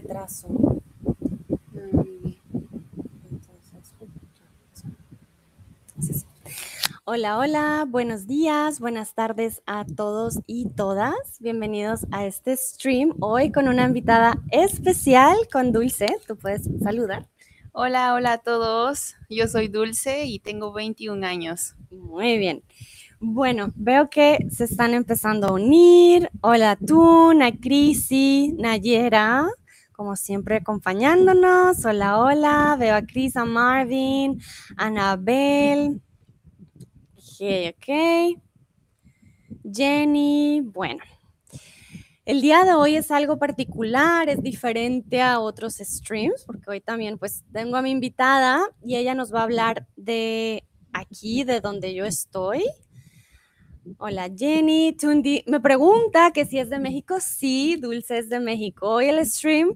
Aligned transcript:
retraso. 0.00 0.48
Hola, 7.04 7.38
hola, 7.38 7.86
buenos 7.88 8.26
días, 8.26 8.78
buenas 8.78 9.14
tardes 9.14 9.62
a 9.64 9.86
todos 9.86 10.40
y 10.46 10.68
todas. 10.68 11.14
Bienvenidos 11.40 12.00
a 12.10 12.26
este 12.26 12.58
stream 12.58 13.14
hoy 13.20 13.50
con 13.50 13.68
una 13.68 13.84
invitada 13.84 14.38
especial, 14.50 15.34
con 15.50 15.72
Dulce. 15.72 16.18
Tú 16.26 16.36
puedes 16.36 16.68
saludar. 16.82 17.26
Hola, 17.72 18.12
hola 18.12 18.32
a 18.34 18.38
todos. 18.38 19.14
Yo 19.30 19.48
soy 19.48 19.68
Dulce 19.68 20.26
y 20.26 20.40
tengo 20.40 20.74
21 20.74 21.26
años. 21.26 21.74
Muy 21.90 22.36
bien. 22.36 22.62
Bueno, 23.18 23.72
veo 23.76 24.10
que 24.10 24.46
se 24.50 24.64
están 24.64 24.92
empezando 24.92 25.46
a 25.46 25.52
unir. 25.52 26.28
Hola, 26.42 26.76
tú, 26.76 27.32
Crisi, 27.62 28.54
Nayera, 28.58 29.48
como 29.96 30.14
siempre 30.14 30.56
acompañándonos. 30.56 31.82
Hola, 31.84 32.20
hola. 32.20 32.76
Veo 32.78 32.94
a 32.94 33.02
Cris, 33.02 33.36
a 33.36 33.46
Marvin, 33.46 34.40
Anabel, 34.76 36.02
Ok, 37.16 37.74
ok. 37.74 38.40
Jenny, 39.72 40.60
bueno. 40.60 41.02
El 42.24 42.40
día 42.40 42.64
de 42.64 42.74
hoy 42.74 42.96
es 42.96 43.10
algo 43.10 43.38
particular, 43.38 44.28
es 44.28 44.42
diferente 44.42 45.22
a 45.22 45.40
otros 45.40 45.74
streams, 45.74 46.44
porque 46.44 46.70
hoy 46.70 46.80
también 46.80 47.18
pues 47.18 47.44
tengo 47.52 47.76
a 47.76 47.82
mi 47.82 47.90
invitada 47.90 48.62
y 48.82 48.96
ella 48.96 49.14
nos 49.14 49.32
va 49.32 49.40
a 49.40 49.44
hablar 49.44 49.86
de 49.96 50.64
aquí, 50.92 51.44
de 51.44 51.60
donde 51.60 51.94
yo 51.94 52.04
estoy. 52.04 52.64
Hola 53.98 54.28
Jenny, 54.36 54.96
Tundi 54.96 55.44
me 55.46 55.60
pregunta 55.60 56.32
que 56.32 56.44
si 56.44 56.58
es 56.58 56.68
de 56.68 56.80
México. 56.80 57.18
Sí, 57.20 57.76
Dulce 57.76 58.18
es 58.18 58.28
de 58.28 58.40
México. 58.40 58.88
Hoy 58.88 59.06
el 59.06 59.24
stream 59.24 59.74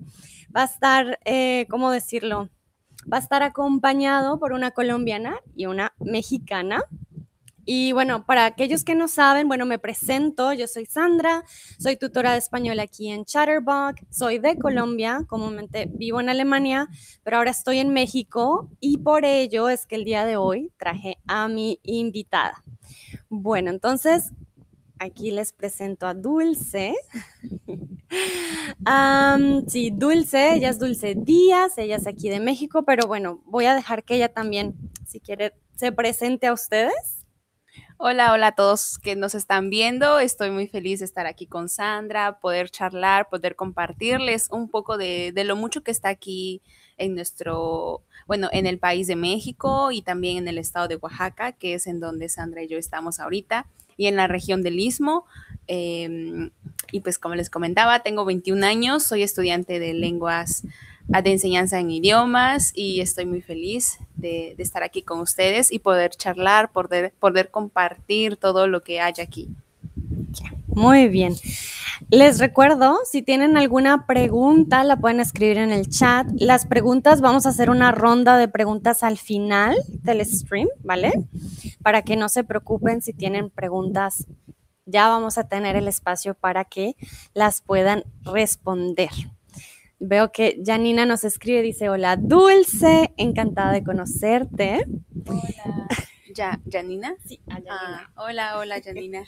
va 0.55 0.63
a 0.63 0.65
estar, 0.65 1.21
eh, 1.25 1.67
¿cómo 1.71 1.93
decirlo? 1.93 2.49
Va 3.11 3.19
a 3.19 3.21
estar 3.21 3.45
acompañado 3.45 4.41
por 4.41 4.53
una 4.53 4.73
colombiana 4.73 5.37
y 5.55 5.67
una 5.67 5.95
mexicana. 6.01 6.83
Y 7.65 7.93
bueno, 7.93 8.27
para 8.27 8.47
aquellos 8.47 8.83
que 8.83 8.97
no 8.97 9.07
saben, 9.07 9.47
bueno, 9.47 9.65
me 9.65 9.79
presento, 9.79 10.53
yo 10.55 10.67
soy 10.67 10.87
Sandra, 10.87 11.45
soy 11.79 11.97
tutora 11.97 12.33
de 12.33 12.39
español 12.39 12.81
aquí 12.81 13.11
en 13.11 13.25
Chatterbox, 13.25 14.03
soy 14.11 14.41
de 14.41 14.59
Colombia, 14.59 15.21
comúnmente 15.29 15.89
vivo 15.89 16.21
en 16.21 16.31
Alemania, 16.31 16.89
pero 17.23 17.37
ahora 17.37 17.53
estoy 17.53 17.79
en 17.79 17.93
México 17.93 18.69
y 18.81 18.99
por 18.99 19.25
ello 19.25 19.69
es 19.69 19.87
que 19.87 19.95
el 19.95 20.05
día 20.05 20.25
de 20.25 20.37
hoy 20.37 20.73
traje 20.79 21.19
a 21.29 21.47
mi 21.47 21.79
invitada. 21.85 22.65
Bueno, 23.31 23.71
entonces 23.71 24.33
aquí 24.99 25.31
les 25.31 25.53
presento 25.53 26.09
a 26.09 26.15
Dulce. 26.15 26.97
sí, 29.69 29.91
Dulce, 29.93 30.55
ella 30.55 30.69
es 30.69 30.81
Dulce 30.81 31.15
Díaz, 31.17 31.79
ella 31.79 31.95
es 31.95 32.09
aquí 32.09 32.29
de 32.29 32.41
México, 32.41 32.85
pero 32.85 33.07
bueno, 33.07 33.41
voy 33.47 33.67
a 33.67 33.77
dejar 33.77 34.03
que 34.03 34.17
ella 34.17 34.33
también, 34.33 34.75
si 35.07 35.21
quiere, 35.21 35.55
se 35.77 35.93
presente 35.93 36.49
a 36.49 36.53
ustedes. 36.53 37.25
Hola, 37.99 38.33
hola 38.33 38.49
a 38.49 38.55
todos 38.57 38.99
que 38.99 39.15
nos 39.15 39.37
están 39.37 39.71
viendo. 39.71 40.19
Estoy 40.19 40.51
muy 40.51 40.67
feliz 40.67 40.99
de 40.99 41.05
estar 41.05 41.27
aquí 41.27 41.47
con 41.47 41.69
Sandra, 41.69 42.41
poder 42.41 42.69
charlar, 42.69 43.29
poder 43.29 43.55
compartirles 43.55 44.49
un 44.51 44.69
poco 44.69 44.99
de, 44.99 45.33
lo 45.45 45.55
mucho 45.55 45.85
que 45.85 45.93
está 45.93 46.09
aquí 46.09 46.63
en 46.97 47.15
nuestro, 47.15 48.03
bueno, 48.31 48.49
en 48.53 48.67
el 48.67 48.79
país 48.79 49.09
de 49.09 49.17
México 49.17 49.91
y 49.91 50.03
también 50.03 50.37
en 50.37 50.47
el 50.47 50.59
estado 50.59 50.87
de 50.87 50.95
Oaxaca, 50.95 51.51
que 51.51 51.75
es 51.75 51.89
en 51.89 51.99
donde 51.99 52.29
Sandra 52.29 52.63
y 52.63 52.69
yo 52.69 52.79
estamos 52.79 53.19
ahorita, 53.19 53.67
y 53.97 54.07
en 54.07 54.15
la 54.15 54.29
región 54.29 54.63
del 54.63 54.79
Istmo. 54.79 55.25
Em, 55.67 56.51
y 56.93 57.01
pues 57.01 57.19
como 57.19 57.35
les 57.35 57.51
comentaba, 57.51 58.05
tengo 58.05 58.25
21 58.25 58.63
años, 58.63 59.03
soy 59.03 59.25
estudiante 59.25 59.81
de 59.81 59.95
lenguas 59.95 60.63
de 61.09 61.33
enseñanza 61.33 61.81
en 61.81 61.91
idiomas 61.91 62.71
y 62.73 63.01
estoy 63.01 63.27
muy 63.27 63.43
feliz 63.43 63.99
de, 64.15 64.55
estar 64.59 64.85
aquí 64.85 65.03
con 65.03 65.19
ustedes 65.19 65.73
y 65.73 65.81
poder 65.81 66.13
charlar, 66.13 66.71
poder, 66.71 67.13
poder 67.19 67.51
compartir 67.51 68.37
todo 68.37 68.69
lo 68.69 68.85
que 68.85 69.01
hay 69.01 69.15
aquí. 69.21 69.49
Muy 70.75 71.09
bien. 71.09 71.35
Les 72.09 72.39
recuerdo, 72.39 72.99
si 73.05 73.23
tienen 73.23 73.57
alguna 73.57 74.07
pregunta, 74.07 74.83
la 74.85 74.97
pueden 74.97 75.21
escribir 75.21 75.59
en 75.59 75.71
el 75.71 75.89
chat. 75.89 76.27
Las 76.35 76.67
preguntas, 76.67 77.21
vamos 77.21 77.47
a 77.47 77.51
hacer 77.51 77.71
una 77.71 77.93
ronda 77.93 78.39
de 78.39 78.49
preguntas 78.49 79.03
al 79.03 79.19
final 79.19 79.77
del 80.03 80.25
stream, 80.25 80.69
¿vale? 80.83 81.13
Para 81.83 82.03
que 82.03 82.17
no 82.17 82.29
se 82.29 82.43
preocupen 82.43 83.03
si 83.03 83.13
tienen 83.13 83.51
preguntas, 83.51 84.27
ya 84.87 85.09
vamos 85.09 85.39
a 85.39 85.49
tener 85.49 85.77
el 85.77 85.89
espacio 85.89 86.35
para 86.35 86.65
que 86.65 86.97
las 87.35 87.61
puedan 87.61 88.05
responder. 88.23 89.11
Veo 89.99 90.33
que 90.33 90.63
Janina 90.65 91.05
nos 91.05 91.25
escribe, 91.25 91.63
dice, 91.63 91.91
hola 91.91 92.17
Dulce, 92.17 93.13
encantada 93.19 93.73
de 93.73 93.85
conocerte. 93.85 94.87
Hola. 95.27 95.87
¿Ya, 96.35 96.61
¿Janina? 96.71 97.17
Sí, 97.27 97.41
ah, 97.69 98.09
hola, 98.17 98.59
hola 98.59 98.81
Janina. 98.83 99.25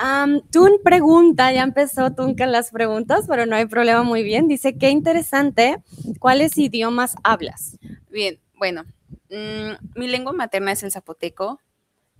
Um, 0.00 0.42
Tun 0.52 0.72
pregunta, 0.84 1.52
ya 1.52 1.62
empezó 1.62 2.12
Tun 2.12 2.36
con 2.36 2.52
las 2.52 2.70
preguntas, 2.70 3.24
pero 3.28 3.46
no 3.46 3.56
hay 3.56 3.66
problema, 3.66 4.02
muy 4.02 4.22
bien. 4.22 4.46
Dice, 4.46 4.76
qué 4.78 4.90
interesante, 4.90 5.78
¿cuáles 6.20 6.56
idiomas 6.56 7.16
hablas? 7.24 7.76
Bien, 8.10 8.38
bueno, 8.56 8.84
mm, 9.30 9.98
mi 9.98 10.06
lengua 10.06 10.32
materna 10.32 10.72
es 10.72 10.82
el 10.84 10.92
zapoteco, 10.92 11.60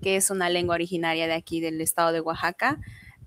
que 0.02 0.16
es 0.16 0.30
una 0.30 0.48
lengua 0.50 0.74
originaria 0.74 1.26
de 1.28 1.34
aquí 1.34 1.60
del 1.60 1.80
estado 1.80 2.12
de 2.12 2.20
Oaxaca, 2.20 2.80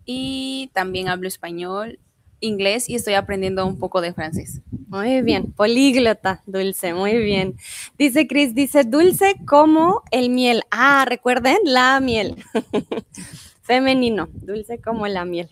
y 0.06 0.70
también 0.74 1.08
hablo 1.08 1.28
español 1.28 2.00
inglés 2.42 2.90
y 2.90 2.96
estoy 2.96 3.14
aprendiendo 3.14 3.66
un 3.66 3.78
poco 3.78 4.02
de 4.02 4.14
francés. 4.14 4.62
Muy 4.88 5.22
bien, 5.22 5.54
políglota, 5.54 6.42
dulce, 6.46 6.94
muy 6.94 7.18
bien. 7.18 7.56
Dice 7.98 8.28
Cris, 8.28 8.54
dice 8.54 8.84
dulce 8.84 9.36
como 9.46 10.02
el 10.12 10.30
miel. 10.30 10.64
Ah, 10.72 11.06
recuerden, 11.08 11.58
la 11.64 12.00
miel. 12.02 12.36
Femenino, 13.62 14.30
dulce 14.34 14.80
como 14.82 15.08
la 15.08 15.26
miel. 15.26 15.50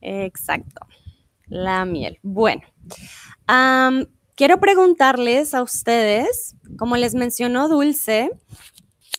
Exacto, 0.00 0.86
la 1.46 1.84
miel. 1.84 2.18
Bueno, 2.22 2.62
quiero 4.34 4.60
preguntarles 4.60 5.54
a 5.54 5.62
ustedes, 5.62 6.56
como 6.78 6.96
les 6.96 7.14
mencionó 7.14 7.68
Dulce, 7.68 8.30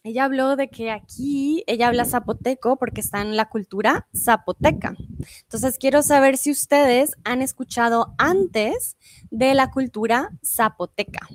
ella 0.05 0.25
habló 0.25 0.57
de 0.57 0.69
que 0.69 0.91
aquí 0.91 1.63
ella 1.65 1.87
habla 1.87 2.03
zapoteco 2.03 2.75
porque 2.75 2.99
está 2.99 3.21
en 3.21 3.37
la 3.37 3.47
cultura 3.47 4.07
zapoteca. 4.13 4.95
Entonces 5.43 5.77
quiero 5.77 6.01
saber 6.01 6.37
si 6.37 6.51
ustedes 6.51 7.13
han 7.23 7.41
escuchado 7.41 8.13
antes 8.17 8.97
de 9.31 9.53
la 9.53 9.71
cultura 9.71 10.31
zapoteca. 10.43 11.29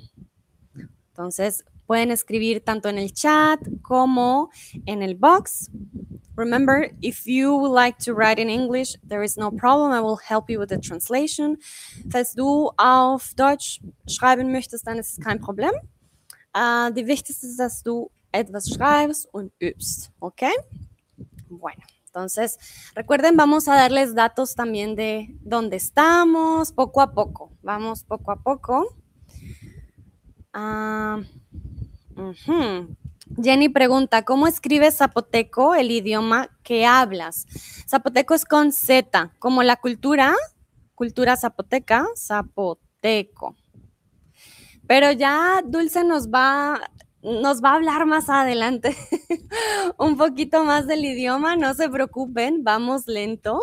Entonces 1.09 1.65
pueden 1.89 2.11
escribir 2.11 2.63
tanto 2.63 2.87
en 2.87 2.99
el 2.99 3.11
chat 3.13 3.59
como 3.81 4.51
en 4.85 5.01
el 5.01 5.15
box. 5.15 5.71
Remember, 6.35 6.91
if 7.01 7.25
you 7.25 7.57
would 7.57 7.71
like 7.71 7.97
to 8.05 8.13
write 8.13 8.39
in 8.39 8.47
English, 8.47 8.95
there 9.07 9.23
is 9.23 9.37
no 9.37 9.49
problem. 9.49 9.91
I 9.91 9.99
will 9.99 10.19
help 10.23 10.51
you 10.51 10.59
with 10.59 10.69
the 10.69 10.77
translation. 10.77 11.57
Falls 12.11 12.35
du 12.35 12.69
auf 12.77 13.33
Deutsch 13.33 13.81
schreiben 14.07 14.51
möchtest, 14.51 14.85
dann 14.85 14.99
ist 14.99 15.17
es 15.17 15.19
kein 15.19 15.39
Problem. 15.39 15.71
Uh, 16.55 16.91
die 16.91 17.07
wichtigste 17.07 17.47
ist, 17.47 17.59
dass 17.59 17.81
du 17.81 18.11
etwas 18.31 18.69
schreibst 18.69 19.27
und 19.33 19.51
übst, 19.59 20.11
¿ok? 20.19 20.43
Bueno, 21.49 21.81
entonces 22.05 22.59
recuerden, 22.95 23.35
vamos 23.35 23.67
a 23.67 23.73
darles 23.73 24.13
datos 24.13 24.53
también 24.53 24.95
de 24.95 25.35
dónde 25.41 25.77
estamos, 25.77 26.71
poco 26.71 27.01
a 27.01 27.11
poco, 27.11 27.51
vamos 27.63 28.03
poco 28.03 28.31
a 28.31 28.35
poco. 28.35 28.95
Jenny 33.41 33.69
pregunta, 33.69 34.23
¿cómo 34.23 34.47
escribes 34.47 34.97
zapoteco, 34.97 35.75
el 35.75 35.91
idioma 35.91 36.49
que 36.63 36.85
hablas? 36.85 37.45
Zapoteco 37.87 38.33
es 38.33 38.45
con 38.45 38.71
Z, 38.71 39.31
como 39.39 39.63
la 39.63 39.75
cultura, 39.75 40.35
cultura 40.95 41.37
zapoteca, 41.37 42.07
zapoteco. 42.15 43.55
Pero 44.87 45.11
ya 45.11 45.61
Dulce 45.65 46.03
nos 46.03 46.29
va 46.29 46.81
nos 47.21 47.61
va 47.61 47.71
a 47.71 47.75
hablar 47.75 48.05
más 48.05 48.29
adelante 48.29 48.95
un 49.97 50.17
poquito 50.17 50.63
más 50.63 50.87
del 50.87 51.03
idioma, 51.03 51.55
no 51.55 51.73
se 51.73 51.89
preocupen, 51.89 52.63
vamos 52.63 53.07
lento. 53.07 53.61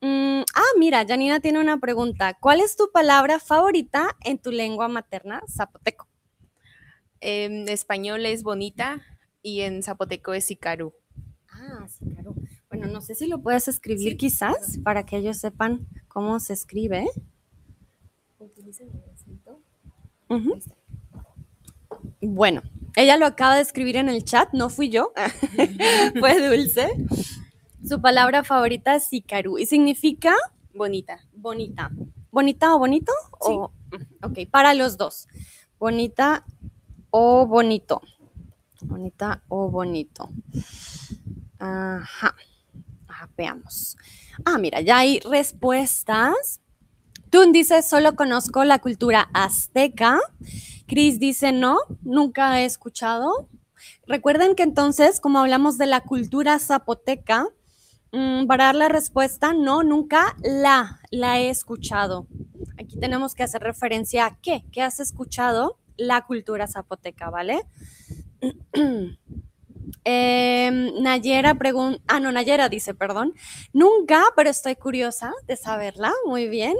Mm, 0.00 0.42
ah, 0.54 0.72
mira, 0.78 1.04
Janina 1.06 1.40
tiene 1.40 1.60
una 1.60 1.78
pregunta. 1.78 2.34
¿Cuál 2.34 2.60
es 2.60 2.76
tu 2.76 2.90
palabra 2.92 3.38
favorita 3.38 4.16
en 4.24 4.38
tu 4.38 4.50
lengua 4.52 4.88
materna, 4.88 5.42
zapoteco? 5.48 6.09
En 7.20 7.68
español 7.68 8.24
es 8.26 8.42
bonita 8.42 9.00
y 9.42 9.60
en 9.60 9.82
zapoteco 9.82 10.32
es 10.34 10.44
sicaru. 10.46 10.92
Ah, 11.50 11.86
sicaru. 11.88 12.34
Bueno, 12.68 12.86
no 12.86 13.00
sé 13.00 13.14
si 13.14 13.26
lo 13.26 13.40
puedes 13.42 13.68
escribir 13.68 14.16
quizás 14.16 14.78
para 14.84 15.04
que 15.04 15.16
ellos 15.18 15.36
sepan 15.38 15.86
cómo 16.08 16.38
se 16.40 16.52
escribe. 16.54 17.06
Bueno, 22.22 22.62
ella 22.96 23.16
lo 23.16 23.26
acaba 23.26 23.56
de 23.56 23.62
escribir 23.62 23.96
en 23.96 24.08
el 24.08 24.24
chat, 24.24 24.52
no 24.52 24.70
fui 24.70 24.88
yo, 24.90 25.12
fue 26.20 26.40
Dulce. 26.48 26.88
Su 27.86 28.00
palabra 28.00 28.44
favorita 28.44 28.94
es 28.94 29.06
sicaru 29.08 29.58
y 29.58 29.66
significa 29.66 30.34
bonita. 30.74 31.20
Bonita. 31.32 31.90
¿Bonita 32.30 32.74
o 32.74 32.78
bonito? 32.78 33.12
Sí. 33.40 33.52
O- 33.52 33.72
ok, 34.22 34.38
para 34.50 34.74
los 34.74 34.96
dos. 34.96 35.26
Bonita 35.78 36.44
o 37.10 37.46
bonito. 37.46 38.00
Bonita 38.82 39.42
o 39.48 39.68
bonito. 39.68 40.30
Ajá. 41.58 42.34
Veamos. 43.36 43.96
Ah, 44.44 44.58
mira, 44.58 44.80
ya 44.80 44.98
hay 44.98 45.20
respuestas. 45.20 46.60
Tun 47.30 47.52
dice, 47.52 47.82
solo 47.82 48.16
conozco 48.16 48.64
la 48.64 48.78
cultura 48.78 49.28
azteca. 49.32 50.18
Chris 50.86 51.18
dice, 51.18 51.52
no, 51.52 51.78
nunca 52.02 52.60
he 52.60 52.64
escuchado. 52.64 53.48
Recuerden 54.06 54.54
que 54.54 54.62
entonces, 54.62 55.20
como 55.20 55.38
hablamos 55.38 55.78
de 55.78 55.86
la 55.86 56.00
cultura 56.00 56.58
zapoteca, 56.58 57.46
mm, 58.12 58.46
para 58.46 58.66
dar 58.66 58.74
la 58.74 58.88
respuesta, 58.88 59.52
no, 59.52 59.82
nunca 59.82 60.36
la, 60.42 61.00
la 61.10 61.40
he 61.40 61.50
escuchado. 61.50 62.26
Aquí 62.78 62.98
tenemos 62.98 63.34
que 63.34 63.42
hacer 63.42 63.62
referencia 63.62 64.26
a 64.26 64.36
qué, 64.40 64.64
qué 64.72 64.82
has 64.82 64.98
escuchado 64.98 65.79
la 66.00 66.22
cultura 66.22 66.66
zapoteca, 66.66 67.30
¿vale? 67.30 67.60
Eh, 70.04 70.70
Nayera 71.00 71.54
pregunta, 71.54 72.02
ah, 72.08 72.20
no, 72.20 72.32
Nayera 72.32 72.68
dice, 72.68 72.94
perdón, 72.94 73.34
nunca, 73.72 74.24
pero 74.34 74.50
estoy 74.50 74.76
curiosa 74.76 75.32
de 75.46 75.56
saberla, 75.56 76.12
muy 76.24 76.48
bien. 76.48 76.76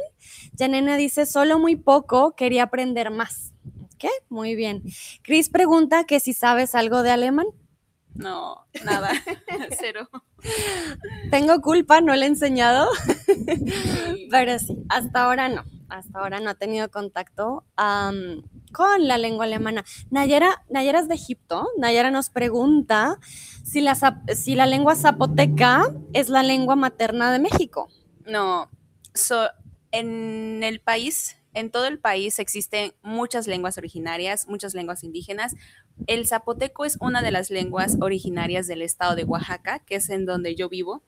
Yanena 0.52 0.96
dice, 0.96 1.26
solo 1.26 1.58
muy 1.58 1.76
poco, 1.76 2.34
quería 2.34 2.64
aprender 2.64 3.10
más. 3.10 3.52
Ok, 3.94 4.06
muy 4.30 4.54
bien. 4.54 4.82
Chris 5.22 5.50
pregunta 5.50 6.04
que 6.04 6.20
si 6.20 6.32
sabes 6.32 6.74
algo 6.74 7.02
de 7.02 7.10
alemán. 7.10 7.46
No, 8.14 8.66
nada, 8.84 9.10
cero. 9.78 10.08
Tengo 11.30 11.60
culpa, 11.60 12.00
no 12.00 12.14
le 12.14 12.26
he 12.26 12.28
enseñado, 12.28 12.88
pero 14.30 14.58
sí, 14.58 14.76
hasta 14.88 15.24
ahora 15.24 15.48
no, 15.48 15.64
hasta 15.88 16.18
ahora 16.18 16.40
no 16.40 16.50
he 16.50 16.54
tenido 16.54 16.90
contacto 16.90 17.64
con 17.76 19.08
la 19.08 19.18
lengua 19.18 19.44
alemana. 19.44 19.84
Nayera, 20.10 20.64
Nayera 20.68 21.00
es 21.00 21.08
de 21.08 21.14
Egipto, 21.14 21.68
Nayera 21.78 22.10
nos 22.10 22.30
pregunta 22.30 23.18
si 23.64 23.80
la, 23.80 23.96
si 24.34 24.54
la 24.54 24.66
lengua 24.66 24.96
zapoteca 24.96 25.94
es 26.12 26.28
la 26.28 26.42
lengua 26.42 26.76
materna 26.76 27.32
de 27.32 27.38
México. 27.38 27.88
No, 28.26 28.70
so, 29.14 29.48
en 29.92 30.62
el 30.62 30.80
país, 30.80 31.36
en 31.52 31.70
todo 31.70 31.86
el 31.86 31.98
país 31.98 32.38
existen 32.38 32.94
muchas 33.02 33.46
lenguas 33.46 33.76
originarias, 33.76 34.46
muchas 34.48 34.74
lenguas 34.74 35.02
indígenas. 35.02 35.54
El 36.06 36.26
zapoteco 36.26 36.84
es 36.84 36.96
una 37.00 37.22
de 37.22 37.30
las 37.30 37.50
lenguas 37.50 37.96
originarias 38.00 38.66
del 38.66 38.82
estado 38.82 39.16
de 39.16 39.24
Oaxaca, 39.24 39.80
que 39.80 39.96
es 39.96 40.10
en 40.10 40.26
donde 40.26 40.54
yo 40.54 40.68
vivo. 40.68 41.02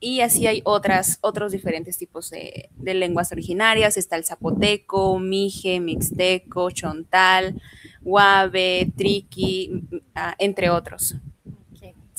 Y 0.00 0.20
así 0.20 0.46
hay 0.48 0.62
otras, 0.64 1.18
otros 1.20 1.52
diferentes 1.52 1.96
tipos 1.96 2.30
de, 2.30 2.70
de 2.76 2.94
lenguas 2.94 3.30
originarias. 3.30 3.96
Está 3.96 4.16
el 4.16 4.24
zapoteco, 4.24 5.18
mije, 5.18 5.78
mixteco, 5.78 6.70
chontal, 6.70 7.60
guave, 8.00 8.92
triqui, 8.96 9.84
ah, 10.14 10.34
entre 10.38 10.70
otros. 10.70 11.14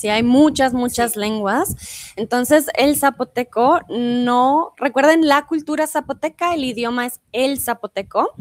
Sí, 0.04 0.10
hay 0.10 0.22
muchas, 0.22 0.74
muchas 0.74 1.16
lenguas. 1.16 1.76
Entonces, 2.16 2.66
el 2.76 2.94
zapoteco 2.94 3.80
no, 3.88 4.74
recuerden, 4.76 5.26
la 5.26 5.46
cultura 5.46 5.86
zapoteca, 5.86 6.52
el 6.52 6.62
idioma 6.62 7.06
es 7.06 7.22
el 7.32 7.58
zapoteco, 7.58 8.34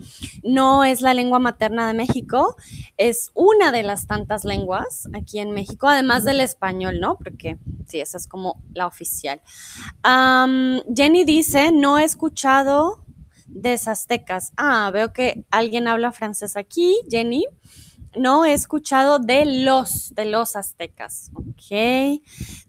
no 0.43 0.83
es 0.83 0.99
la 0.99 1.13
lengua 1.13 1.39
materna 1.39 1.87
de 1.87 1.93
México, 1.93 2.57
es 2.97 3.31
una 3.33 3.71
de 3.71 3.81
las 3.81 4.07
tantas 4.07 4.43
lenguas 4.43 5.07
aquí 5.13 5.39
en 5.39 5.51
México, 5.51 5.87
además 5.87 6.25
del 6.25 6.41
español, 6.41 6.99
¿no? 6.99 7.17
Porque 7.17 7.57
sí, 7.87 8.01
esa 8.01 8.17
es 8.17 8.27
como 8.27 8.61
la 8.73 8.85
oficial. 8.85 9.41
Jenny 10.03 11.23
dice, 11.23 11.71
no 11.71 11.97
he 11.97 12.03
escuchado 12.03 13.05
de 13.47 13.71
aztecas. 13.71 14.51
Ah, 14.57 14.91
veo 14.91 15.13
que 15.13 15.45
alguien 15.49 15.87
habla 15.87 16.11
francés 16.11 16.57
aquí, 16.57 16.99
Jenny. 17.09 17.45
No 18.15 18.45
he 18.45 18.53
escuchado 18.53 19.19
de 19.19 19.45
los, 19.63 20.13
de 20.15 20.25
los 20.25 20.55
aztecas. 20.55 21.31
Ok. 21.33 22.21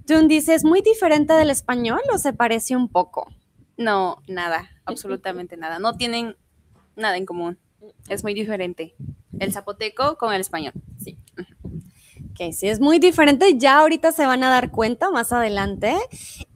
Tun 0.06 0.29
dice, 0.29 0.55
¿es 0.55 0.64
muy 0.64 0.81
diferente 0.81 1.32
del 1.35 1.50
español 1.50 2.00
o 2.12 2.19
se 2.19 2.32
parece 2.32 2.76
un 2.76 2.88
poco? 2.88 3.32
No, 3.76 4.23
nada, 4.29 4.70
absolutamente 4.85 5.56
nada. 5.56 5.79
No 5.79 5.94
tienen 5.96 6.37
nada 6.96 7.17
en 7.17 7.26
común. 7.26 7.58
Es 8.08 8.23
muy 8.23 8.35
diferente. 8.35 8.94
El 9.38 9.52
zapoteco 9.52 10.17
con 10.17 10.32
el 10.32 10.41
español. 10.41 10.73
Ok, 12.31 12.52
sí, 12.52 12.69
es 12.69 12.81
muy 12.81 12.99
diferente. 12.99 13.58
Ya 13.58 13.79
ahorita 13.79 14.12
se 14.12 14.26
van 14.26 14.43
a 14.43 14.50
dar 14.50 14.70
cuenta 14.70 15.11
más 15.11 15.32
adelante. 15.32 15.94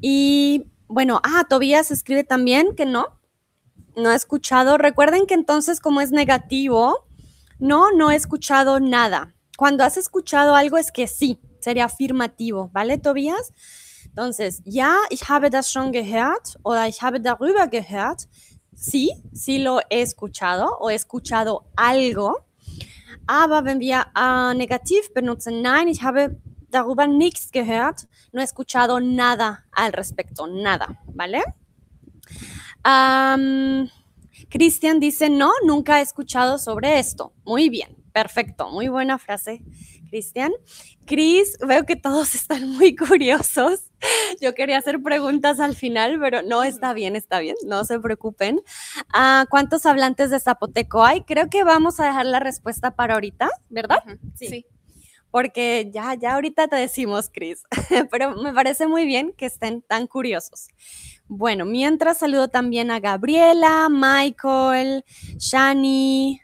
Y 0.00 0.67
bueno, 0.88 1.20
ah, 1.23 1.44
Tobías 1.49 1.90
escribe 1.90 2.25
también 2.25 2.75
que 2.75 2.87
no. 2.87 3.19
No 3.96 4.12
he 4.12 4.17
escuchado. 4.17 4.79
Recuerden 4.79 5.26
que 5.26 5.35
entonces 5.35 5.81
como 5.81 6.00
es 6.00 6.11
negativo, 6.11 7.07
no, 7.58 7.90
no 7.90 8.10
he 8.10 8.16
escuchado 8.16 8.81
nada. 8.81 9.34
Cuando 9.56 9.84
has 9.84 9.96
escuchado 9.96 10.55
algo 10.55 10.76
es 10.76 10.93
que 10.93 11.08
sí, 11.08 11.40
sería 11.60 11.87
afirmativo, 11.87 12.70
¿vale, 12.72 12.99
Tobías? 12.99 13.52
Entonces, 14.06 14.62
ja, 14.64 14.96
ich 15.10 15.28
habe 15.28 15.50
das 15.50 15.70
schon 15.70 15.93
gehört 15.93 16.58
oder 16.62 16.88
ich 16.88 17.02
habe 17.02 17.20
darüber 17.20 17.69
gehört. 17.69 18.28
Sí, 18.75 19.10
sí 19.32 19.58
lo 19.58 19.81
he 19.90 20.02
escuchado 20.02 20.76
o 20.81 20.90
he 20.90 20.94
escuchado 20.94 21.66
algo. 21.76 22.37
Aber 23.26 23.64
wenn 23.64 23.81
wir 23.81 24.06
äh, 24.16 24.54
negativ 24.54 25.12
benutzen, 25.12 25.61
nein, 25.61 25.88
ich 25.88 26.02
habe 26.02 26.40
darüber 26.70 27.06
nichts 27.06 27.50
gehört, 27.50 28.06
no 28.32 28.40
he 28.40 28.44
escuchado 28.44 29.00
nada 29.00 29.64
al 29.72 29.93
respecto, 29.93 30.46
nada, 30.46 30.99
¿vale? 31.14 31.43
Cristian 34.49 35.00
dice, 35.00 35.31
no, 35.31 35.53
nunca 35.65 35.99
he 35.99 36.03
escuchado 36.03 36.59
sobre 36.59 36.99
esto. 36.99 37.33
Muy 37.45 37.69
bien, 37.69 37.97
perfecto, 38.12 38.71
muy 38.71 38.89
buena 38.89 39.19
frase, 39.19 39.62
Cristian. 40.09 40.53
Cris, 41.05 41.59
veo 41.67 41.85
que 41.85 41.97
todos 41.97 42.35
están 42.35 42.69
muy 42.69 42.95
curiosos. 42.97 43.81
Yo 44.41 44.55
quería 44.55 44.79
hacer 44.79 45.03
preguntas 45.03 45.61
al 45.61 45.75
final, 45.75 46.19
pero 46.21 46.43
no, 46.43 46.62
está 46.62 46.93
bien, 46.93 47.17
está 47.17 47.41
bien, 47.41 47.56
no 47.67 47.85
se 47.85 47.99
preocupen. 47.99 48.61
Ah, 49.12 49.47
¿Cuántos 49.50 49.87
hablantes 49.87 50.31
de 50.31 50.39
zapoteco 50.39 51.05
hay? 51.05 51.23
Creo 51.23 51.49
que 51.50 51.65
vamos 51.65 51.99
a 52.00 52.06
dejar 52.06 52.27
la 52.27 52.41
respuesta 52.41 52.95
para 52.95 53.15
ahorita, 53.15 53.50
¿verdad? 53.69 54.03
Sí. 54.35 54.67
Porque 55.30 55.90
ya, 55.92 56.14
ya 56.14 56.34
ahorita 56.34 56.69
te 56.69 56.76
decimos, 56.76 57.30
Cris, 57.32 57.62
pero 58.10 58.36
me 58.36 58.52
parece 58.52 58.86
muy 58.86 59.04
bien 59.04 59.32
que 59.32 59.46
estén 59.46 59.82
tan 59.82 60.06
curiosos. 60.06 60.69
Bueno, 61.26 61.64
mientras 61.64 62.19
saludo 62.19 62.48
también 62.48 62.90
a 62.90 63.00
Gabriela, 63.00 63.88
Michael, 63.90 65.04
Shani, 65.37 66.40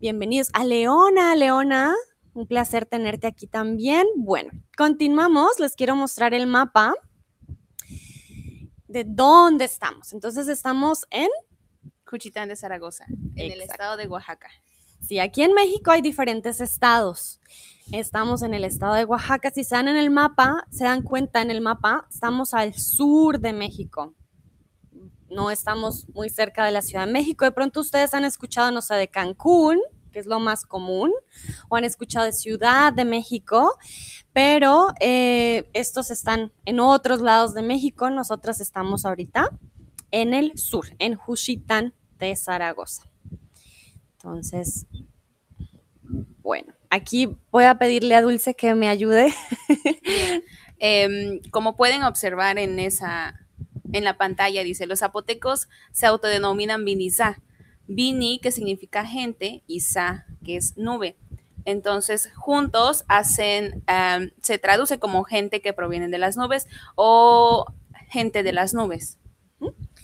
bienvenidos 0.00 0.50
a 0.52 0.64
Leona, 0.64 1.36
Leona, 1.36 1.94
un 2.32 2.46
placer 2.46 2.86
tenerte 2.86 3.28
aquí 3.28 3.46
también. 3.46 4.06
Bueno, 4.16 4.50
continuamos, 4.76 5.60
les 5.60 5.76
quiero 5.76 5.94
mostrar 5.94 6.34
el 6.34 6.46
mapa 6.46 6.94
de 8.88 9.04
dónde 9.04 9.64
estamos. 9.64 10.12
Entonces 10.12 10.48
estamos 10.48 11.04
en 11.10 11.28
Cuchitán 12.04 12.48
de 12.48 12.56
Zaragoza, 12.56 13.06
en 13.08 13.52
el 13.52 13.60
estado 13.60 13.96
de 13.96 14.06
Oaxaca. 14.08 14.50
Sí, 15.06 15.18
aquí 15.18 15.42
en 15.42 15.52
México 15.52 15.90
hay 15.90 16.00
diferentes 16.00 16.62
estados. 16.62 17.38
Estamos 17.92 18.42
en 18.42 18.54
el 18.54 18.64
estado 18.64 18.94
de 18.94 19.04
Oaxaca. 19.04 19.50
Si 19.50 19.62
se 19.62 19.74
dan 19.74 19.88
en 19.88 19.96
el 19.96 20.10
mapa, 20.10 20.66
se 20.70 20.84
dan 20.84 21.02
cuenta 21.02 21.42
en 21.42 21.50
el 21.50 21.60
mapa, 21.60 22.06
estamos 22.08 22.54
al 22.54 22.72
sur 22.72 23.38
de 23.38 23.52
México. 23.52 24.14
No 25.28 25.50
estamos 25.50 26.08
muy 26.14 26.30
cerca 26.30 26.64
de 26.64 26.72
la 26.72 26.80
Ciudad 26.80 27.06
de 27.06 27.12
México. 27.12 27.44
De 27.44 27.52
pronto 27.52 27.80
ustedes 27.80 28.14
han 28.14 28.24
escuchado, 28.24 28.70
no 28.70 28.80
sé, 28.80 28.94
de 28.94 29.08
Cancún, 29.08 29.78
que 30.10 30.20
es 30.20 30.26
lo 30.26 30.40
más 30.40 30.64
común, 30.64 31.12
o 31.68 31.76
han 31.76 31.84
escuchado 31.84 32.24
de 32.24 32.32
Ciudad 32.32 32.90
de 32.90 33.04
México, 33.04 33.76
pero 34.32 34.94
eh, 35.00 35.68
estos 35.74 36.10
están 36.10 36.50
en 36.64 36.80
otros 36.80 37.20
lados 37.20 37.52
de 37.52 37.60
México. 37.60 38.08
Nosotras 38.08 38.58
estamos 38.58 39.04
ahorita 39.04 39.50
en 40.12 40.32
el 40.32 40.56
sur, 40.56 40.86
en 40.98 41.14
Juchitán 41.14 41.92
de 42.18 42.34
Zaragoza. 42.36 43.13
Entonces, 44.24 44.86
bueno, 46.42 46.72
aquí 46.88 47.36
voy 47.50 47.64
a 47.64 47.76
pedirle 47.76 48.14
a 48.14 48.22
Dulce 48.22 48.54
que 48.54 48.74
me 48.74 48.88
ayude. 48.88 49.34
Em, 50.78 51.40
como 51.50 51.76
pueden 51.76 52.02
observar 52.02 52.58
en 52.58 52.78
esa, 52.78 53.40
en 53.92 54.04
la 54.04 54.18
pantalla, 54.18 54.64
dice, 54.64 54.86
los 54.86 54.98
zapotecos 54.98 55.68
se 55.92 56.06
autodenominan 56.06 56.84
vinizá. 56.84 57.40
Vini, 57.86 58.38
que 58.38 58.50
significa 58.50 59.06
gente, 59.06 59.62
y 59.66 59.80
sa, 59.80 60.26
que 60.44 60.56
es 60.56 60.76
nube. 60.76 61.16
Entonces, 61.64 62.30
juntos 62.34 63.04
hacen, 63.08 63.84
se 64.42 64.58
traduce 64.58 64.98
como 64.98 65.24
gente 65.24 65.60
que 65.62 65.72
proviene 65.72 66.08
de 66.08 66.18
las 66.18 66.36
nubes 66.36 66.66
o 66.96 67.66
gente 68.08 68.42
de 68.42 68.52
las 68.52 68.74
nubes. 68.74 69.18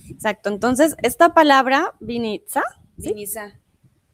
Exacto, 0.08 0.50
entonces 0.50 0.94
esta 1.02 1.34
palabra, 1.34 1.94
vinitza, 2.00 2.62
¿sí? 2.98 3.12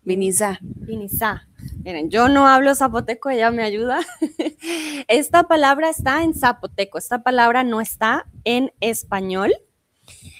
Vinizá. 0.07 0.61
Vinizá. 0.63 1.49
Miren, 1.83 2.11
yo 2.11 2.29
no 2.29 2.47
hablo 2.47 2.77
zapoteco, 2.77 3.29
ella 3.29 3.51
me 3.51 3.65
ayuda. 3.65 3.99
Esta 5.09 5.49
palabra 5.49 5.91
está 5.91 6.23
en 6.23 6.33
zapoteco, 6.33 6.97
esta 6.97 7.25
palabra 7.25 7.65
no 7.65 7.81
está 7.81 8.25
en 8.45 8.73
español. 8.81 9.53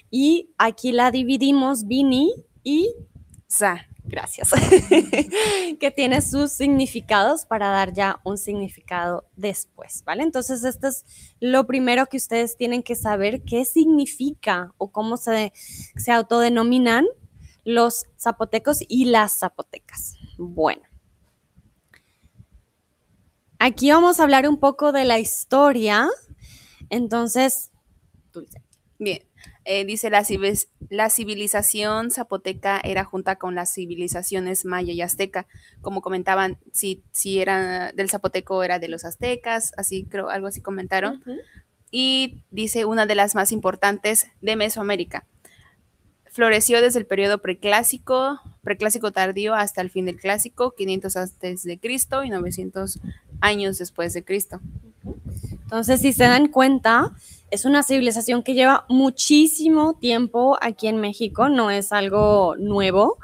y 0.09 0.55
aquí 0.57 0.93
la 0.93 1.11
dividimos 1.11 1.89
Bini 1.89 2.33
y 2.63 2.95
Za. 3.49 3.87
Gracias. 4.05 4.51
que 5.81 5.91
tiene 5.91 6.23
sus 6.23 6.53
significados 6.53 7.45
para 7.45 7.71
dar 7.71 7.93
ya 7.93 8.21
un 8.23 8.39
significado 8.39 9.25
después, 9.35 10.05
¿vale? 10.05 10.23
Entonces, 10.23 10.63
esto 10.63 10.87
es 10.87 11.05
lo 11.41 11.67
primero 11.67 12.07
que 12.07 12.19
ustedes 12.19 12.57
tienen 12.57 12.85
que 12.85 12.95
saber 12.95 13.43
qué 13.43 13.65
significa 13.65 14.73
o 14.79 14.93
cómo 14.93 15.17
se, 15.17 15.53
se 15.97 16.13
autodenominan 16.13 17.05
los 17.67 18.07
zapotecos 18.17 18.79
y 18.89 19.07
las 19.07 19.41
zapotecas. 19.41 20.15
Bueno. 20.39 20.83
Aquí 23.59 23.91
vamos 23.91 24.21
a 24.21 24.23
hablar 24.23 24.49
un 24.49 24.61
poco 24.61 24.93
de 24.93 25.05
la 25.05 25.19
historia. 25.19 26.09
Entonces, 26.91 27.73
Dulce. 28.33 28.63
Bien, 28.99 29.23
eh, 29.65 29.85
dice 29.85 30.11
la, 30.11 30.25
la, 30.89 31.11
civilización 31.11 32.11
zapoteca 32.11 32.81
era 32.83 33.05
junta 33.05 33.37
con 33.37 33.55
las 33.57 33.75
civilizaciones 33.75 34.65
maya 34.65 34.93
y 34.93 35.03
azteca. 35.03 35.49
Como 35.83 36.03
comentaban, 36.03 36.59
si, 36.73 37.03
si 37.11 37.41
era 37.41 37.91
del 37.93 38.09
zapoteco 38.09 38.63
era 38.63 38.79
de 38.79 38.89
los 38.89 39.05
aztecas, 39.05 39.73
así 39.77 40.05
creo, 40.05 40.31
algo 40.31 40.47
así 40.47 40.63
comentaron. 40.63 41.23
Y 41.91 42.45
dice 42.51 42.85
una 42.85 43.07
de 43.07 43.17
las 43.17 43.35
más 43.35 43.51
importantes 43.51 44.29
de 44.41 44.55
Mesoamérica. 44.55 45.27
Floreció 46.37 46.83
desde 46.83 46.99
el 46.99 47.07
periodo 47.07 47.39
preclásico, 47.39 48.43
preclásico 48.63 49.11
tardío 49.11 49.55
hasta 49.55 49.81
el 49.81 49.89
fin 49.89 50.05
del 50.05 50.21
clásico, 50.21 50.75
500 50.77 51.17
antes 51.17 51.63
de 51.63 51.79
Cristo 51.79 52.25
y 52.25 52.29
900 52.29 52.99
años 53.41 53.79
después 53.79 54.13
de 54.13 54.23
Cristo. 54.23 54.61
Entonces, 55.63 56.03
si 56.03 56.13
se 56.13 56.25
dan 56.25 56.49
cuenta, 56.49 57.15
es 57.51 57.65
una 57.65 57.83
civilización 57.83 58.43
que 58.43 58.53
lleva 58.53 58.85
muchísimo 58.91 59.95
tiempo 59.95 60.59
aquí 60.61 60.89
en 60.89 60.99
México, 60.99 61.49
no 61.49 61.71
es 61.71 61.91
algo 61.91 62.55
nuevo, 62.59 63.17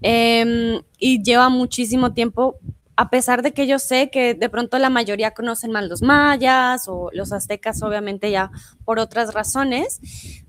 em, 0.00 0.80
y 0.98 1.22
lleva 1.22 1.50
muchísimo 1.50 2.14
tiempo, 2.14 2.56
a 2.96 3.10
pesar 3.10 3.42
de 3.42 3.52
que 3.52 3.66
yo 3.66 3.78
sé 3.78 4.10
que 4.10 4.34
de 4.34 4.48
pronto 4.48 4.78
la 4.78 4.90
mayoría 4.90 5.32
conocen 5.32 5.72
más 5.72 5.84
los 5.88 6.02
mayas 6.02 6.86
o 6.88 7.10
los 7.12 7.32
aztecas, 7.32 7.82
obviamente 7.82 8.30
ya 8.30 8.50
por 8.84 8.98
otras 8.98 9.34
razones, 9.34 10.00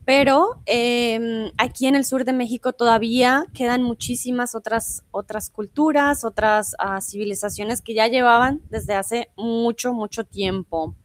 pero 0.05 0.61
em, 0.65 1.51
aquí 1.57 1.87
en 1.87 1.95
el 1.95 2.05
sur 2.05 2.23
de 2.23 2.33
México 2.33 2.73
todavía 2.73 3.45
quedan 3.53 3.81
muchísimas 3.81 4.53
otras, 4.53 5.03
otras 5.11 5.49
culturas, 5.49 6.23
otras 6.23 6.75
ah, 6.77 7.01
civilizaciones 7.01 7.81
que 7.81 7.95
ya 7.95 8.07
llevaban 8.07 8.61
desde 8.69 8.93
hace 8.93 9.29
mucho, 9.35 9.93
mucho 9.93 10.23
tiempo. 10.23 10.95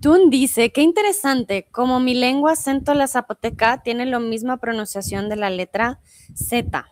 Tun 0.00 0.30
dice, 0.30 0.72
qué 0.72 0.82
interesante, 0.82 1.68
como 1.70 2.00
mi 2.00 2.14
lengua 2.14 2.52
acento 2.52 2.92
la 2.92 3.06
zapoteca 3.06 3.82
tiene 3.84 4.04
la 4.04 4.18
misma 4.18 4.56
pronunciación 4.56 5.28
de 5.28 5.36
la 5.36 5.48
letra 5.48 6.00
Z. 6.34 6.86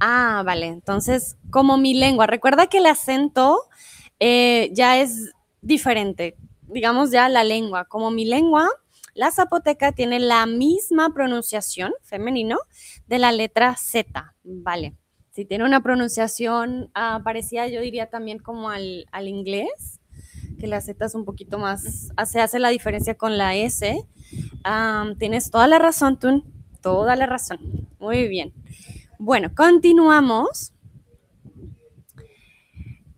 Ah, 0.00 0.42
vale, 0.46 0.66
entonces, 0.66 1.36
como 1.50 1.76
mi 1.76 1.92
lengua, 1.92 2.26
recuerda 2.26 2.68
que 2.68 2.78
el 2.78 2.86
acento 2.86 3.60
eh, 4.18 4.70
ya 4.72 4.98
es 4.98 5.30
diferente, 5.60 6.36
digamos 6.62 7.10
ya 7.10 7.28
la 7.28 7.44
lengua, 7.44 7.84
como 7.84 8.10
mi 8.10 8.24
lengua, 8.24 8.66
la 9.14 9.30
zapoteca 9.30 9.92
tiene 9.92 10.18
la 10.18 10.46
misma 10.46 11.12
pronunciación 11.12 11.92
femenino 12.02 12.58
de 13.08 13.18
la 13.18 13.30
letra 13.30 13.76
Z, 13.76 14.34
vale. 14.42 14.94
Si 15.32 15.44
tiene 15.44 15.64
una 15.64 15.82
pronunciación 15.82 16.90
ah, 16.94 17.20
parecida, 17.22 17.68
yo 17.68 17.82
diría 17.82 18.06
también 18.06 18.38
como 18.38 18.70
al, 18.70 19.06
al 19.12 19.28
inglés, 19.28 20.00
que 20.58 20.66
la 20.66 20.80
Z 20.80 21.04
es 21.04 21.14
un 21.14 21.26
poquito 21.26 21.58
más, 21.58 22.08
se 22.24 22.40
hace 22.40 22.58
la 22.58 22.70
diferencia 22.70 23.14
con 23.16 23.36
la 23.36 23.54
S. 23.54 24.02
tienes 25.18 25.50
toda 25.50 25.66
la 25.66 25.78
razón, 25.78 26.18
Tun, 26.18 26.44
toda 26.80 27.16
la 27.16 27.26
razón. 27.26 27.88
Muy 27.98 28.28
bien. 28.28 28.52
Bueno, 29.22 29.50
continuamos. 29.54 30.72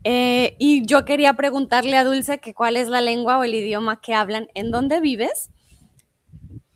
Eh, 0.03 0.57
y 0.59 0.85
yo 0.85 1.05
quería 1.05 1.35
preguntarle 1.35 1.97
a 1.97 2.03
Dulce 2.03 2.41
que 2.41 2.55
cuál 2.55 2.77
es 2.77 2.89
la 2.89 3.01
lengua 3.01 3.39
o 3.39 3.45
el 3.45 3.55
idioma 3.55 4.01
que 4.01 4.13
hablan 4.13 4.49
en 4.55 4.73
dónde 4.73 5.01
vives. 5.01 5.51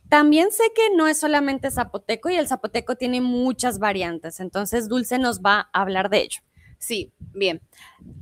También 0.07 0.53
sé 0.53 0.71
que 0.73 0.95
no 0.95 1.09
es 1.09 1.19
solamente 1.19 1.69
zapoteco 1.71 2.29
y 2.29 2.37
el 2.37 2.47
zapoteco 2.47 2.95
tiene 2.95 3.19
muchas 3.19 3.79
variantes, 3.79 4.39
entonces 4.39 4.87
Dulce 4.87 5.19
nos 5.19 5.41
va 5.41 5.67
a 5.73 5.81
hablar 5.81 6.09
de 6.09 6.21
ello. 6.21 6.39
Sí, 6.79 7.11
bien. 7.19 7.61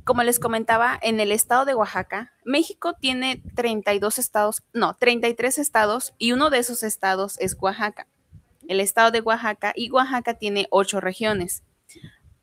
Como 0.02 0.24
les 0.24 0.40
comentaba, 0.40 0.98
en 1.00 1.20
el 1.20 1.30
estado 1.30 1.66
de 1.66 1.76
Oaxaca, 1.76 2.32
México 2.44 2.94
tiene 2.94 3.44
32 3.54 4.18
estados, 4.18 4.64
no, 4.72 4.94
33 4.94 5.58
estados 5.58 6.14
y 6.18 6.32
uno 6.32 6.50
de 6.50 6.58
esos 6.58 6.82
estados 6.82 7.38
es 7.38 7.56
Oaxaca. 7.60 8.08
El 8.68 8.80
estado 8.80 9.10
de 9.10 9.20
Oaxaca 9.20 9.72
y 9.76 9.90
Oaxaca 9.90 10.34
tiene 10.34 10.66
ocho 10.70 11.00
regiones. 11.00 11.62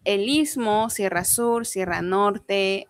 El 0.03 0.27
Istmo, 0.27 0.89
Sierra 0.89 1.24
Sur, 1.24 1.65
Sierra 1.65 2.01
Norte, 2.01 2.88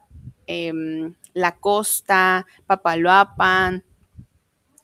em, 0.48 1.14
la 1.34 1.56
costa, 1.56 2.46
Papaloapan, 2.66 3.84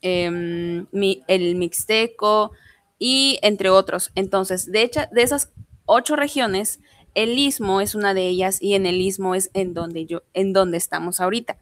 em, 0.02 0.86
el 1.26 1.54
Mixteco 1.56 2.52
y 2.98 3.38
entre 3.42 3.70
otros. 3.70 4.10
Entonces, 4.14 4.70
de 4.70 4.82
hecho, 4.82 5.00
de 5.10 5.22
esas 5.22 5.50
ocho 5.86 6.16
regiones, 6.16 6.80
el 7.14 7.38
istmo 7.38 7.80
es 7.80 7.94
una 7.94 8.14
de 8.14 8.28
ellas 8.28 8.62
y 8.62 8.74
en 8.74 8.86
el 8.86 9.00
istmo 9.00 9.34
es 9.34 9.50
en 9.54 9.74
donde 9.74 10.06
yo, 10.06 10.22
en 10.34 10.52
donde 10.52 10.76
estamos 10.76 11.20
ahorita. 11.20 11.58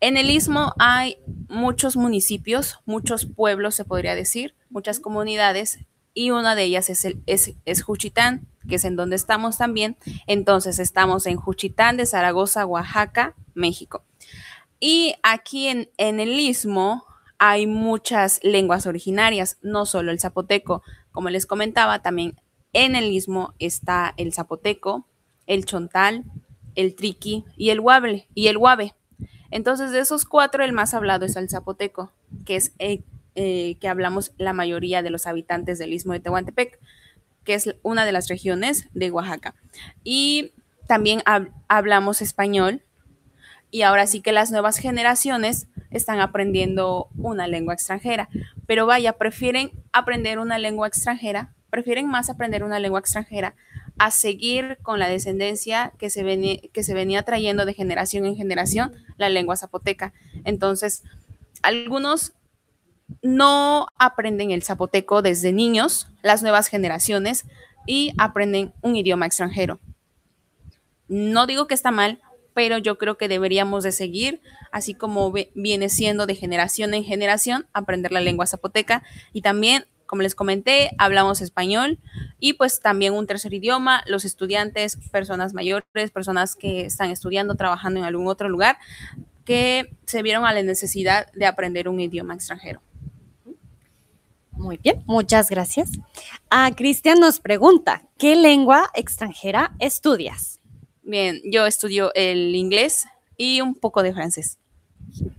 En 0.00 0.16
el 0.16 0.30
istmo 0.30 0.72
hay 0.78 1.18
muchos 1.48 1.96
municipios, 1.96 2.78
muchos 2.86 3.26
pueblos, 3.26 3.74
se 3.74 3.84
podría 3.84 4.14
decir, 4.14 4.54
muchas 4.68 5.00
comunidades, 5.00 5.78
y 6.14 6.30
una 6.30 6.54
de 6.54 6.64
ellas 6.64 6.90
es, 6.90 7.04
el, 7.04 7.22
es, 7.26 7.54
es 7.64 7.82
Juchitán, 7.82 8.46
que 8.68 8.76
es 8.76 8.84
en 8.84 8.96
donde 8.96 9.16
estamos 9.16 9.58
también. 9.58 9.96
Entonces 10.26 10.78
estamos 10.78 11.26
en 11.26 11.36
Juchitán 11.36 11.96
de 11.96 12.06
Zaragoza, 12.06 12.66
Oaxaca, 12.66 13.34
México. 13.54 14.04
Y 14.78 15.14
aquí 15.22 15.68
en, 15.68 15.90
en 15.96 16.20
el 16.20 16.38
istmo 16.38 17.04
hay 17.38 17.66
muchas 17.66 18.40
lenguas 18.42 18.86
originarias, 18.86 19.58
no 19.62 19.86
solo 19.86 20.12
el 20.12 20.20
zapoteco. 20.20 20.82
Como 21.10 21.30
les 21.30 21.46
comentaba, 21.46 22.00
también 22.00 22.40
en 22.72 22.96
el 22.96 23.10
istmo 23.12 23.54
está 23.58 24.14
el 24.16 24.32
zapoteco, 24.32 25.06
el 25.46 25.64
chontal, 25.64 26.24
el 26.74 26.94
triqui 26.94 27.44
y 27.56 27.70
el 27.70 27.80
huable 27.80 28.28
y 28.34 28.48
el 28.48 28.56
huave. 28.56 28.94
Entonces, 29.50 29.90
de 29.90 30.00
esos 30.00 30.24
cuatro, 30.24 30.64
el 30.64 30.72
más 30.72 30.94
hablado 30.94 31.26
es 31.26 31.36
el 31.36 31.50
zapoteco, 31.50 32.10
que 32.46 32.56
es 32.56 32.72
eh, 32.78 33.02
eh, 33.34 33.76
que 33.80 33.88
hablamos 33.88 34.32
la 34.38 34.52
mayoría 34.52 35.02
de 35.02 35.10
los 35.10 35.26
habitantes 35.26 35.78
del 35.78 35.92
istmo 35.92 36.12
de 36.12 36.20
Tehuantepec, 36.20 36.78
que 37.44 37.54
es 37.54 37.74
una 37.82 38.04
de 38.04 38.12
las 38.12 38.28
regiones 38.28 38.88
de 38.94 39.10
Oaxaca. 39.10 39.54
Y 40.04 40.52
también 40.86 41.22
hablamos 41.68 42.22
español. 42.22 42.82
Y 43.70 43.82
ahora 43.82 44.06
sí 44.06 44.20
que 44.20 44.32
las 44.32 44.50
nuevas 44.50 44.76
generaciones 44.76 45.66
están 45.90 46.20
aprendiendo 46.20 47.08
una 47.16 47.46
lengua 47.46 47.74
extranjera. 47.74 48.28
Pero 48.66 48.86
vaya, 48.86 49.14
prefieren 49.14 49.72
aprender 49.92 50.38
una 50.38 50.58
lengua 50.58 50.88
extranjera 50.88 51.54
prefieren 51.72 52.06
más 52.06 52.28
aprender 52.28 52.64
una 52.64 52.78
lengua 52.78 53.00
extranjera 53.00 53.54
a 53.98 54.10
seguir 54.10 54.76
con 54.82 54.98
la 54.98 55.08
descendencia 55.08 55.94
que 55.96 56.10
se, 56.10 56.60
que 56.70 56.82
se 56.82 56.92
venía 56.92 57.22
trayendo 57.22 57.64
de 57.64 57.72
generación 57.72 58.26
en 58.26 58.36
generación 58.36 58.92
la 59.16 59.30
lengua 59.30 59.56
zapoteca. 59.56 60.12
Entonces, 60.44 61.02
algunos 61.62 62.34
no 63.22 63.88
aprenden 63.98 64.50
el 64.50 64.62
zapoteco 64.62 65.22
desde 65.22 65.52
niños, 65.52 66.08
las 66.22 66.42
nuevas 66.42 66.68
generaciones, 66.68 67.44
y 67.86 68.12
aprenden 68.18 68.72
un 68.80 68.96
idioma 68.96 69.26
extranjero. 69.26 69.80
No 71.08 71.46
digo 71.46 71.66
que 71.66 71.74
está 71.74 71.90
mal, 71.90 72.20
pero 72.54 72.78
yo 72.78 72.98
creo 72.98 73.16
que 73.16 73.28
deberíamos 73.28 73.84
de 73.84 73.92
seguir, 73.92 74.40
así 74.70 74.94
como 74.94 75.32
viene 75.54 75.88
siendo 75.88 76.26
de 76.26 76.34
generación 76.34 76.94
en 76.94 77.04
generación, 77.04 77.66
aprender 77.72 78.12
la 78.12 78.20
lengua 78.20 78.46
zapoteca 78.46 79.02
y 79.32 79.42
también 79.42 79.84
como 80.12 80.20
les 80.20 80.34
comenté, 80.34 80.90
hablamos 80.98 81.40
español 81.40 81.98
y 82.38 82.52
pues 82.52 82.80
también 82.80 83.14
un 83.14 83.26
tercer 83.26 83.54
idioma, 83.54 84.04
los 84.06 84.26
estudiantes, 84.26 84.98
personas 85.10 85.54
mayores, 85.54 86.10
personas 86.12 86.54
que 86.54 86.84
están 86.84 87.10
estudiando, 87.10 87.54
trabajando 87.54 88.00
en 88.00 88.04
algún 88.04 88.26
otro 88.26 88.50
lugar, 88.50 88.76
que 89.46 89.96
se 90.04 90.20
vieron 90.20 90.44
a 90.44 90.52
la 90.52 90.62
necesidad 90.62 91.32
de 91.32 91.46
aprender 91.46 91.88
un 91.88 91.98
idioma 91.98 92.34
extranjero. 92.34 92.82
Muy 94.62 94.76
bien, 94.76 95.02
muchas 95.06 95.50
gracias. 95.50 95.90
A 96.48 96.66
ah, 96.66 96.70
Cristian 96.70 97.18
nos 97.18 97.40
pregunta, 97.40 98.04
¿qué 98.16 98.36
lengua 98.36 98.88
extranjera 98.94 99.74
estudias? 99.80 100.60
Bien, 101.02 101.40
yo 101.44 101.66
estudio 101.66 102.14
el 102.14 102.54
inglés 102.54 103.08
y 103.36 103.60
un 103.60 103.74
poco 103.74 104.04
de 104.04 104.14
francés. 104.14 104.60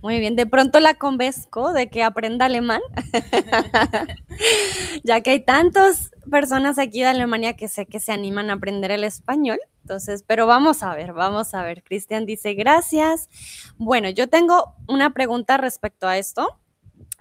Muy 0.02 0.20
bien, 0.20 0.36
de 0.36 0.44
pronto 0.44 0.78
la 0.78 0.96
convenzco 0.96 1.72
de 1.72 1.88
que 1.88 2.02
aprenda 2.02 2.44
alemán, 2.44 2.82
ya 5.04 5.22
que 5.22 5.30
hay 5.30 5.40
tantas 5.40 6.10
personas 6.30 6.78
aquí 6.78 7.00
de 7.00 7.06
Alemania 7.06 7.56
que 7.56 7.68
sé 7.68 7.86
que 7.86 8.00
se 8.00 8.12
animan 8.12 8.50
a 8.50 8.54
aprender 8.54 8.90
el 8.90 9.04
español. 9.04 9.58
Entonces, 9.80 10.22
pero 10.26 10.46
vamos 10.46 10.82
a 10.82 10.94
ver, 10.94 11.14
vamos 11.14 11.54
a 11.54 11.62
ver. 11.62 11.82
Cristian 11.82 12.26
dice, 12.26 12.52
gracias. 12.52 13.30
Bueno, 13.78 14.10
yo 14.10 14.28
tengo 14.28 14.74
una 14.86 15.14
pregunta 15.14 15.56
respecto 15.56 16.06
a 16.06 16.18
esto 16.18 16.60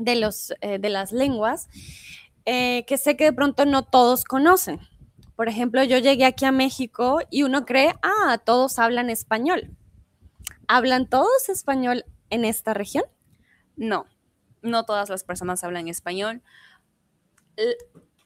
de, 0.03 0.15
los, 0.15 0.53
eh, 0.61 0.79
de 0.79 0.89
las 0.89 1.11
lenguas. 1.11 1.69
eh, 2.45 2.83
que 2.87 2.97
sé 2.97 3.15
que 3.15 3.23
de 3.25 3.33
pronto 3.33 3.65
no 3.65 3.83
todos 3.83 4.25
conocen. 4.25 4.81
Por 5.35 5.47
ejemplo, 5.47 5.83
yo 5.83 5.97
llegué 5.97 6.25
aquí 6.25 6.45
a 6.45 6.51
México 6.51 7.19
y 7.31 7.43
uno 7.43 7.65
cree, 7.65 7.95
ah, 8.03 8.37
todos 8.45 8.79
hablan 8.79 9.09
español. 9.09 9.75
¿Hablan 10.67 11.07
todos 11.07 11.49
español 11.49 12.05
en 12.29 12.45
esta 12.45 12.73
región? 12.73 13.05
No, 13.75 14.05
no 14.61 14.85
todas 14.85 15.09
las 15.09 15.23
personas 15.23 15.63
hablan 15.63 15.87
español. 15.87 16.41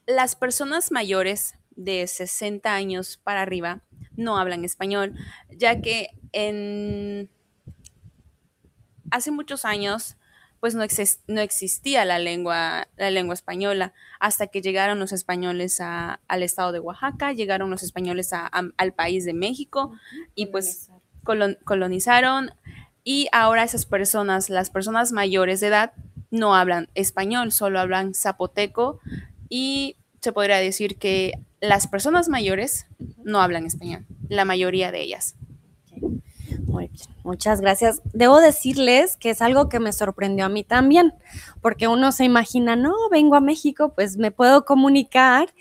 Las 0.06 0.36
personas 0.36 0.90
mayores 0.92 1.54
de 1.76 2.06
60 2.06 2.74
años 2.74 3.18
para 3.22 3.42
arriba 3.42 3.82
no 4.16 4.36
hablan 4.36 4.64
español, 4.64 5.14
ya 5.50 5.80
que 5.80 6.08
en 6.32 7.30
hace 9.10 9.30
muchos 9.30 9.64
años 9.64 10.17
pues 10.60 10.74
no, 10.74 10.84
no 11.28 11.40
existía 11.40 12.04
la 12.04 12.18
lengua, 12.18 12.88
la 12.96 13.10
lengua 13.10 13.34
española, 13.34 13.92
hasta 14.20 14.48
que 14.48 14.60
llegaron 14.60 14.98
los 14.98 15.12
españoles 15.12 15.80
al 15.80 16.42
estado 16.42 16.72
de 16.72 16.80
Oaxaca, 16.80 17.32
llegaron 17.32 17.70
los 17.70 17.82
españoles 17.82 18.32
al 18.32 18.92
país 18.92 19.24
de 19.24 19.34
México 19.34 19.92
y 20.34 20.46
pues 20.46 20.90
colonizaron 21.64 22.50
y 23.04 23.28
ahora 23.32 23.64
esas 23.64 23.86
personas, 23.86 24.50
las 24.50 24.70
personas 24.70 25.12
mayores 25.12 25.60
de 25.60 25.68
edad, 25.68 25.92
no 26.30 26.54
hablan 26.54 26.88
español, 26.94 27.52
solo 27.52 27.80
hablan 27.80 28.14
zapoteco 28.14 29.00
y 29.48 29.96
se 30.20 30.32
podría 30.32 30.58
decir 30.58 30.98
que 30.98 31.32
las 31.60 31.86
personas 31.86 32.28
mayores 32.28 32.86
no 33.22 33.40
hablan 33.40 33.64
español, 33.64 34.04
la 34.28 34.44
mayoría 34.44 34.92
de 34.92 35.00
ellas. 35.00 35.36
Muy 36.78 36.86
bien, 36.86 37.08
muchas 37.24 37.60
gracias. 37.60 38.00
Debo 38.12 38.38
decirles 38.38 39.16
que 39.16 39.30
es 39.30 39.42
algo 39.42 39.68
que 39.68 39.80
me 39.80 39.92
sorprendió 39.92 40.44
a 40.44 40.48
mí 40.48 40.62
también, 40.62 41.12
porque 41.60 41.88
uno 41.88 42.12
se 42.12 42.24
imagina, 42.24 42.76
no, 42.76 42.94
vengo 43.10 43.34
a 43.34 43.40
México, 43.40 43.92
pues 43.96 44.16
me 44.16 44.30
puedo 44.30 44.64
comunicar 44.64 45.52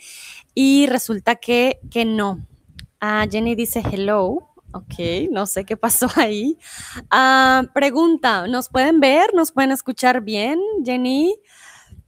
y 0.53 0.85
resulta 0.85 1.35
que, 1.35 1.79
que 1.89 2.05
no. 2.05 2.45
Ah, 2.99 3.25
Jenny 3.27 3.55
dice 3.55 3.81
hello. 3.91 4.47
Ok, 4.73 5.31
no 5.31 5.47
sé 5.47 5.65
qué 5.65 5.75
pasó 5.75 6.07
ahí. 6.17 6.59
Ah, 7.09 7.63
pregunta, 7.73 8.45
¿nos 8.45 8.69
pueden 8.69 8.99
ver? 8.99 9.33
¿Nos 9.33 9.51
pueden 9.51 9.71
escuchar 9.71 10.21
bien, 10.21 10.59
Jenny? 10.85 11.33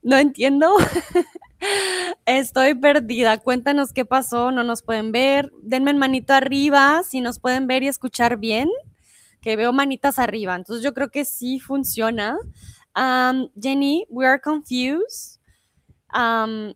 No 0.04 0.18
entiendo. 0.18 0.76
Estoy 2.26 2.76
perdida. 2.76 3.40
Cuéntanos 3.40 3.92
qué 3.92 4.06
pasó. 4.06 4.52
No 4.52 4.64
nos 4.64 4.84
pueden 4.84 5.12
ver. 5.12 5.52
Denme 5.64 5.96
manito 5.96 6.34
arriba 6.34 7.02
si 7.04 7.22
nos 7.22 7.40
pueden 7.40 7.66
ver 7.66 7.82
y 7.82 7.88
escuchar 7.88 8.38
bien. 8.38 8.70
Que 9.42 9.56
veo 9.56 9.72
manitas 9.74 10.20
arriba. 10.20 10.56
Entonces 10.56 10.84
yo 10.84 10.94
creo 10.94 11.10
que 11.10 11.26
sí 11.26 11.60
funciona. 11.60 12.38
Um, 12.96 13.50
Jenny, 13.60 14.06
we 14.10 14.26
are 14.26 14.40
confused. 14.40 15.40
Um, 16.14 16.74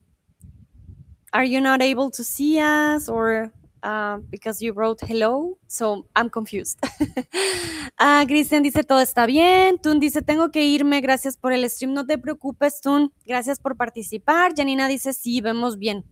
are 1.33 1.45
you 1.45 1.59
not 1.59 1.81
able 1.81 2.11
to 2.11 2.23
see 2.23 2.59
us 2.59 3.09
or 3.09 3.51
uh, 3.83 4.19
because 4.29 4.61
you 4.61 4.71
wrote 4.73 5.01
hello, 5.01 5.57
so 5.67 6.05
I'm 6.15 6.29
confused. 6.29 6.79
uh, 7.99 8.25
Cristian 8.25 8.63
dice, 8.63 8.83
todo 8.83 9.01
está 9.01 9.25
bien. 9.25 9.77
Tun 9.77 9.99
dice, 9.99 10.21
tengo 10.21 10.51
que 10.51 10.63
irme, 10.65 11.01
gracias 11.01 11.37
por 11.37 11.51
el 11.51 11.69
stream. 11.69 11.93
No 11.93 12.05
te 12.05 12.17
preocupes, 12.17 12.79
Tun, 12.81 13.11
gracias 13.25 13.59
por 13.59 13.75
participar. 13.75 14.53
Janina 14.55 14.87
dice, 14.87 15.13
sí, 15.13 15.41
vemos 15.41 15.77
bien. 15.77 16.05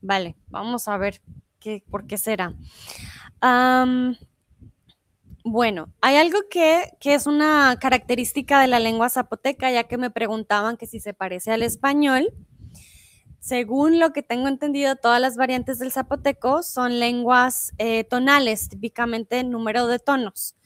Vale, 0.00 0.36
vamos 0.46 0.86
a 0.86 0.96
ver 0.96 1.20
qué, 1.58 1.82
por 1.90 2.06
qué 2.06 2.18
será. 2.18 2.54
Bueno, 5.50 5.92
hay 6.00 6.16
algo 6.16 6.38
que, 6.50 6.90
que, 7.00 7.14
es 7.14 7.26
una 7.26 7.76
característica 7.80 8.60
de 8.60 8.66
la 8.66 8.80
lengua 8.80 9.08
zapoteca, 9.08 9.70
ya 9.70 9.84
que 9.84 9.98
me 9.98 10.10
preguntaban 10.10 10.76
que 10.76 10.86
si 10.86 11.00
se 11.00 11.14
parece 11.14 11.52
al 11.52 11.62
español. 11.62 12.32
Según 13.40 13.98
lo 13.98 14.12
que 14.12 14.22
tengo 14.22 14.48
entendido, 14.48 14.96
todas 14.96 15.20
las 15.20 15.36
variantes 15.36 15.78
del 15.78 15.92
zapoteco 15.92 16.62
son 16.62 16.98
lenguas 16.98 17.72
eh, 17.78 18.04
tonales, 18.04 18.68
típicamente 18.68 19.42
número 19.44 19.86
de 19.86 19.98
tonos. 19.98 20.56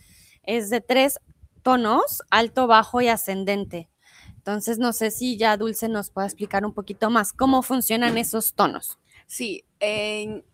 Es 0.43 0.71
de 0.71 0.81
tres 0.81 1.21
tonos, 1.63 2.23
alto, 2.31 2.67
bajo 2.67 3.01
y 3.01 3.09
ascendente. 3.09 3.89
Entonces, 4.37 4.79
no 4.79 4.93
sé 4.93 5.13
si 5.13 5.37
ya 5.37 5.57
Dulce 5.57 5.89
nos 5.89 6.11
puede 6.11 6.27
explicar 6.27 6.67
un 6.67 6.73
poquito 6.73 7.11
más 7.11 7.33
cómo 7.33 7.63
funcionan 7.63 8.19
esos 8.19 8.55
tonos. 8.55 8.99
Sí, 9.29 9.65
en, 9.79 10.45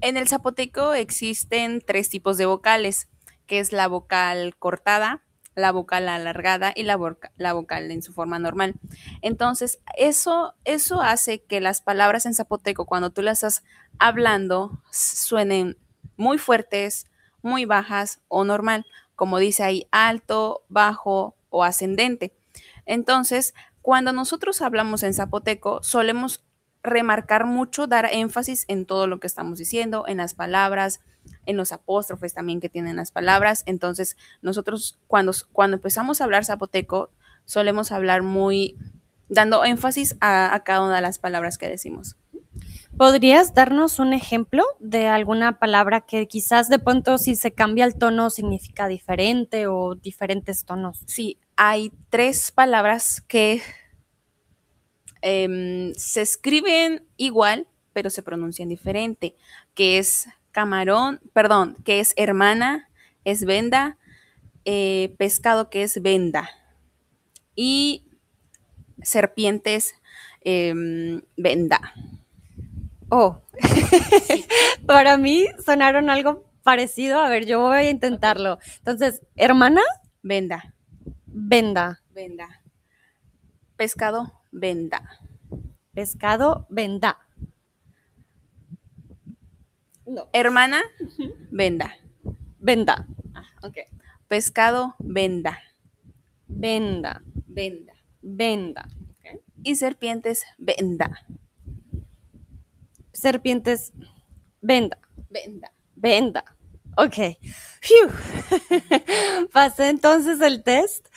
en 0.00 0.16
el 0.16 0.28
zapoteco 0.28 0.94
existen 0.94 1.82
tres 1.86 2.08
tipos 2.08 2.38
de 2.38 2.46
vocales, 2.46 3.08
que 3.46 3.60
es 3.60 3.72
la 3.72 3.88
vocal 3.88 4.56
cortada, 4.58 5.22
la 5.56 5.72
vocal 5.72 6.08
alargada 6.08 6.72
y 6.76 6.82
la, 6.82 6.96
vocal 6.96 7.90
en 7.90 8.02
su 8.02 8.12
forma 8.12 8.38
normal. 8.38 8.74
Entonces, 9.22 9.80
eso, 9.96 10.54
eso 10.64 11.00
hace 11.00 11.42
que 11.42 11.60
las 11.60 11.80
palabras 11.80 12.26
en 12.26 12.34
zapoteco, 12.34 12.84
cuando 12.84 13.10
tú 13.10 13.22
las 13.22 13.42
estás 13.42 13.64
hablando, 13.98 14.82
suenen 14.92 15.78
muy 16.16 16.38
fuertes, 16.38 17.06
muy 17.40 17.64
bajas 17.64 18.20
o 18.28 18.44
normal, 18.44 18.84
como 19.14 19.38
dice 19.38 19.62
ahí, 19.62 19.88
alto, 19.90 20.64
bajo 20.68 21.36
o 21.48 21.64
ascendente. 21.64 22.36
Entonces, 22.84 23.54
cuando 23.80 24.12
nosotros 24.12 24.60
hablamos 24.60 25.02
en 25.02 25.14
zapoteco, 25.14 25.82
solemos 25.82 26.44
remarcar 26.86 27.46
mucho, 27.46 27.86
dar 27.86 28.08
énfasis 28.10 28.64
en 28.68 28.86
todo 28.86 29.06
lo 29.06 29.20
que 29.20 29.26
estamos 29.26 29.58
diciendo, 29.58 30.04
en 30.06 30.18
las 30.18 30.34
palabras, 30.34 31.00
en 31.44 31.56
los 31.56 31.72
apóstrofes 31.72 32.34
también 32.34 32.60
que 32.60 32.68
tienen 32.68 32.96
las 32.96 33.12
palabras. 33.12 33.62
Entonces, 33.66 34.16
nosotros 34.42 34.98
cuando, 35.06 35.32
cuando 35.52 35.76
empezamos 35.76 36.20
a 36.20 36.24
hablar 36.24 36.44
zapoteco, 36.44 37.10
solemos 37.44 37.92
hablar 37.92 38.22
muy, 38.22 38.76
dando 39.28 39.64
énfasis 39.64 40.16
a, 40.20 40.60
cada 40.64 40.82
una 40.84 40.96
de 40.96 41.02
las 41.02 41.18
palabras 41.18 41.58
que 41.58 41.68
decimos. 41.68 42.16
¿Podrías 42.96 43.52
darnos 43.52 43.98
un 43.98 44.14
ejemplo 44.14 44.64
de 44.80 45.08
alguna 45.08 45.58
palabra 45.58 46.00
que 46.00 46.26
quizás 46.26 46.70
de 46.70 46.78
pronto 46.78 47.18
si 47.18 47.36
se 47.36 47.52
cambia 47.52 47.84
el 47.84 47.96
tono 47.96 48.30
significa 48.30 48.88
diferente 48.88 49.66
o 49.66 49.94
diferentes 49.94 50.64
tonos? 50.64 51.02
Sí, 51.06 51.38
hay 51.56 51.92
tres 52.08 52.52
palabras 52.52 53.20
que 53.20 53.60
em, 55.26 55.92
se 55.94 56.22
escriben 56.22 57.04
igual, 57.16 57.66
pero 57.92 58.10
se 58.10 58.22
pronuncian 58.22 58.68
diferente, 58.68 59.34
que 59.74 59.98
es 59.98 60.28
camarón, 60.52 61.20
perdón, 61.32 61.76
que 61.84 61.98
es 61.98 62.14
hermana, 62.16 62.88
es 63.24 63.44
venda, 63.44 63.98
eh, 64.64 65.16
pescado 65.18 65.68
que 65.68 65.82
es 65.82 66.00
venda 66.00 66.48
y 67.56 68.04
serpientes 69.02 69.96
em, 70.42 71.22
venda. 71.36 71.92
Oh, 73.08 73.42
para 74.86 75.16
mí 75.16 75.46
sonaron 75.64 76.08
algo 76.08 76.44
parecido. 76.62 77.18
A 77.18 77.28
ver, 77.28 77.46
yo 77.46 77.60
voy 77.60 77.78
a 77.78 77.90
intentarlo. 77.90 78.58
Entonces, 78.78 79.22
hermana, 79.34 79.82
venda. 80.22 80.72
Venda. 81.26 82.00
Venda. 82.14 82.62
Pescado, 83.76 84.35
venda. 84.56 85.20
Pescado, 85.92 86.66
venda. 86.70 87.18
Hermana, 90.32 90.82
venda. 91.50 91.96
Venda. 92.58 93.06
Ah, 93.34 93.46
ok. 93.62 93.76
Pescado, 94.28 94.94
venda. 94.98 95.58
Venda. 96.48 97.22
Venda. 97.46 97.92
Venda. 98.22 98.88
Y 99.62 99.76
serpientes, 99.76 100.42
venda. 100.58 101.22
Serpientes, 103.12 103.92
venda. 104.60 104.98
Venda. 105.30 105.72
Venda. 105.96 106.44
Ok. 106.96 107.36
Pasé 109.52 109.88
entonces 109.88 110.40
el 110.40 110.62
test. 110.62 111.08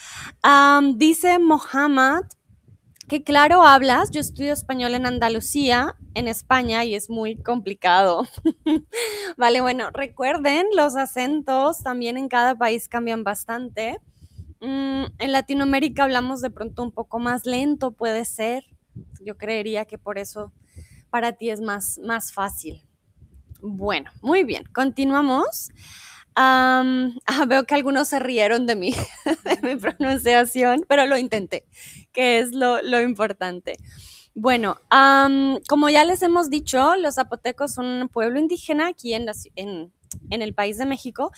dice 0.95 1.39
Mohammed 1.39 2.25
que 3.09 3.23
claro 3.23 3.63
hablas, 3.63 4.11
yo 4.11 4.21
estudio 4.21 4.53
español 4.53 4.93
en 4.93 5.07
Andalucía, 5.07 5.95
en 6.13 6.27
España, 6.27 6.85
y 6.85 6.93
es 6.93 7.09
muy 7.09 7.35
complicado. 7.35 8.27
vale, 9.37 9.61
bueno, 9.61 9.89
recuerden, 9.91 10.67
los 10.75 10.95
acentos 10.95 11.79
también 11.83 12.17
en 12.17 12.29
cada 12.29 12.55
país 12.55 12.87
cambian 12.87 13.23
bastante. 13.23 13.99
Mm, 14.61 15.05
en 15.17 15.31
Latinoamérica 15.31 16.03
hablamos 16.03 16.39
de 16.41 16.51
pronto 16.51 16.83
un 16.83 16.91
poco 16.91 17.17
más 17.17 17.47
lento, 17.47 17.91
puede 17.91 18.25
ser. 18.25 18.63
Yo 19.19 19.37
creería 19.37 19.85
que 19.85 19.97
por 19.97 20.19
eso 20.19 20.53
para 21.09 21.33
ti 21.33 21.49
es 21.49 21.61
más, 21.61 21.99
más 22.03 22.31
fácil. 22.31 22.83
Bueno, 23.59 24.11
muy 24.21 24.43
bien, 24.43 24.65
continuamos. 24.71 25.71
Ah, 26.41 27.45
veo 27.47 27.65
que 27.65 27.75
algunos 27.75 28.07
se 28.07 28.19
rieron 28.19 28.65
de 28.65 28.75
mi 28.75 28.93
pronunciación, 29.79 30.85
pero 30.87 31.05
lo 31.05 31.17
intenté, 31.17 31.65
que 32.13 32.39
es 32.39 32.53
lo, 32.53 33.01
importante. 33.01 33.77
Bueno, 34.33 34.77
como 35.67 35.89
ya 35.89 36.05
les 36.05 36.21
hemos 36.21 36.49
dicho, 36.49 36.95
los 36.95 37.15
zapotecos 37.15 37.73
son 37.73 37.85
un 37.85 38.07
pueblo 38.07 38.39
indígena 38.39 38.87
aquí 38.87 39.13
en, 39.13 39.27
el 40.29 40.53
país 40.53 40.77
de 40.77 40.85
México 40.85 41.31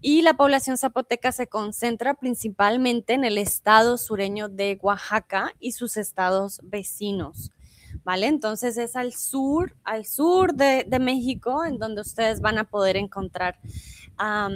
y 0.00 0.22
la 0.22 0.34
población 0.34 0.78
zapoteca 0.78 1.30
se 1.30 1.46
concentra 1.46 2.14
principalmente 2.14 3.12
en 3.12 3.24
el 3.24 3.36
estado 3.36 3.98
sureño 3.98 4.48
de 4.48 4.78
Oaxaca 4.80 5.52
y 5.60 5.72
sus 5.72 5.98
estados 5.98 6.60
vecinos. 6.62 7.50
¿vale? 8.02 8.26
Entonces 8.26 8.78
es 8.78 8.96
al 8.96 9.12
sur, 9.12 9.76
al 9.84 10.06
sur 10.06 10.54
de, 10.54 10.86
México, 11.00 11.64
en 11.64 11.78
donde 11.78 12.00
ustedes 12.00 12.40
van 12.40 12.58
a 12.58 12.64
poder 12.64 12.96
encontrar 12.96 13.58
a 14.18 14.50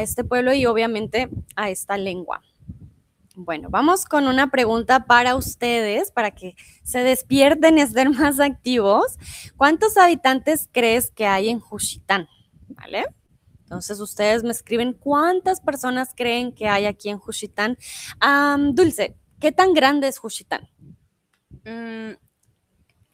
este 0.00 0.24
pueblo 0.24 0.54
y 0.54 0.66
obviamente 0.66 1.28
a 1.56 1.70
esta 1.70 1.96
lengua. 1.96 2.42
Bueno, 3.40 3.68
vamos 3.70 4.04
con 4.04 4.26
una 4.26 4.50
pregunta 4.50 5.06
para 5.06 5.36
ustedes, 5.36 6.10
para 6.10 6.32
que 6.32 6.56
se 6.82 7.04
despierten 7.04 7.78
y 7.78 7.80
estén 7.82 8.10
más 8.10 8.40
activos. 8.40 9.16
¿Cuántos 9.56 9.96
habitantes 9.96 10.68
crees 10.72 11.12
que 11.12 11.26
hay 11.26 11.48
en 11.48 11.60
Juchitán? 11.60 12.26
¿Vale? 12.68 13.06
Entonces 13.62 14.00
ustedes 14.00 14.42
me 14.42 14.50
escriben 14.50 14.92
cuántas 14.92 15.60
personas 15.60 16.14
creen 16.16 16.52
que 16.52 16.68
hay 16.68 16.86
aquí 16.86 17.10
en 17.10 17.18
Juchitán. 17.18 17.78
Dulce, 18.72 19.14
¿qué 19.38 19.52
tan 19.52 19.72
grande 19.72 20.08
es 20.08 20.18
Juchitán? 20.18 20.68
Mm, 21.64 22.14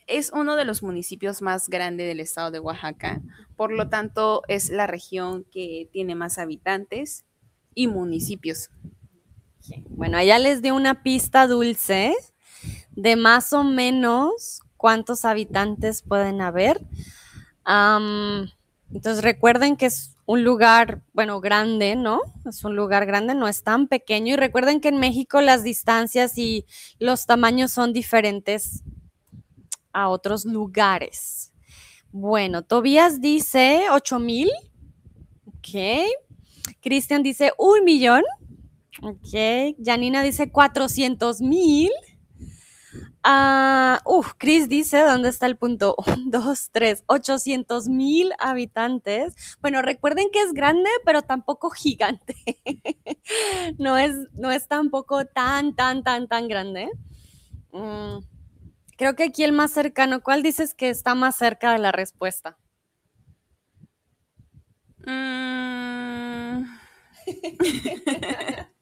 es 0.07 0.31
uno 0.33 0.57
de 0.57 0.65
los 0.65 0.83
municipios 0.83 1.43
más 1.43 1.69
grandes 1.69 2.07
del 2.07 2.21
estado 2.21 2.51
de 2.51 2.61
Oaxaca, 2.61 3.23
por 3.57 3.73
lo 3.73 3.89
tanto 3.89 4.43
es 4.49 4.71
la 4.71 4.87
región 4.87 5.45
que 5.51 5.89
tiene 5.93 6.15
más 6.15 6.39
habitantes 6.39 7.25
y 7.75 7.87
municipios. 7.87 8.71
Bueno, 9.89 10.19
allá 10.19 10.39
les 10.39 10.61
di 10.61 10.71
una 10.71 11.03
pista 11.03 11.47
dulce 11.47 12.15
de 12.91 13.17
más 13.17 13.53
o 13.53 13.65
menos 13.65 14.61
cuántos 14.77 15.25
habitantes 15.25 16.03
pueden 16.03 16.41
haber. 16.41 16.81
entonces 17.67 19.25
recuerden 19.25 19.77
que 19.77 19.87
es 19.87 20.15
un 20.27 20.43
lugar, 20.43 21.03
bueno, 21.13 21.41
grande, 21.41 21.97
¿no? 21.97 22.21
Es 22.47 22.65
un 22.65 22.77
lugar 22.77 23.05
grande, 23.07 23.35
no 23.35 23.49
es 23.49 23.63
tan 23.63 23.89
pequeño. 23.89 24.35
Y 24.35 24.37
recuerden 24.37 24.81
que 24.81 24.89
en 24.89 24.99
México 24.99 25.41
las 25.41 25.63
distancias 25.63 26.39
y 26.39 26.67
los 26.99 27.27
tamaños 27.27 27.73
son 27.73 27.93
diferentes 27.93 28.83
a 29.95 30.11
otros 30.11 30.45
lugares. 30.45 31.53
Bueno, 32.13 32.63
Tobías 32.63 33.21
dice 33.21 33.87
8 33.91 34.19
mil. 34.19 34.51
Ok. 35.47 36.07
Cristian 36.81 37.23
dice 37.23 37.53
un 37.59 37.85
millón. 37.85 38.23
Ok. 39.03 39.77
Janina 39.83 40.23
dice 40.23 40.51
400 40.51 41.41
mil. 41.41 41.91
Ah, 43.27 44.03
uf, 44.05 44.35
Chris 44.37 44.69
dice, 44.69 45.01
¿dónde 45.01 45.31
está 45.31 45.47
el 45.47 45.57
punto? 45.57 45.97
1, 46.07 46.17
2, 46.27 46.71
3, 46.73 47.05
800 47.07 47.89
mil 47.89 48.33
habitantes. 48.39 49.35
Bueno, 49.63 49.81
recuerden 49.81 50.29
que 50.31 50.43
es 50.43 50.53
grande, 50.53 50.91
pero 51.07 51.23
tampoco 51.23 51.71
gigante. 51.71 52.37
no, 53.79 53.97
es, 53.97 54.15
no 54.35 54.51
es 54.51 54.69
tampoco 54.69 55.25
tan, 55.25 55.75
tan, 55.75 56.05
tan, 56.05 56.29
tan 56.29 56.49
grande. 56.49 56.91
Mm, 57.73 58.19
creo 58.97 59.15
que 59.15 59.25
aquí 59.25 59.45
el 59.45 59.53
más 59.53 59.73
cercano, 59.73 60.23
¿cuál 60.23 60.43
dices 60.43 60.75
que 60.75 60.91
está 60.91 61.15
más 61.15 61.37
cerca 61.37 61.73
de 61.73 61.79
la 61.79 61.93
respuesta? 61.93 62.57
Mm. 65.07 66.65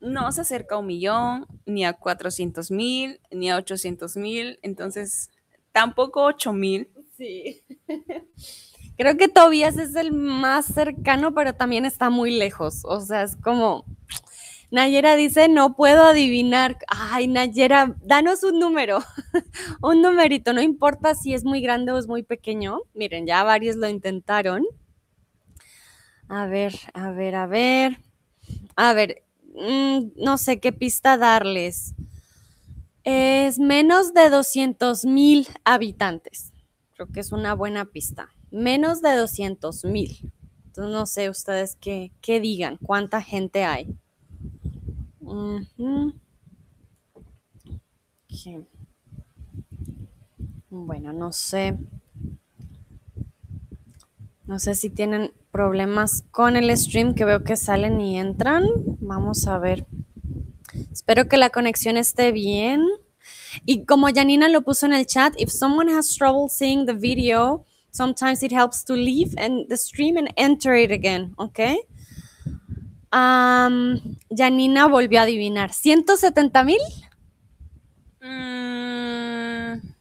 no 0.00 0.32
se 0.32 0.40
acerca 0.40 0.74
a 0.74 0.78
un 0.78 0.86
millón, 0.86 1.46
ni 1.64 1.84
a 1.84 1.92
400 1.92 2.70
mil, 2.70 3.20
ni 3.30 3.50
a 3.50 3.56
800 3.56 4.16
mil, 4.16 4.58
entonces 4.62 5.30
tampoco 5.70 6.24
8 6.24 6.52
mil. 6.52 6.90
Sí. 7.16 7.62
Creo 8.98 9.16
que 9.16 9.28
Tobias 9.28 9.78
es 9.78 9.94
el 9.94 10.12
más 10.12 10.66
cercano, 10.66 11.32
pero 11.34 11.54
también 11.54 11.86
está 11.86 12.10
muy 12.10 12.36
lejos. 12.36 12.82
O 12.84 13.00
sea, 13.00 13.22
es 13.22 13.36
como. 13.36 13.84
Nayera 14.72 15.14
dice, 15.14 15.48
no 15.48 15.76
puedo 15.76 16.02
adivinar. 16.02 16.78
Ay, 16.88 17.28
Nayera, 17.28 17.94
danos 18.02 18.42
un 18.42 18.58
número, 18.58 18.98
un 19.82 20.02
numerito, 20.02 20.52
no 20.52 20.60
importa 20.60 21.14
si 21.14 21.34
es 21.34 21.44
muy 21.44 21.60
grande 21.60 21.92
o 21.92 21.98
es 21.98 22.08
muy 22.08 22.24
pequeño. 22.24 22.80
Miren, 22.94 23.26
ya 23.26 23.44
varios 23.44 23.76
lo 23.76 23.88
intentaron. 23.88 24.64
A 26.28 26.46
ver, 26.46 26.74
a 26.94 27.12
ver, 27.12 27.36
a 27.36 27.46
ver. 27.46 27.98
A 28.74 28.92
ver, 28.94 29.22
Mm, 29.54 30.12
no 30.16 30.38
sé 30.38 30.60
qué 30.60 30.72
pista 30.72 31.16
darles. 31.18 31.94
Es 33.04 33.58
menos 33.58 34.14
de 34.14 34.30
200 34.30 35.04
mil 35.04 35.48
habitantes. 35.64 36.52
Creo 36.94 37.08
que 37.08 37.20
es 37.20 37.32
una 37.32 37.54
buena 37.54 37.86
pista. 37.86 38.28
Menos 38.50 39.02
de 39.02 39.14
200 39.16 39.84
mil. 39.84 40.32
Entonces 40.66 40.92
no 40.92 41.06
sé 41.06 41.28
ustedes 41.28 41.76
qué, 41.76 42.40
digan, 42.40 42.78
cuánta 42.82 43.20
gente 43.20 43.64
hay. 43.64 43.94
Bueno, 50.68 51.12
no 51.12 51.32
sé. 51.32 51.78
No 54.46 54.58
sé 54.58 54.74
si 54.74 54.90
tienen 54.90 55.32
problemas 55.50 56.24
con 56.30 56.56
el 56.56 56.76
stream 56.76 57.14
que 57.14 57.24
veo 57.24 57.44
que 57.44 57.56
salen 57.56 58.00
y 58.00 58.18
entran. 58.18 58.64
Vamos 59.00 59.46
a 59.46 59.58
ver. 59.58 59.86
Espero 60.90 61.28
que 61.28 61.36
la 61.36 61.50
conexión 61.50 61.96
esté 61.96 62.32
bien. 62.32 62.86
Y 63.64 63.84
como 63.84 64.08
Janina 64.08 64.48
lo 64.48 64.62
puso 64.62 64.86
en 64.86 64.94
el 64.94 65.06
chat, 65.06 65.34
if 65.38 65.50
someone 65.50 65.92
has 65.92 66.16
trouble 66.16 66.48
seeing 66.48 66.86
the 66.86 66.94
video, 66.94 67.64
sometimes 67.90 68.42
it 68.42 68.52
helps 68.52 68.84
to 68.84 68.94
leave 68.94 69.34
and 69.36 69.68
the 69.68 69.76
stream 69.76 70.16
and 70.16 70.30
enter 70.36 70.74
it 70.74 70.90
again, 70.90 71.34
¿ok? 71.36 71.60
Um, 73.12 74.00
Janina 74.34 74.86
volvió 74.86 75.20
a 75.20 75.24
adivinar. 75.24 75.72
¿170 75.72 76.64
mil? 76.64 76.80
Mm. 78.20 79.92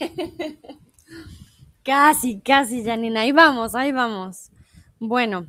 Casi, 1.84 2.40
casi, 2.40 2.84
Janina. 2.84 3.22
Ahí 3.22 3.32
vamos, 3.32 3.74
ahí 3.74 3.90
vamos. 3.90 4.50
Bueno, 4.98 5.46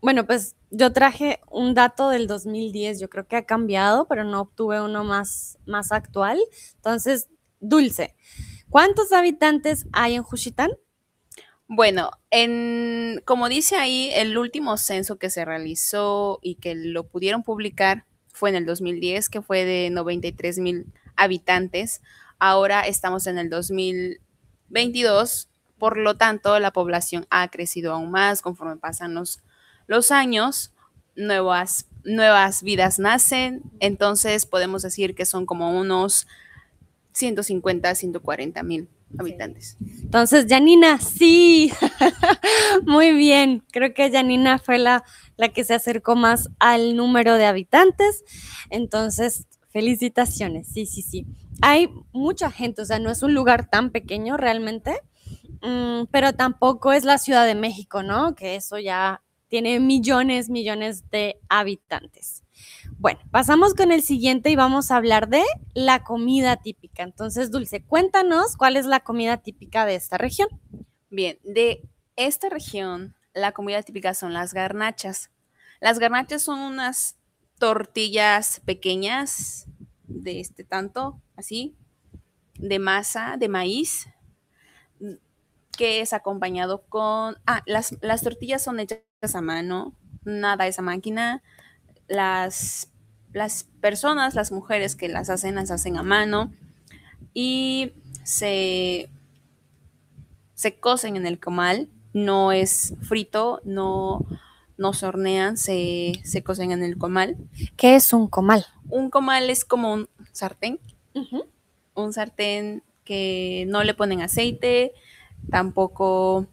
bueno, 0.00 0.26
pues 0.26 0.56
yo 0.70 0.92
traje 0.92 1.40
un 1.50 1.74
dato 1.74 2.10
del 2.10 2.26
2010. 2.26 3.00
Yo 3.00 3.08
creo 3.08 3.26
que 3.26 3.36
ha 3.36 3.46
cambiado, 3.46 4.06
pero 4.06 4.24
no 4.24 4.40
obtuve 4.42 4.80
uno 4.80 5.04
más, 5.04 5.58
más 5.64 5.92
actual. 5.92 6.38
Entonces, 6.76 7.28
Dulce, 7.60 8.14
¿cuántos 8.68 9.12
habitantes 9.12 9.86
hay 9.92 10.14
en 10.14 10.22
Juchitán? 10.22 10.72
Bueno, 11.66 12.10
en, 12.30 13.22
como 13.24 13.48
dice 13.48 13.76
ahí, 13.76 14.10
el 14.14 14.36
último 14.36 14.76
censo 14.76 15.18
que 15.18 15.30
se 15.30 15.44
realizó 15.44 16.38
y 16.42 16.56
que 16.56 16.74
lo 16.74 17.06
pudieron 17.06 17.42
publicar 17.42 18.04
fue 18.32 18.50
en 18.50 18.56
el 18.56 18.66
2010, 18.66 19.30
que 19.30 19.42
fue 19.42 19.64
de 19.64 19.90
93 19.90 20.58
mil 20.58 20.86
habitantes. 21.16 22.02
Ahora 22.38 22.82
estamos 22.82 23.26
en 23.26 23.38
el 23.38 23.48
2022 23.48 25.48
por 25.78 25.98
lo 25.98 26.16
tanto, 26.16 26.58
la 26.60 26.72
población 26.72 27.26
ha 27.30 27.48
crecido 27.48 27.92
aún 27.92 28.10
más 28.10 28.42
conforme 28.42 28.76
pasan 28.76 29.14
los, 29.14 29.40
los 29.86 30.10
años, 30.12 30.72
nuevas, 31.16 31.86
nuevas 32.04 32.62
vidas 32.62 32.98
nacen, 32.98 33.62
entonces 33.80 34.46
podemos 34.46 34.82
decir 34.82 35.14
que 35.14 35.26
son 35.26 35.46
como 35.46 35.78
unos 35.78 36.26
150, 37.12 37.94
140 37.94 38.62
mil 38.62 38.88
habitantes. 39.18 39.76
Entonces, 40.02 40.46
Janina, 40.48 40.98
sí, 40.98 41.72
muy 42.86 43.12
bien. 43.12 43.62
Creo 43.72 43.92
que 43.94 44.10
Janina 44.10 44.58
fue 44.58 44.78
la, 44.78 45.04
la 45.36 45.48
que 45.48 45.64
se 45.64 45.74
acercó 45.74 46.16
más 46.16 46.50
al 46.58 46.96
número 46.96 47.34
de 47.34 47.46
habitantes. 47.46 48.24
Entonces, 48.70 49.46
felicitaciones, 49.70 50.68
sí, 50.68 50.86
sí, 50.86 51.02
sí. 51.02 51.26
Hay 51.62 51.88
mucha 52.12 52.50
gente, 52.50 52.82
o 52.82 52.84
sea, 52.84 52.98
no 52.98 53.10
es 53.10 53.22
un 53.22 53.34
lugar 53.34 53.68
tan 53.68 53.90
pequeño 53.90 54.36
realmente. 54.36 55.00
Mm, 55.64 56.04
pero 56.10 56.34
tampoco 56.34 56.92
es 56.92 57.04
la 57.04 57.16
Ciudad 57.16 57.46
de 57.46 57.54
México, 57.54 58.02
¿no? 58.02 58.34
Que 58.34 58.56
eso 58.56 58.78
ya 58.78 59.22
tiene 59.48 59.80
millones, 59.80 60.50
millones 60.50 61.08
de 61.10 61.40
habitantes. 61.48 62.43
Bueno, 62.98 63.20
pasamos 63.30 63.74
con 63.74 63.92
el 63.92 64.02
siguiente 64.02 64.50
y 64.50 64.56
vamos 64.56 64.90
a 64.90 64.96
hablar 64.96 65.28
de 65.28 65.42
la 65.74 66.04
comida 66.04 66.56
típica. 66.56 67.02
Entonces, 67.02 67.50
Dulce, 67.50 67.82
cuéntanos 67.82 68.56
cuál 68.56 68.76
es 68.76 68.86
la 68.86 69.00
comida 69.00 69.38
típica 69.38 69.86
de 69.86 69.94
esta 69.94 70.18
región. 70.18 70.48
Bien, 71.10 71.38
de 71.42 71.82
esta 72.16 72.48
región, 72.48 73.14
la 73.32 73.52
comida 73.52 73.82
típica 73.82 74.14
son 74.14 74.32
las 74.32 74.54
garnachas. 74.54 75.30
Las 75.80 75.98
garnachas 75.98 76.42
son 76.42 76.60
unas 76.60 77.16
tortillas 77.58 78.60
pequeñas 78.64 79.66
de 80.06 80.40
este 80.40 80.64
tanto, 80.64 81.20
así, 81.36 81.76
de 82.54 82.78
masa, 82.78 83.36
de 83.38 83.48
maíz, 83.48 84.08
que 85.76 86.00
es 86.00 86.12
acompañado 86.12 86.82
con, 86.88 87.36
ah, 87.46 87.62
las, 87.66 87.96
las 88.00 88.22
tortillas 88.22 88.62
son 88.62 88.80
hechas 88.80 89.02
a 89.34 89.40
mano, 89.40 89.94
nada 90.24 90.66
esa 90.66 90.82
máquina, 90.82 91.42
las, 92.08 92.88
las 93.32 93.64
personas, 93.80 94.34
las 94.34 94.52
mujeres 94.52 94.96
que 94.96 95.08
las 95.08 95.30
hacen, 95.30 95.54
las 95.54 95.70
hacen 95.70 95.96
a 95.96 96.02
mano 96.02 96.52
y 97.32 97.92
se, 98.22 99.08
se 100.54 100.74
cocen 100.76 101.16
en 101.16 101.26
el 101.26 101.38
comal, 101.38 101.88
no 102.12 102.52
es 102.52 102.94
frito, 103.02 103.60
no, 103.64 104.24
no 104.76 104.92
se 104.92 105.06
hornean, 105.06 105.56
se, 105.56 106.20
se 106.24 106.42
cocen 106.42 106.70
en 106.70 106.82
el 106.82 106.96
comal. 106.96 107.36
¿Qué 107.76 107.96
es 107.96 108.12
un 108.12 108.28
comal? 108.28 108.66
Un 108.88 109.10
comal 109.10 109.50
es 109.50 109.64
como 109.64 109.92
un 109.92 110.08
sartén, 110.32 110.78
un 111.94 112.12
sartén 112.12 112.82
que 113.04 113.66
no 113.68 113.82
le 113.84 113.94
ponen 113.94 114.22
aceite, 114.22 114.92
tampoco 115.50 116.46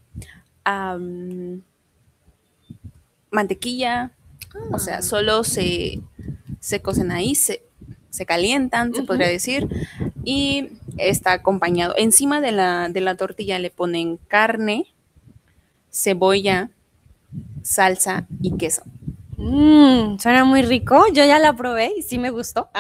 mantequilla, 3.32 4.12
o 4.72 4.80
sea, 4.80 4.98
Ah. 4.98 5.02
solo 5.02 5.44
se, 5.44 6.02
se 6.60 6.82
cocen 6.82 7.12
ahí, 7.12 7.36
se, 7.36 7.64
se 8.10 8.26
calientan, 8.26 8.94
se 8.94 9.04
podría 9.04 9.28
decir, 9.28 9.68
y 10.24 10.70
está 10.98 11.32
acompañado. 11.34 11.94
Encima 11.98 12.42
de 12.42 12.52
la, 12.52 12.90
de 12.90 13.02
la 13.02 13.16
tortilla 13.16 13.58
le 13.60 13.70
ponen 13.72 14.18
carne, 14.28 14.94
cebolla, 15.92 16.70
salsa 17.64 18.28
y 18.42 18.58
queso. 18.58 18.84
Mm, 19.38 20.20
suena 20.20 20.46
muy 20.46 20.62
rico. 20.62 21.04
Yo 21.14 21.26
ya 21.26 21.40
la 21.40 21.54
probé 21.56 21.92
y 21.98 22.04
sí 22.04 22.18
me 22.20 22.30
gustó. 22.30 22.70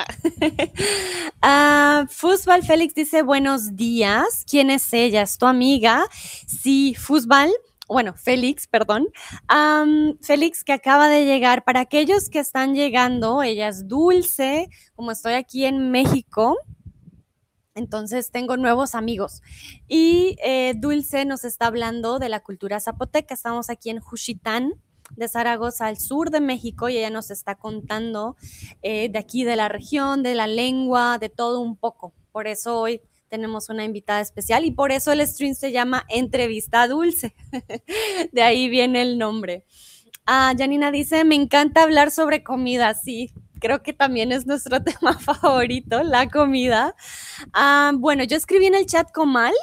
Ah. 1.44 2.04
Ah, 2.04 2.06
Fútbol 2.10 2.62
Félix 2.64 2.94
dice 2.94 3.24
buenos 3.24 3.76
días. 3.76 4.46
¿Quién 4.50 4.70
es 4.70 4.94
ella? 4.94 5.24
¿Es 5.24 5.38
tu 5.40 5.48
amiga? 5.48 6.04
Sí, 6.46 6.96
Fútbol. 6.96 7.50
Bueno, 7.92 8.14
Félix, 8.16 8.68
perdón. 8.68 9.08
Félix 10.22 10.64
que 10.64 10.72
acaba 10.72 11.10
de 11.10 11.26
llegar. 11.26 11.66
Para 11.66 11.82
aquellos 11.82 12.30
que 12.30 12.40
están 12.40 12.74
llegando, 12.74 13.44
ella 13.44 13.68
es 13.68 13.90
Dulce. 13.90 14.70
Como 14.96 15.12
estoy 15.12 15.34
aquí 15.34 15.66
en 15.66 15.92
México, 15.92 16.58
entonces 17.76 18.32
tengo 18.32 18.56
nuevos 18.56 18.96
amigos. 18.96 19.42
Y 19.90 20.38
eh, 20.42 20.74
Dulce 20.78 21.26
nos 21.26 21.44
está 21.44 21.68
hablando 21.68 22.18
de 22.18 22.30
la 22.30 22.40
cultura 22.40 22.80
zapoteca. 22.80 23.34
Estamos 23.34 23.70
aquí 23.70 23.90
en 23.90 24.00
Juchitán 24.00 24.72
de 25.18 25.28
Zaragoza, 25.28 25.88
al 25.88 25.98
sur 25.98 26.32
de 26.32 26.40
México, 26.40 26.88
y 26.88 26.98
ella 26.98 27.10
nos 27.10 27.30
está 27.30 27.56
contando 27.56 28.38
eh, 28.82 29.10
de 29.10 29.20
aquí, 29.20 29.44
de 29.44 29.58
la 29.58 29.68
región, 29.68 30.24
de 30.24 30.36
la 30.36 30.48
lengua, 30.48 31.18
de 31.18 31.28
todo 31.28 31.60
un 31.60 31.76
poco. 31.76 32.14
Por 32.32 32.48
eso 32.48 32.80
hoy 32.80 33.02
tenemos 33.32 33.70
una 33.70 33.86
invitada 33.86 34.20
especial 34.20 34.66
y 34.66 34.72
por 34.72 34.92
eso 34.92 35.14
el 35.14 35.26
stream 35.26 35.56
se 35.56 35.72
llama 35.72 36.06
Entrevista 36.10 36.86
Dulce. 36.88 37.34
de 38.34 38.44
ahí 38.44 38.68
viene 38.68 39.02
el 39.02 39.18
nombre. 39.18 39.66
Ah, 40.26 40.54
Janina 40.56 40.92
dice, 40.92 41.24
me 41.24 41.36
encanta 41.36 41.82
hablar 41.82 42.12
sobre 42.12 42.44
comida, 42.44 42.94
sí. 42.94 43.32
Creo 43.62 43.82
que 43.84 43.94
también 43.94 44.34
es 44.34 44.46
nuestro 44.46 44.84
tema 44.84 45.18
favorito, 45.18 46.04
la 46.04 46.28
comida. 46.28 46.94
Ah, 47.54 47.94
bueno, 47.96 48.26
yo 48.26 48.36
escribí 48.36 48.66
en 48.66 48.76
el 48.76 48.86
chat 48.86 49.10
comal. 49.14 49.54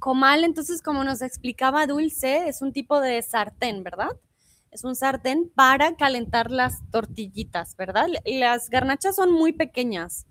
Comal, 0.00 0.42
entonces, 0.42 0.82
como 0.82 1.04
nos 1.04 1.22
explicaba 1.22 1.86
Dulce, 1.86 2.48
es 2.48 2.60
un 2.60 2.72
tipo 2.72 3.00
de 3.00 3.22
sartén, 3.22 3.84
¿verdad? 3.84 4.10
Es 4.72 4.82
un 4.82 4.96
sartén 4.96 5.48
para 5.54 5.94
calentar 5.94 6.50
las 6.50 6.80
tortillitas, 6.90 7.76
¿verdad? 7.76 8.08
Las 8.24 8.68
garnachas 8.68 9.14
son 9.14 9.30
muy 9.30 9.52
pequeñas. 9.52 10.26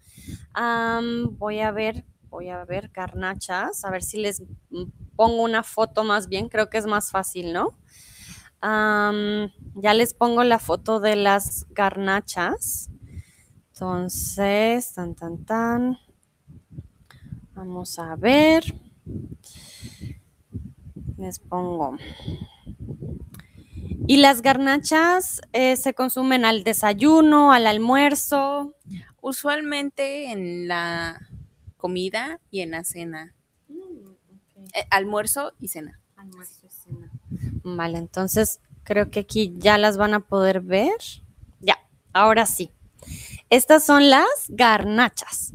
Am, 0.54 1.38
voy 1.38 1.62
a 1.62 1.72
ver, 1.72 2.04
voy 2.30 2.50
a 2.50 2.64
ver 2.66 2.90
garnachas, 2.94 3.84
a 3.84 3.92
ver 3.92 4.04
si 4.04 4.20
les 4.20 4.42
mm, 4.70 4.84
pongo 5.16 5.44
una 5.44 5.64
foto 5.64 6.04
más 6.04 6.28
bien, 6.28 6.50
creo 6.50 6.70
que 6.70 6.78
es 6.78 6.86
más 6.86 7.12
fácil, 7.12 7.54
¿no? 7.54 7.76
Ya 8.62 9.94
les 9.94 10.14
pongo 10.14 10.44
la 10.44 10.60
foto 10.60 11.00
de 11.00 11.16
las 11.16 11.66
garnachas. 11.70 12.90
Entonces, 13.74 14.94
tan, 14.94 15.16
tan, 15.16 15.46
tan. 15.46 15.98
Vamos 17.54 17.98
a 18.00 18.16
ver. 18.18 18.64
Les 21.18 21.40
pongo. 21.40 21.98
Y 24.08 24.18
las 24.18 24.42
garnachas 24.42 25.40
eh, 25.54 25.76
se 25.76 25.94
consumen 25.94 26.44
al 26.44 26.64
desayuno, 26.64 27.54
al 27.54 27.68
almuerzo. 27.68 28.76
Usualmente 29.22 30.32
en 30.32 30.68
la 30.68 31.29
comida 31.80 32.40
y 32.52 32.60
en 32.60 32.72
la 32.72 32.84
cena. 32.84 33.34
Eh, 33.70 34.86
almuerzo 34.92 35.54
y 35.60 35.70
cena. 35.70 36.00
Almuerzo 36.18 36.68
y 36.68 36.70
cena. 36.70 37.10
Vale, 37.64 37.98
entonces 37.98 38.60
creo 38.84 39.10
que 39.10 39.22
aquí 39.22 39.54
ya 39.58 39.78
las 39.78 39.98
van 39.98 40.14
a 40.14 40.20
poder 40.20 40.60
ver. 40.62 40.92
Ya, 41.62 41.80
ahora 42.14 42.46
sí. 42.46 42.72
Estas 43.50 43.86
son 43.86 44.10
las 44.10 44.28
garnachas. 44.50 45.54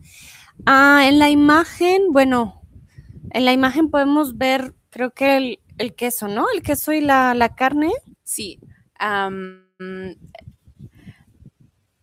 Ah, 0.66 1.02
en 1.06 1.18
la 1.18 1.28
imagen, 1.30 2.12
bueno, 2.12 2.62
en 3.30 3.44
la 3.44 3.52
imagen 3.52 3.90
podemos 3.90 4.38
ver, 4.38 4.74
creo 4.90 5.10
que 5.12 5.36
el, 5.36 5.60
el 5.78 5.94
queso, 5.94 6.26
¿no? 6.26 6.46
El 6.54 6.62
queso 6.62 6.92
y 6.92 7.00
la, 7.02 7.34
la 7.34 7.54
carne. 7.54 7.92
Sí. 8.22 8.58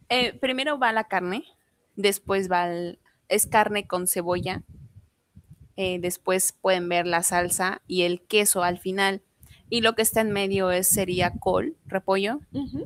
eh, 0.10 0.34
primero 0.40 0.78
va 0.78 0.92
la 0.92 1.06
carne, 1.06 1.44
después 1.96 2.52
va 2.52 2.68
el- 2.68 3.00
es 3.32 3.48
carne 3.48 3.88
con 3.88 4.08
cebolla, 4.08 4.62
eh, 5.78 6.00
después 6.00 6.54
pueden 6.62 6.90
ver 6.90 7.08
la 7.08 7.24
salsa 7.24 7.82
y 7.88 8.04
el 8.04 8.22
queso 8.22 8.62
al 8.62 8.78
final. 8.78 9.24
Y 9.70 9.82
lo 9.82 9.96
que 9.96 10.02
está 10.02 10.22
en 10.22 10.32
medio 10.32 10.70
es, 10.70 10.88
sería 10.88 11.32
col, 11.32 11.78
repollo, 11.88 12.42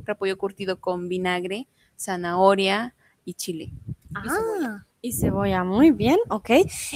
repollo 0.06 0.38
curtido 0.38 0.80
con 0.80 1.10
vinagre, 1.10 1.68
zanahoria 1.98 2.94
y 3.26 3.34
chile. 3.34 3.74
Ah, 4.14 4.86
y 5.02 5.14
cebolla, 5.14 5.64
muy 5.64 5.90
bien, 5.90 6.18
ok. 6.30 6.52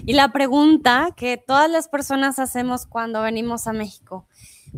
Y 0.05 0.13
la 0.13 0.31
pregunta 0.31 1.09
que 1.17 1.37
todas 1.37 1.69
las 1.69 1.87
personas 1.87 2.37
hacemos 2.37 2.85
cuando 2.85 3.23
venimos 3.23 3.65
a 3.65 3.73
México, 3.73 4.27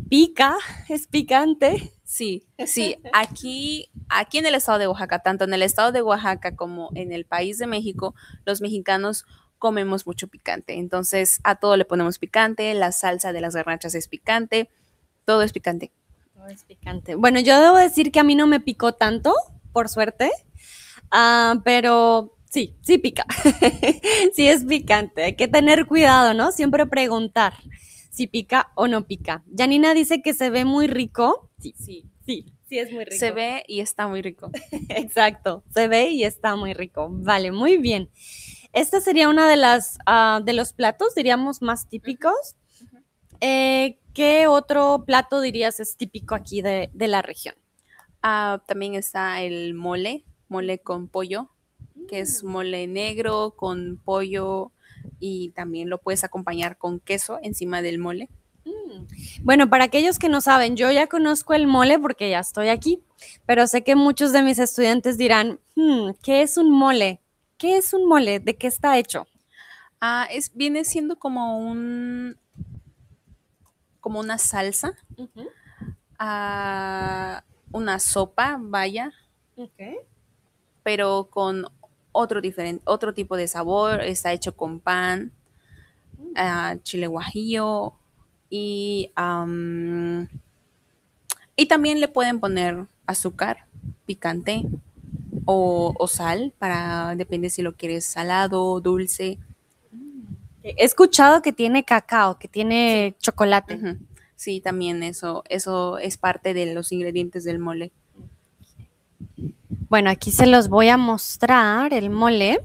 ¿pica? 0.08 0.56
¿Es 0.88 1.06
picante? 1.06 1.92
Sí, 2.04 2.46
sí, 2.66 2.96
aquí, 3.14 3.90
aquí 4.08 4.38
en 4.38 4.46
el 4.46 4.54
estado 4.54 4.78
de 4.78 4.86
Oaxaca, 4.86 5.20
tanto 5.20 5.44
en 5.44 5.54
el 5.54 5.62
estado 5.62 5.92
de 5.92 6.02
Oaxaca 6.02 6.54
como 6.56 6.90
en 6.94 7.12
el 7.12 7.24
país 7.24 7.58
de 7.58 7.66
México, 7.66 8.14
los 8.44 8.60
mexicanos 8.60 9.24
comemos 9.58 10.06
mucho 10.06 10.28
picante. 10.28 10.74
Entonces, 10.74 11.40
a 11.44 11.54
todo 11.54 11.76
le 11.76 11.84
ponemos 11.84 12.18
picante, 12.18 12.74
la 12.74 12.92
salsa 12.92 13.32
de 13.32 13.40
las 13.40 13.54
garnachas 13.54 13.94
es 13.94 14.08
picante, 14.08 14.68
todo 15.24 15.42
es 15.42 15.52
picante. 15.52 15.92
Todo 16.34 16.48
es 16.48 16.64
picante. 16.64 17.14
Bueno, 17.14 17.40
yo 17.40 17.60
debo 17.60 17.76
decir 17.76 18.12
que 18.12 18.20
a 18.20 18.24
mí 18.24 18.34
no 18.34 18.46
me 18.46 18.60
picó 18.60 18.92
tanto, 18.92 19.34
por 19.72 19.88
suerte, 19.88 20.30
ah, 21.10 21.62
pero 21.64 22.36
sí, 22.50 22.76
sí 22.82 22.98
pica. 22.98 23.24
sí 24.34 24.48
es 24.48 24.64
picante. 24.64 25.22
Hay 25.22 25.36
que 25.36 25.48
tener 25.48 25.86
cuidado, 25.86 26.34
¿no? 26.34 26.52
Siempre 26.52 26.84
preguntar 26.86 27.54
si 28.12 28.26
pica 28.26 28.70
o 28.74 28.86
no 28.88 29.06
pica. 29.06 29.42
Janina 29.56 29.94
dice 29.94 30.20
que 30.22 30.34
se 30.34 30.50
ve 30.50 30.64
muy 30.64 30.86
rico. 30.86 31.50
Sí, 31.58 31.74
Sí, 31.78 32.04
sí, 32.26 32.52
sí 32.68 32.78
es 32.78 32.92
muy 32.92 33.04
rico. 33.04 33.16
se 33.16 33.30
ve 33.32 33.64
y 33.66 33.80
está 33.80 34.06
muy 34.06 34.20
rico. 34.20 34.50
Exacto, 34.90 35.64
se 35.74 35.88
ve 35.88 36.10
y 36.10 36.24
está 36.24 36.54
muy 36.54 36.74
rico. 36.74 37.08
Vale, 37.10 37.52
muy 37.52 37.78
bien. 37.78 38.10
Esta 38.74 39.00
sería 39.00 39.28
una 39.30 39.48
de 39.48 39.56
las 39.56 39.98
ah, 40.06 40.40
de 40.44 40.52
los 40.52 40.72
platos, 40.74 41.14
diríamos, 41.14 41.62
más 41.62 41.88
típicos. 41.88 42.56
Eh, 43.40 43.98
¿Qué 44.12 44.46
otro 44.46 45.04
plato 45.06 45.40
dirías 45.40 45.80
es 45.80 45.96
típico 45.96 46.34
aquí 46.34 46.60
de, 46.60 46.90
de 46.92 47.08
la 47.08 47.22
región? 47.22 47.54
Ah, 48.22 48.62
también 48.68 48.94
está 48.94 49.40
el 49.42 49.72
mole, 49.74 50.24
mole 50.48 50.78
con 50.80 51.08
pollo, 51.08 51.50
que 52.08 52.20
es 52.20 52.44
mole 52.44 52.86
negro 52.86 53.54
con 53.56 53.96
pollo 54.04 54.70
y 55.22 55.50
también 55.50 55.88
lo 55.88 55.98
puedes 55.98 56.24
acompañar 56.24 56.76
con 56.76 56.98
queso 56.98 57.38
encima 57.42 57.80
del 57.80 58.00
mole. 58.00 58.28
Mm. 58.64 59.06
Bueno, 59.42 59.70
para 59.70 59.84
aquellos 59.84 60.18
que 60.18 60.28
no 60.28 60.40
saben, 60.40 60.76
yo 60.76 60.90
ya 60.90 61.06
conozco 61.06 61.54
el 61.54 61.68
mole 61.68 62.00
porque 62.00 62.28
ya 62.28 62.40
estoy 62.40 62.68
aquí, 62.68 63.04
pero 63.46 63.68
sé 63.68 63.84
que 63.84 63.94
muchos 63.94 64.32
de 64.32 64.42
mis 64.42 64.58
estudiantes 64.58 65.16
dirán, 65.16 65.60
"Hmm, 65.76 66.10
¿qué 66.24 66.42
es 66.42 66.56
un 66.56 66.72
mole? 66.72 67.20
¿Qué 67.56 67.76
es 67.76 67.94
un 67.94 68.08
mole? 68.08 68.40
¿De 68.40 68.56
qué 68.56 68.66
está 68.66 68.98
hecho? 68.98 69.28
Ah, 70.00 70.26
es, 70.28 70.50
viene 70.54 70.84
siendo 70.84 71.16
como 71.16 71.58
un 71.58 72.36
como 74.00 74.18
una 74.18 74.38
salsa, 74.38 74.94
ah, 76.18 77.44
una 77.70 78.00
sopa, 78.00 78.58
vaya, 78.60 79.12
pero 80.82 81.28
con 81.30 81.66
otro 82.12 82.40
diferente, 82.40 82.82
otro 82.86 83.14
tipo 83.14 83.36
de 83.36 83.48
sabor. 83.48 84.02
Está 84.02 84.32
hecho 84.32 84.54
con 84.56 84.80
pan, 84.80 85.32
ah, 86.36 86.76
chile 86.82 87.06
guajillo 87.06 87.94
y 88.50 89.10
am, 89.14 90.28
y 91.56 91.66
también 91.66 92.00
le 92.00 92.08
pueden 92.08 92.40
poner 92.40 92.86
azúcar, 93.06 93.66
picante 94.06 94.62
o, 95.44 95.94
o 95.98 96.08
sal 96.08 96.52
para 96.58 97.14
depende 97.16 97.50
si 97.50 97.62
lo 97.62 97.74
quieres 97.74 98.04
salado, 98.04 98.80
dulce. 98.80 99.38
He 100.62 100.84
escuchado 100.84 101.42
que 101.42 101.52
tiene 101.52 101.84
cacao, 101.84 102.38
que 102.38 102.48
tiene 102.48 103.16
chocolate. 103.18 103.98
Sí, 104.36 104.60
también 104.60 105.02
eso, 105.02 105.42
eso 105.48 105.98
es 105.98 106.18
parte 106.18 106.54
de 106.54 106.74
los 106.74 106.92
ingredientes 106.92 107.44
del 107.44 107.58
mole. 107.58 107.92
Bueno, 109.92 110.08
aquí 110.08 110.30
se 110.30 110.46
los 110.46 110.70
voy 110.70 110.88
a 110.88 110.96
mostrar 110.96 111.92
el 111.92 112.08
mole. 112.08 112.64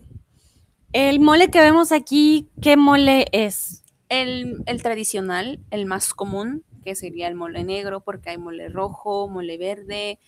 El 0.94 1.20
mole 1.20 1.50
que 1.50 1.60
vemos 1.60 1.92
aquí, 1.92 2.48
¿qué 2.62 2.78
mole 2.78 3.26
es? 3.34 3.84
El, 4.08 4.64
el 4.66 4.82
tradicional, 4.82 5.60
el 5.70 5.88
más 5.88 6.14
común, 6.14 6.64
que 6.86 6.96
sería 6.96 7.28
el 7.28 7.36
mole 7.36 7.66
negro, 7.66 8.00
porque 8.00 8.30
hay 8.30 8.38
mole 8.38 8.70
rojo, 8.70 9.28
mole 9.28 9.58
verde, 9.58 10.20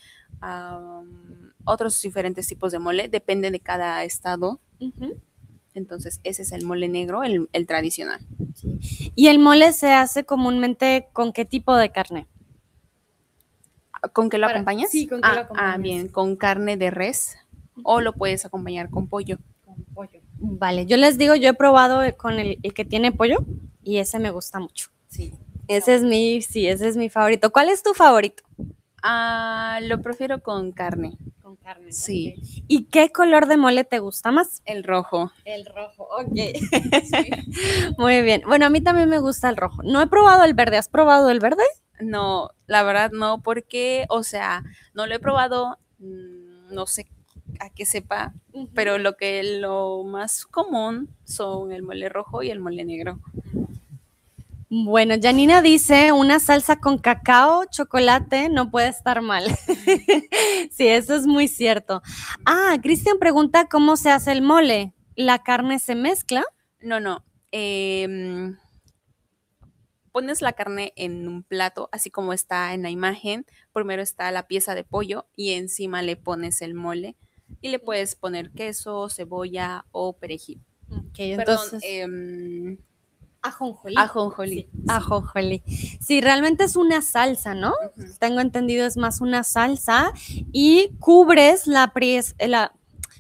otros 1.64 2.02
diferentes 2.02 2.48
tipos 2.48 2.74
de 2.74 2.80
mole, 2.80 3.08
depende 3.08 3.50
de 3.50 3.62
cada 3.62 4.04
estado. 4.04 4.60
Entonces, 5.74 6.20
ese 6.26 6.42
es 6.42 6.52
el 6.52 6.66
mole 6.66 6.90
negro, 6.90 7.24
el, 7.24 7.48
tradicional. 7.66 8.20
¿Y 9.16 9.28
el 9.28 9.40
mole 9.40 9.72
se 9.72 9.94
hace 9.94 10.26
comúnmente 10.26 11.08
con 11.14 11.32
qué 11.32 11.46
tipo 11.46 11.78
de 11.78 11.94
carne? 11.94 12.28
¿Con 14.14 14.30
qué 14.30 14.38
lo 14.38 14.48
acompañas? 14.48 14.90
Sí, 14.90 15.08
con 15.08 15.22
qué 15.22 15.28
lo 15.28 15.42
ah, 15.42 15.74
ah, 15.74 15.78
bien, 15.78 16.08
con 16.08 16.36
carne 16.36 16.78
de 16.78 16.92
res 16.92 17.38
o 17.84 18.02
lo 18.02 18.14
puedes 18.14 18.46
acompañar 18.46 18.90
con 18.90 19.08
pollo. 19.08 19.38
Con 19.66 19.84
pollo. 19.94 20.20
Vale, 20.40 20.86
yo 20.86 20.98
les 20.98 21.18
digo, 21.18 21.36
yo 21.36 21.50
he 21.50 21.54
probado 21.54 22.02
con 22.18 22.40
el, 22.40 22.58
que 22.74 22.86
tiene 22.86 23.12
pollo 23.12 23.46
y 23.84 23.98
ese 23.98 24.20
me 24.20 24.32
gusta 24.32 24.60
mucho. 24.60 24.90
Sí. 25.08 25.34
Ese 25.68 25.96
es 25.96 26.02
mi, 26.02 26.42
sí, 26.42 26.68
ese 26.68 26.88
es 26.88 26.98
mi 26.98 27.10
favorito. 27.10 27.52
¿Cuál 27.52 27.70
es 27.70 27.84
tu 27.84 27.94
favorito? 27.94 28.44
Ah, 29.04 29.80
lo 29.84 30.02
prefiero 30.02 30.42
con 30.42 30.72
carne. 30.72 31.18
Con 31.42 31.56
carne. 31.58 31.92
Sí. 31.92 32.36
¿Y 32.68 32.86
qué 32.86 33.12
color 33.12 33.48
de 33.48 33.58
mole 33.58 33.84
te 33.84 34.00
gusta 34.00 34.32
más? 34.32 34.62
El 34.66 34.84
rojo. 34.84 35.32
El 35.46 35.66
rojo, 35.66 36.08
ok. 36.18 37.98
Muy 37.98 38.22
bien. 38.22 38.42
Bueno, 38.48 38.66
a 38.66 38.70
mí 38.70 38.82
también 38.82 39.10
me 39.10 39.20
gusta 39.20 39.50
el 39.50 39.58
rojo. 39.58 39.84
No 39.84 40.02
he 40.02 40.08
probado 40.08 40.44
el 40.44 40.54
verde. 40.54 40.78
¿Has 40.78 40.90
probado 40.90 41.30
el 41.30 41.40
verde? 41.40 41.64
No, 42.00 42.52
la 42.68 42.84
verdad 42.84 43.12
no, 43.12 43.42
porque, 43.42 44.06
o 44.10 44.24
sea, 44.24 44.64
no 44.94 45.06
lo 45.06 45.16
he 45.16 45.20
probado, 45.20 45.78
mm, 46.00 46.74
no 46.74 46.88
sé 46.88 47.08
a 47.60 47.70
qué 47.70 47.86
sepa, 47.86 48.34
pero 48.74 48.98
lo 48.98 49.18
que 49.18 49.44
lo 49.44 50.04
más 50.04 50.46
común 50.46 51.10
son 51.26 51.72
el 51.72 51.84
mole 51.84 52.10
rojo 52.10 52.44
y 52.44 52.52
el 52.52 52.60
mole 52.60 52.86
negro. 52.86 53.20
Bueno, 54.72 55.16
Janina 55.20 55.64
dice, 55.64 56.12
una 56.12 56.40
salsa 56.40 56.80
con 56.80 57.00
cacao, 57.00 57.66
chocolate, 57.66 58.50
no 58.50 58.70
puede 58.70 58.90
estar 58.90 59.20
mal. 59.24 59.46
sí, 60.72 60.88
eso 60.88 61.16
es 61.16 61.26
muy 61.26 61.48
cierto. 61.48 62.04
Ah, 62.46 62.78
Cristian 62.80 63.18
pregunta 63.18 63.66
cómo 63.66 63.98
se 63.98 64.12
hace 64.12 64.32
el 64.32 64.44
mole. 64.44 64.94
¿La 65.16 65.40
carne 65.40 65.80
se 65.80 65.96
mezcla? 65.96 66.46
No, 66.82 67.00
no. 67.00 67.26
Em, 67.52 68.58
pones 70.20 70.42
la 70.42 70.52
carne 70.52 70.92
en 70.98 71.30
un 71.30 71.44
plato, 71.44 71.88
así 71.94 72.12
como 72.12 72.34
está 72.34 72.74
en 72.74 72.84
la 72.84 72.90
imagen. 72.90 73.46
Primero 73.72 74.02
está 74.02 74.30
la 74.32 74.48
pieza 74.48 74.76
de 74.76 74.84
pollo 74.84 75.28
y 75.38 75.52
encima 75.52 76.02
le 76.02 76.18
pones 76.18 76.62
el 76.62 76.74
mole 76.74 77.16
y 77.62 77.70
le 77.70 77.80
puedes 77.80 78.18
poner 78.18 78.52
queso, 78.52 79.08
cebolla 79.10 79.86
o 79.92 80.18
perejil. 80.18 80.62
Ok, 80.92 81.20
entonces... 81.20 81.82
Em, 81.86 82.78
Ajonjolí. 83.42 83.96
Ajonjolí. 83.98 84.56
Sí, 84.56 84.70
ajonjolí. 84.90 85.64
Sí, 86.02 86.20
realmente 86.20 86.66
es 86.66 86.76
una 86.76 87.02
salsa, 87.02 87.56
¿no? 87.56 87.74
Tengo 88.20 88.42
entendido 88.42 88.86
es 88.86 88.98
más 88.98 89.22
una 89.22 89.46
salsa 89.46 90.12
y 90.52 90.90
cubres 91.00 91.66
la, 91.66 91.94
la 92.46 92.74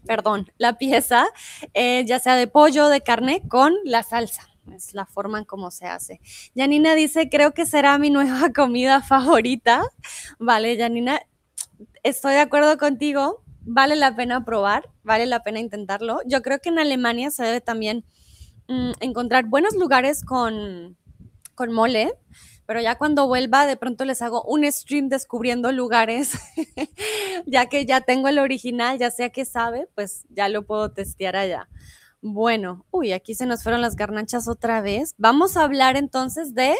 perdón, 0.05 0.51
la 0.57 0.77
pieza, 0.77 1.27
eh, 1.73 2.03
ya 2.05 2.19
sea 2.19 2.35
de 2.35 2.47
pollo, 2.47 2.89
de 2.89 2.99
carne, 2.99 3.41
con 3.47 3.73
la 3.85 4.03
salsa. 4.03 4.48
Es 4.73 4.93
la 4.93 5.05
forma 5.05 5.39
en 5.39 5.45
cómo 5.45 5.71
se 5.71 5.87
hace. 5.87 6.21
Janina 6.55 6.95
dice, 6.95 7.29
creo 7.29 7.53
que 7.53 7.65
será 7.65 7.97
mi 7.97 8.09
nueva 8.09 8.49
comida 8.55 9.01
favorita. 9.01 9.83
Vale, 10.37 10.77
Janina, 10.77 11.21
estoy 12.03 12.33
de 12.33 12.41
acuerdo 12.41 12.77
contigo. 12.77 13.43
Vale 13.61 13.95
la 13.95 14.15
pena 14.15 14.45
probar, 14.45 14.89
vale 15.03 15.25
la 15.25 15.43
pena 15.43 15.59
intentarlo. 15.59 16.21
Yo 16.25 16.41
creo 16.41 16.59
que 16.59 16.69
en 16.69 16.79
Alemania 16.79 17.29
se 17.29 17.43
debe 17.43 17.61
también 17.61 18.05
Mm, 18.69 18.91
encontrar 18.99 19.45
buenos 19.45 19.75
lugares 19.75 20.23
con, 20.23 20.95
con 21.55 21.73
mole, 21.73 22.13
pero 22.67 22.79
ya 22.79 22.99
cuando 22.99 23.25
vuelva 23.27 23.65
de 23.65 23.77
pronto 23.77 24.05
les 24.05 24.21
hago 24.21 24.43
un 24.43 24.63
stream 24.71 25.09
descubriendo 25.09 25.71
lugares, 25.71 26.33
ya 27.47 27.65
que 27.65 27.87
ya 27.87 28.01
tengo 28.01 28.27
el 28.27 28.37
original, 28.37 28.99
ya 28.99 29.09
sea 29.09 29.31
que 29.31 29.43
sabe, 29.43 29.87
pues 29.95 30.23
ya 30.29 30.49
lo 30.49 30.67
puedo 30.67 30.91
testear 30.91 31.35
allá. 31.35 31.67
Bueno, 32.21 32.85
uy, 32.91 33.13
aquí 33.13 33.33
se 33.33 33.45
nos 33.45 33.63
fueron 33.63 33.81
las 33.81 33.95
garnachas 33.95 34.47
otra 34.47 34.81
vez. 34.81 35.15
Vamos 35.17 35.55
a 35.55 35.63
hablar 35.63 35.95
entonces 35.95 36.53
de 36.53 36.75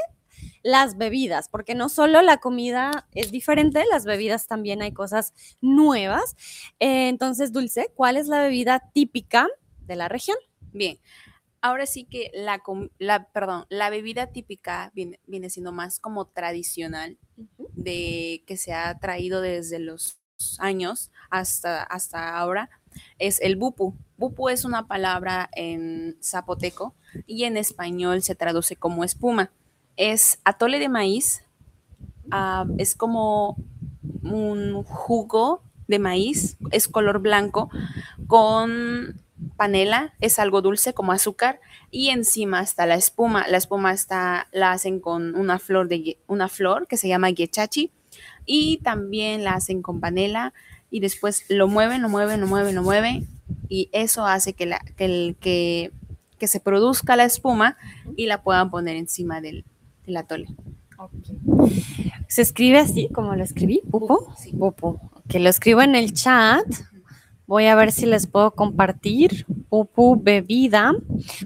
las 0.64 0.98
bebidas, 0.98 1.48
porque 1.50 1.76
no 1.76 1.88
solo 1.88 2.22
la 2.22 2.38
comida 2.38 3.08
es 3.14 3.32
diferente, 3.32 3.84
las 3.90 4.04
bebidas 4.06 4.48
también 4.48 4.82
hay 4.82 4.92
cosas 4.92 5.34
nuevas. 5.62 6.36
Eh, 6.80 7.08
entonces, 7.08 7.54
Dulce, 7.54 7.92
¿cuál 7.96 8.18
es 8.18 8.28
la 8.28 8.42
bebida 8.42 8.92
típica 8.94 9.48
de 9.86 9.96
la 9.96 10.10
región? 10.10 10.38
Bien, 10.74 11.00
ahora 11.62 11.86
sí 11.86 12.06
que 12.06 12.32
la, 12.34 12.62
la, 12.98 13.30
perdón, 13.32 13.66
la 13.70 13.90
bebida 13.90 14.28
típica 14.28 14.92
viene, 14.94 15.50
siendo 15.50 15.72
más 15.72 16.00
como 16.00 16.26
tradicional, 16.26 17.18
de 17.74 18.44
que 18.46 18.58
se 18.58 18.74
ha 18.74 18.98
traído 19.00 19.42
desde 19.42 19.80
los 19.80 20.20
años 20.58 21.12
hasta, 21.30 21.84
hasta 21.84 22.38
ahora, 22.38 22.70
es 23.18 23.42
el 23.42 23.56
bupu. 23.56 23.96
Bupu 24.18 24.50
es 24.50 24.66
una 24.66 24.88
palabra 24.88 25.50
en 25.54 26.18
zapoteco 26.22 26.96
y 27.26 27.44
en 27.46 27.58
español 27.58 28.22
se 28.22 28.36
traduce 28.36 28.76
como 28.76 29.04
espuma. 29.04 29.52
Es 29.98 30.40
atole 30.44 30.80
de 30.80 30.90
maíz, 30.90 31.44
ah, 32.32 32.66
es 32.78 32.96
como 32.96 33.58
un 34.24 34.84
jugo 34.84 35.64
de 35.88 36.00
maíz, 36.00 36.58
es 36.72 36.88
color 36.88 37.20
blanco, 37.20 37.70
con 38.28 39.22
panela, 39.58 40.14
es 40.20 40.40
algo 40.40 40.62
dulce 40.62 40.94
como 40.94 41.12
azúcar 41.12 41.60
y 41.92 42.10
encima 42.10 42.62
está 42.62 42.86
la 42.86 42.96
espuma. 42.96 43.48
La 43.48 43.58
espuma 43.58 43.94
está 43.94 44.48
la 44.52 44.72
hacen 44.72 45.00
con 45.00 45.36
una 45.36 45.60
flor 45.60 45.88
de 45.88 46.18
una 46.28 46.48
flor 46.48 46.88
que 46.88 46.98
se 46.98 47.08
llama 47.08 47.30
yechachi 47.30 47.92
y 48.46 48.78
también 48.78 49.44
la 49.44 49.54
hacen 49.54 49.82
con 49.82 50.00
panela 50.00 50.54
y 50.92 51.00
después 51.00 51.46
lo 51.50 51.68
mueven, 51.68 52.02
lo 52.02 52.10
mueven, 52.10 52.42
lo 52.42 52.48
mueven, 52.48 52.76
lo 52.76 52.84
mueven 52.84 53.28
y 53.68 53.90
eso 53.92 54.26
hace 54.26 54.54
que 54.54 54.66
la 54.66 54.80
que, 54.98 55.36
que, 55.40 55.92
que 56.38 56.48
se 56.48 56.60
produzca 56.60 57.16
la 57.16 57.26
espuma 57.26 57.78
y 58.16 58.26
la 58.28 58.42
puedan 58.42 58.70
poner 58.70 58.96
encima 58.96 59.42
del, 59.42 59.66
del 60.06 60.18
atole. 60.18 60.48
Se 62.28 62.42
escribe 62.42 62.80
así 62.80 63.10
como 63.14 63.36
lo 63.36 63.44
escribí, 63.44 63.82
pupo, 63.90 64.34
sí. 64.38 64.52
pupo. 64.52 65.00
Que 65.28 65.40
lo 65.40 65.50
escribo 65.50 65.82
en 65.82 65.96
el 65.96 66.14
chat 66.14 66.66
Voy 67.50 67.66
a 67.66 67.74
ver 67.74 67.92
si 67.92 68.06
les 68.06 68.28
puedo 68.28 68.52
compartir. 68.52 69.48
Pupu 69.70 70.22
bebida. 70.22 70.94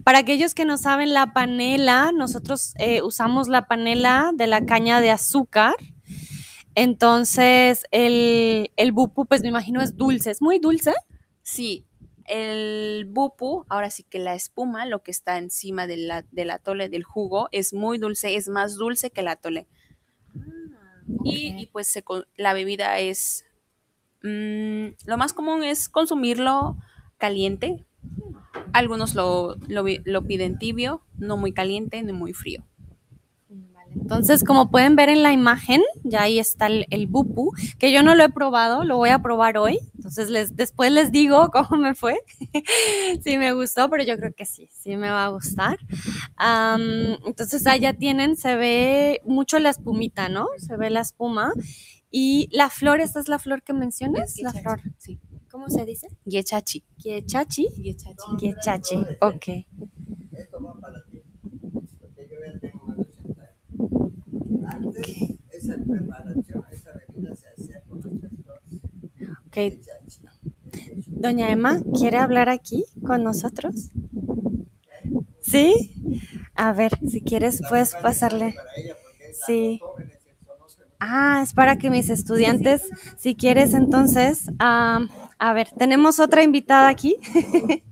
Para 0.04 0.18
aquellos 0.18 0.54
que 0.54 0.66
no 0.66 0.78
saben, 0.78 1.14
la 1.14 1.32
panela, 1.32 2.12
nosotros 2.12 2.74
eh, 2.78 3.02
usamos 3.02 3.48
la 3.48 3.68
panela 3.68 4.32
de 4.34 4.48
la 4.48 4.66
caña 4.66 5.00
de 5.00 5.12
azúcar. 5.12 5.76
Entonces, 6.76 7.86
el, 7.92 8.72
el 8.76 8.92
bupu, 8.92 9.26
pues 9.26 9.42
me 9.42 9.50
imagino 9.50 9.82
es 9.82 9.96
dulce. 9.96 10.32
¿Es 10.32 10.42
muy 10.42 10.60
dulce? 10.60 10.94
Sí, 11.42 11.86
el 12.26 13.06
bupu, 13.10 13.66
ahora 13.70 13.90
sí 13.90 14.04
que 14.04 14.20
la 14.20 14.36
espuma, 14.36 14.86
lo 14.86 15.04
que 15.04 15.12
está 15.12 15.38
encima 15.38 15.88
de 15.88 15.98
la, 15.98 16.26
del 16.32 16.52
atole, 16.52 16.90
del 16.90 17.04
jugo, 17.04 17.50
es 17.52 17.74
muy 17.74 17.98
dulce, 17.98 18.36
es 18.36 18.50
más 18.50 18.76
dulce 18.76 19.12
que 19.12 19.22
el 19.22 19.28
atole. 19.28 19.68
Ah, 20.36 21.02
y, 21.24 21.68
pues 21.68 21.94
la 22.36 22.54
bebida 22.54 23.00
es 23.00 23.46
Mm, 24.24 24.96
lo 25.06 25.18
más 25.18 25.34
común 25.34 25.64
es 25.64 25.90
consumirlo 25.90 26.78
caliente. 27.18 27.86
Algunos 28.72 29.14
lo, 29.16 29.58
piden 30.26 30.58
tibio, 30.58 31.04
no 31.18 31.38
muy 31.38 31.52
caliente 31.52 32.02
ni 32.02 32.14
muy 32.14 32.34
frío. 32.34 32.64
Entonces, 33.96 34.44
como 34.44 34.70
pueden 34.70 34.96
ver 34.96 35.10
en 35.10 35.24
la 35.24 35.32
imagen, 35.34 35.82
ya 36.04 36.24
ahí 36.24 36.40
está 36.40 36.68
el, 36.68 37.08
bupu, 37.08 37.54
que 37.80 37.92
yo 37.92 38.04
no 38.04 38.16
lo 38.16 38.24
he 38.24 38.30
probado, 38.30 38.84
lo 38.84 38.98
voy 38.98 39.10
a 39.10 39.22
probar 39.22 39.58
hoy. 39.58 39.80
Entonces, 39.96 40.30
les, 40.30 40.56
después 40.56 40.92
les 40.92 41.12
digo 41.12 41.50
cómo 41.54 41.82
me 41.82 41.96
fue, 41.96 42.20
si 43.24 43.38
me 43.38 43.54
gustó, 43.54 43.90
pero 43.90 44.04
yo 44.04 44.18
creo 44.18 44.34
que 44.34 44.46
sí, 44.46 44.70
sí 44.72 44.98
me 44.98 45.10
va 45.10 45.26
a 45.26 45.30
gustar. 45.30 45.78
entonces, 47.26 47.68
allá 47.68 47.94
tienen, 47.94 48.36
se 48.36 48.56
ve 48.56 49.22
mucho 49.26 49.60
la 49.60 49.70
espumita, 49.70 50.30
¿no? 50.30 50.48
Se 50.58 50.78
ve 50.78 50.90
la 50.90 51.02
espuma. 51.02 51.54
Y 52.16 52.48
la 52.52 52.70
flor, 52.70 53.02
¿esta 53.02 53.20
es 53.20 53.28
la 53.28 53.40
flor 53.40 53.64
que 53.64 53.74
mencionas? 53.74 54.38
La 54.38 54.54
flor, 54.54 54.82
sí. 55.00 55.20
¿Cómo 55.50 55.70
se 55.70 55.86
dice? 55.86 56.08
Yechachi. 56.26 56.84
Yechachi. 56.98 57.70
Yechachi. 57.78 58.38
Yechachi. 58.40 58.96
Ok. 59.22 59.46
Okay. 64.98 65.40
esa 65.52 65.76
preparación, 65.76 66.66
esa 66.72 66.92
bebida 67.08 67.36
se 67.36 67.48
hacía 67.50 67.82
con 67.90 68.02
nuestras 68.02 68.32
flores. 68.44 68.82
Ok. 69.48 69.58
Doña 71.08 71.50
Emma, 71.52 71.82
¿quiere 71.98 72.18
hablar 72.18 72.50
aquí 72.50 72.86
con 73.06 73.24
nosotros? 73.24 73.92
¿Sí? 75.42 75.94
A 76.56 76.74
ver, 76.74 76.98
si 77.08 77.22
quieres, 77.22 77.62
puedes 77.70 77.96
pasarle. 77.96 78.56
Sí. 79.46 79.80
Ah, 81.00 81.42
es 81.44 81.54
para 81.54 81.78
que 81.78 81.90
mis 81.90 82.10
estudiantes, 82.10 82.90
si 83.18 83.36
quieres, 83.36 83.74
entonces, 83.74 84.46
a 84.60 85.54
ver, 85.54 85.70
tenemos 85.78 86.20
otra 86.20 86.44
invitada 86.44 86.88
aquí. 86.88 87.18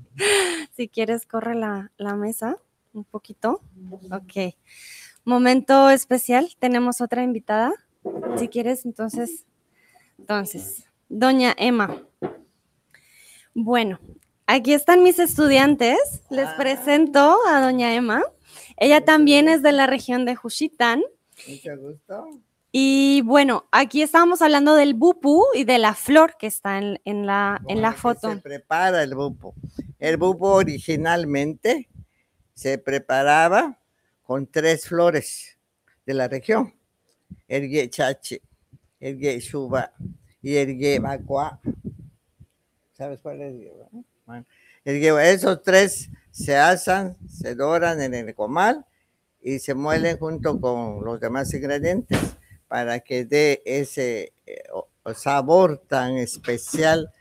si 0.75 0.87
quieres, 0.87 1.25
corre 1.25 1.55
la, 1.55 1.91
la, 1.97 2.15
mesa 2.15 2.57
un 2.93 3.03
poquito. 3.03 3.61
Ok. 4.11 4.55
Momento 5.25 5.89
especial. 5.89 6.49
Tenemos 6.59 7.01
otra 7.01 7.23
invitada. 7.23 7.71
Si 8.37 8.47
quieres, 8.47 8.85
entonces, 8.85 9.45
entonces, 10.17 10.85
doña 11.09 11.53
Emma. 11.57 12.01
Bueno, 13.53 13.99
aquí 14.47 14.73
están 14.73 15.03
mis 15.03 15.19
estudiantes. 15.19 15.97
Les 16.29 16.47
Ah. 16.47 16.55
presento 16.57 17.37
a 17.47 17.61
doña 17.61 17.93
Emma. 17.93 18.23
Ella 18.77 19.03
también 19.03 19.47
es 19.47 19.61
de 19.61 19.71
la 19.71 19.87
región 19.87 20.25
de 20.25 20.35
Juchitán. 20.35 21.03
Mucho 21.47 21.77
gusto. 21.77 22.27
Y 22.71 23.21
bueno, 23.25 23.65
aquí 23.71 24.01
estábamos 24.01 24.41
hablando 24.41 24.75
del 24.75 24.93
bupu 24.93 25.43
y 25.53 25.65
de 25.65 25.77
la 25.77 25.93
flor 25.93 26.37
que 26.39 26.47
está 26.47 26.77
en, 26.77 26.99
en 27.03 27.25
la, 27.25 27.61
en 27.67 27.81
la 27.81 27.93
¿Cómo 27.93 28.13
es 28.13 28.17
que 28.19 28.21
foto. 28.21 28.33
Se 28.35 28.41
prepara 28.41 29.03
el 29.03 29.13
bupo. 29.13 29.53
El 29.99 30.15
bupo 30.17 30.53
originalmente 30.53 31.89
se 32.53 32.77
preparaba 32.77 33.77
con 34.31 34.47
tres 34.47 34.87
flores 34.87 35.57
de 36.05 36.13
la 36.13 36.29
región. 36.29 36.73
El 37.49 37.67
guechache, 37.67 38.41
el 38.97 39.19
guechuba 39.19 39.91
y 40.41 40.55
el 40.55 40.77
guebacua. 40.77 41.59
¿Sabes 42.93 43.19
cuál 43.19 43.41
es? 43.41 43.53
Bueno, 44.25 44.45
el 44.85 45.03
esos 45.03 45.61
tres 45.63 46.09
se 46.31 46.55
asan, 46.55 47.17
se 47.27 47.55
doran 47.55 48.01
en 48.01 48.13
el 48.13 48.33
comal 48.33 48.85
y 49.41 49.59
se 49.59 49.73
muelen 49.73 50.17
junto 50.17 50.61
con 50.61 51.03
los 51.03 51.19
demás 51.19 51.53
ingredientes 51.53 52.17
para 52.69 53.01
que 53.01 53.25
dé 53.25 53.61
ese 53.65 54.31
eh, 54.45 54.63
sabor 55.13 55.77
tan 55.89 56.15
especial 56.15 57.11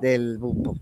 del 0.00 0.38
bupo. 0.38 0.76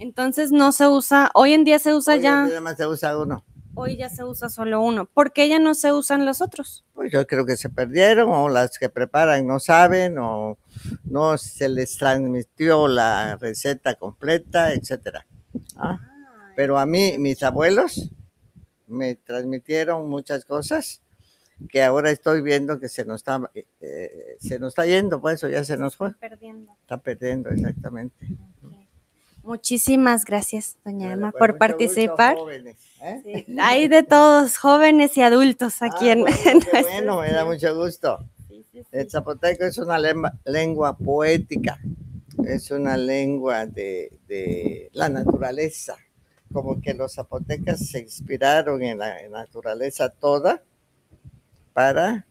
Entonces 0.00 0.50
no 0.50 0.72
se 0.72 0.88
usa, 0.88 1.30
hoy 1.34 1.52
en 1.52 1.62
día 1.62 1.78
se 1.78 1.94
usa 1.94 2.14
Hoy 2.14 2.22
ya, 2.22 2.46
Nada 2.46 2.60
más 2.60 2.76
se 2.76 2.88
usa 2.88 3.16
uno. 3.16 3.44
Hoy 3.74 3.96
ya 3.96 4.08
se 4.08 4.24
usa 4.24 4.48
solo 4.48 4.80
uno. 4.82 5.06
¿Por 5.06 5.32
qué 5.32 5.48
ya 5.48 5.58
no 5.58 5.74
se 5.74 5.92
usan 5.92 6.26
los 6.26 6.40
otros? 6.40 6.84
Pues 6.94 7.12
yo 7.12 7.26
creo 7.26 7.46
que 7.46 7.56
se 7.56 7.68
perdieron 7.68 8.30
o 8.30 8.48
las 8.48 8.78
que 8.78 8.88
preparan 8.88 9.46
no 9.46 9.60
saben 9.60 10.18
o 10.18 10.58
no 11.04 11.38
se 11.38 11.68
les 11.68 11.96
transmitió 11.96 12.88
la 12.88 13.36
receta 13.36 13.94
completa, 13.94 14.72
etcétera. 14.72 15.26
¿ah? 15.76 15.98
Pero 16.56 16.78
a 16.78 16.86
mí, 16.86 17.16
mis 17.18 17.42
abuelos 17.42 18.10
me 18.86 19.14
transmitieron 19.14 20.08
muchas 20.08 20.44
cosas 20.44 21.00
que 21.68 21.82
ahora 21.82 22.10
estoy 22.10 22.42
viendo 22.42 22.80
que 22.80 22.88
se 22.88 23.04
nos 23.04 23.16
está, 23.20 23.50
eh, 23.54 23.66
eh, 23.80 24.36
se 24.40 24.58
nos 24.58 24.68
está 24.70 24.86
yendo, 24.86 25.20
pues 25.20 25.34
eso 25.34 25.48
ya 25.48 25.62
se 25.62 25.76
nos 25.76 25.94
fue, 25.94 26.12
Perdiendo. 26.14 26.72
está 26.80 26.96
perdiendo 26.98 27.50
exactamente. 27.50 28.26
Muchísimas 29.42 30.24
gracias, 30.24 30.76
doña 30.84 31.12
Emma, 31.12 31.30
pues, 31.32 31.38
por 31.40 31.58
participar. 31.58 32.36
jóvenes, 32.36 32.76
¿eh? 33.02 33.44
Sí, 33.46 33.58
Hay 33.60 33.88
de 33.88 34.02
todos, 34.02 34.58
jóvenes 34.58 35.16
y 35.16 35.22
adultos 35.22 35.80
aquí 35.82 36.08
Ah, 36.08 36.12
en, 36.12 36.20
bueno, 36.22 36.36
en 36.44 36.60
qué 36.60 36.72
nuestro 36.72 36.82
bueno, 36.82 37.20
me 37.20 37.32
da 37.32 37.44
mucho 37.44 37.74
gusto. 37.74 38.18
El 38.92 39.10
zapoteco 39.10 39.64
es 39.64 39.78
una 39.78 39.98
lengua, 39.98 40.32
lengua 40.44 40.96
poética, 40.96 41.78
es 42.46 42.70
una 42.70 42.96
lengua 42.96 43.66
de, 43.66 44.12
de 44.28 44.88
la 44.92 45.08
naturaleza, 45.08 45.96
como 46.52 46.80
que 46.80 46.94
los 46.94 47.14
zapotecas 47.14 47.86
se 47.88 48.00
inspiraron 48.00 48.82
en 48.82 48.98
la 48.98 49.16
naturaleza 49.28 50.08
toda 50.08 50.62
para 51.72 52.26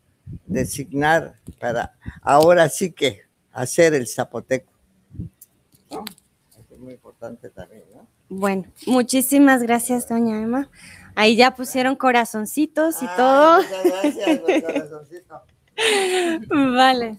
designar, 0.45 1.36
para 1.60 1.93
ahora 2.22 2.70
sí 2.70 2.91
que 2.91 3.22
hacer 3.51 3.93
el 3.93 4.07
zapoteco. 4.07 4.72
¿no? 5.91 6.05
Muy 6.80 6.94
importante 6.94 7.50
también, 7.50 7.84
¿no? 7.94 8.08
Bueno, 8.30 8.64
muchísimas 8.88 9.62
gracias, 9.64 10.08
doña 10.08 10.42
Emma. 10.42 10.70
Ahí 11.16 11.36
ya 11.36 11.56
pusieron 11.56 11.96
corazoncitos 11.96 13.02
y 13.04 13.06
Ah, 13.08 13.16
todo. 13.18 13.58
Muchas 13.64 13.84
gracias, 13.84 14.40
corazoncito. 14.66 15.42
Vale. 16.50 17.18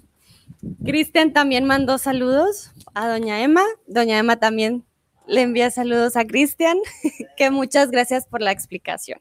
Cristian 0.85 1.33
también 1.33 1.65
mandó 1.65 1.99
saludos 1.99 2.73
a 2.95 3.09
doña 3.09 3.43
Emma. 3.43 3.63
Doña 3.87 4.19
Emma 4.19 4.39
también 4.39 4.85
le 5.27 5.43
envía 5.43 5.71
saludos 5.71 6.17
a 6.17 6.27
Cristian, 6.27 6.79
que 7.37 7.51
muchas 7.51 7.91
gracias 7.91 8.27
por 8.27 8.41
la 8.41 8.53
explicación. 8.53 9.21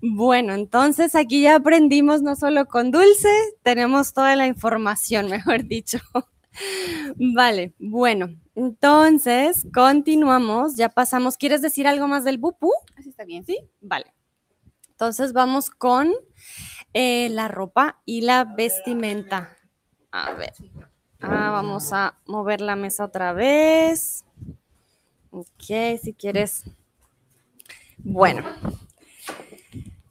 Bueno, 0.00 0.54
entonces 0.54 1.14
aquí 1.14 1.42
ya 1.42 1.56
aprendimos 1.56 2.22
no 2.22 2.34
solo 2.34 2.66
con 2.66 2.90
Dulce, 2.90 3.28
tenemos 3.62 4.12
toda 4.14 4.36
la 4.36 4.46
información, 4.46 5.28
mejor 5.30 5.64
dicho. 5.64 5.98
Vale, 7.16 7.74
bueno, 7.78 8.28
entonces 8.54 9.66
continuamos, 9.72 10.76
ya 10.76 10.88
pasamos. 10.88 11.36
¿Quieres 11.36 11.62
decir 11.62 11.86
algo 11.86 12.08
más 12.08 12.24
del 12.24 12.38
bupu? 12.38 12.72
Así 12.96 13.08
está 13.08 13.24
bien. 13.24 13.44
Sí, 13.44 13.58
vale. 13.80 14.12
Entonces 14.90 15.32
vamos 15.32 15.70
con 15.70 16.12
eh, 16.92 17.28
la 17.30 17.48
ropa 17.48 18.00
y 18.04 18.20
la 18.20 18.44
vestimenta. 18.44 19.56
A 20.12 20.32
ver. 20.34 20.52
Ah, 21.20 21.50
vamos 21.50 21.92
a 21.92 22.18
mover 22.26 22.60
la 22.60 22.76
mesa 22.76 23.04
otra 23.04 23.32
vez. 23.32 24.24
Ok, 25.30 25.98
si 26.00 26.14
quieres. 26.16 26.62
Bueno. 27.98 28.44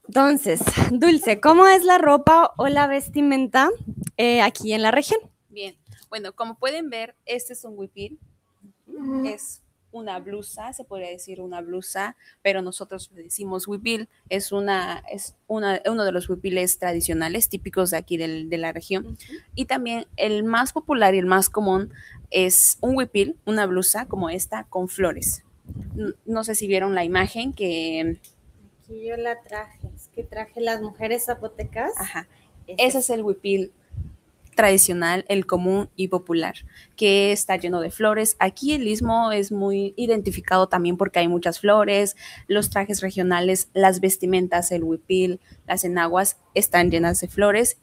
Entonces, 0.07 0.61
Dulce, 0.91 1.39
¿cómo 1.39 1.65
es 1.67 1.85
la 1.85 1.97
ropa 1.97 2.51
o 2.57 2.67
la 2.67 2.87
vestimenta 2.87 3.69
eh, 4.17 4.41
aquí 4.41 4.73
en 4.73 4.81
la 4.81 4.91
región? 4.91 5.19
Bien. 5.49 5.75
Bueno, 6.13 6.31
como 6.33 6.59
pueden 6.59 6.91
ver, 6.91 7.15
este 7.25 7.53
es 7.53 7.65
un 7.65 7.73
huipil. 7.75 8.19
Es 9.25 9.63
una 9.91 10.19
blusa, 10.19 10.71
se 10.71 10.83
podría 10.83 11.09
decir 11.09 11.41
una 11.41 11.59
blusa, 11.61 12.15
pero 12.43 12.61
nosotros 12.61 13.09
le 13.15 13.23
decimos 13.23 13.67
huipil. 13.67 14.07
Es, 14.29 14.51
una, 14.51 15.03
es 15.11 15.35
una, 15.47 15.81
uno 15.89 16.05
de 16.05 16.11
los 16.11 16.29
huipiles 16.29 16.77
tradicionales 16.77 17.49
típicos 17.49 17.89
de 17.89 17.97
aquí 17.97 18.17
del- 18.17 18.47
de 18.47 18.57
la 18.59 18.71
región. 18.71 19.17
Y 19.55 19.65
también 19.65 20.05
el 20.15 20.43
más 20.43 20.71
popular 20.71 21.15
y 21.15 21.17
el 21.17 21.25
más 21.25 21.49
común 21.49 21.91
es 22.29 22.77
un 22.81 22.95
huipil, 22.95 23.35
una 23.47 23.65
blusa 23.65 24.05
como 24.05 24.29
esta 24.29 24.65
con 24.65 24.89
flores. 24.89 25.43
No 26.27 26.43
sé 26.43 26.53
si 26.53 26.67
vieron 26.67 26.93
la 26.93 27.03
imagen 27.05 27.53
que, 27.53 28.19
Aquí 28.83 29.03
yo 29.07 29.17
la 29.17 29.41
traje, 29.41 29.79
es 29.95 30.09
que 30.09 30.23
traje 30.23 30.61
las 30.61 30.79
mujeres 30.79 31.25
zapotecas. 31.25 31.91
ajá, 31.97 32.27
ese 32.67 32.99
es 32.99 33.09
el 33.09 33.23
huipil 33.23 33.71
tradicional, 34.55 35.25
el 35.27 35.45
común 35.45 35.89
y 35.95 36.07
popular, 36.07 36.55
que 36.95 37.31
está 37.31 37.55
lleno 37.57 37.81
de 37.81 37.91
flores. 37.91 38.35
Aquí 38.39 38.73
el 38.73 38.87
istmo 38.87 39.31
es 39.31 39.51
muy 39.51 39.93
identificado 39.97 40.67
también 40.67 40.97
porque 40.97 41.19
hay 41.19 41.27
muchas 41.27 41.59
flores, 41.59 42.15
los 42.47 42.69
trajes 42.69 43.01
regionales, 43.01 43.69
las 43.73 43.99
vestimentas, 43.99 44.71
el 44.71 44.83
huipil, 44.83 45.39
las 45.67 45.83
enaguas 45.83 46.37
están 46.53 46.91
llenas 46.91 47.19
de 47.19 47.27
flores. 47.27 47.77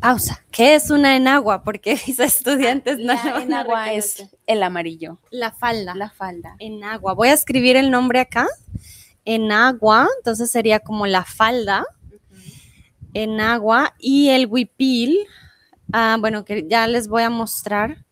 Pausa. 0.00 0.44
¿Qué 0.52 0.74
es 0.74 0.90
una 0.90 1.16
enagua? 1.16 1.64
Porque 1.64 1.98
mis 2.06 2.20
estudiantes 2.20 2.98
no 2.98 3.14
La 3.14 3.42
enagua 3.42 3.92
es 3.92 4.28
el 4.46 4.62
amarillo, 4.62 5.18
la 5.30 5.50
falda. 5.52 5.94
la 5.94 6.10
falda. 6.10 6.56
Enagua. 6.58 7.14
Voy 7.14 7.28
a 7.28 7.34
escribir 7.34 7.76
el 7.76 7.90
nombre 7.90 8.20
acá. 8.20 8.46
Enagua, 9.24 10.08
entonces 10.18 10.50
sería 10.50 10.80
como 10.80 11.06
la 11.06 11.24
falda. 11.24 11.84
Enagua 13.14 13.94
y 13.98 14.28
el 14.30 14.46
huipil. 14.46 15.18
Ah, 15.92 16.16
bueno, 16.20 16.44
que 16.44 16.66
ya 16.68 16.86
les 16.86 17.08
voy 17.08 17.22
a 17.22 17.30
mostrar 17.30 18.04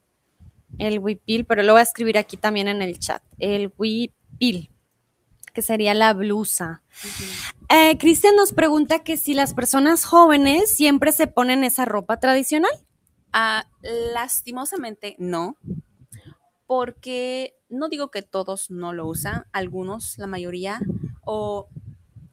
el 0.78 0.98
huipil, 0.98 1.44
pero 1.44 1.62
lo 1.62 1.72
voy 1.72 1.80
a 1.80 1.84
escribir 1.84 2.18
aquí 2.18 2.36
también 2.36 2.68
en 2.68 2.82
el 2.82 2.98
chat. 2.98 3.22
El 3.38 3.72
huipil, 3.76 4.70
que 5.52 5.62
sería 5.62 5.94
la 5.94 6.12
blusa. 6.12 6.82
Eh, 7.68 7.96
Cristian 7.98 8.36
nos 8.36 8.52
pregunta 8.52 9.00
que 9.00 9.16
si 9.16 9.34
las 9.34 9.54
personas 9.54 10.04
jóvenes 10.04 10.70
siempre 10.70 11.12
se 11.12 11.26
ponen 11.26 11.64
esa 11.64 11.84
ropa 11.84 12.18
tradicional. 12.18 12.70
Ah, 13.32 13.66
lastimosamente 14.14 15.16
no, 15.18 15.56
porque 16.66 17.54
no 17.68 17.88
digo 17.88 18.10
que 18.10 18.22
todos 18.22 18.70
no 18.70 18.92
lo 18.92 19.06
usan, 19.06 19.44
algunos, 19.52 20.16
la 20.16 20.26
mayoría, 20.26 20.80
o 21.22 21.68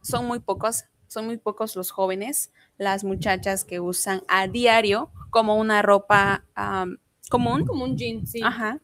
son 0.02 0.26
muy 0.26 0.40
pocos, 0.40 0.86
son 1.08 1.26
muy 1.26 1.38
pocos 1.38 1.76
los 1.76 1.92
jóvenes, 1.92 2.52
las 2.78 3.04
muchachas 3.04 3.66
que 3.66 3.80
usan 3.80 4.24
a 4.28 4.48
diario 4.48 5.12
como 5.34 5.58
una 5.58 5.82
ropa 5.82 6.46
am, 6.54 7.00
común, 7.28 7.66
Como 7.66 7.86
un 7.86 7.98
jean, 7.98 8.28
sí. 8.28 8.40
Ajá. 8.44 8.80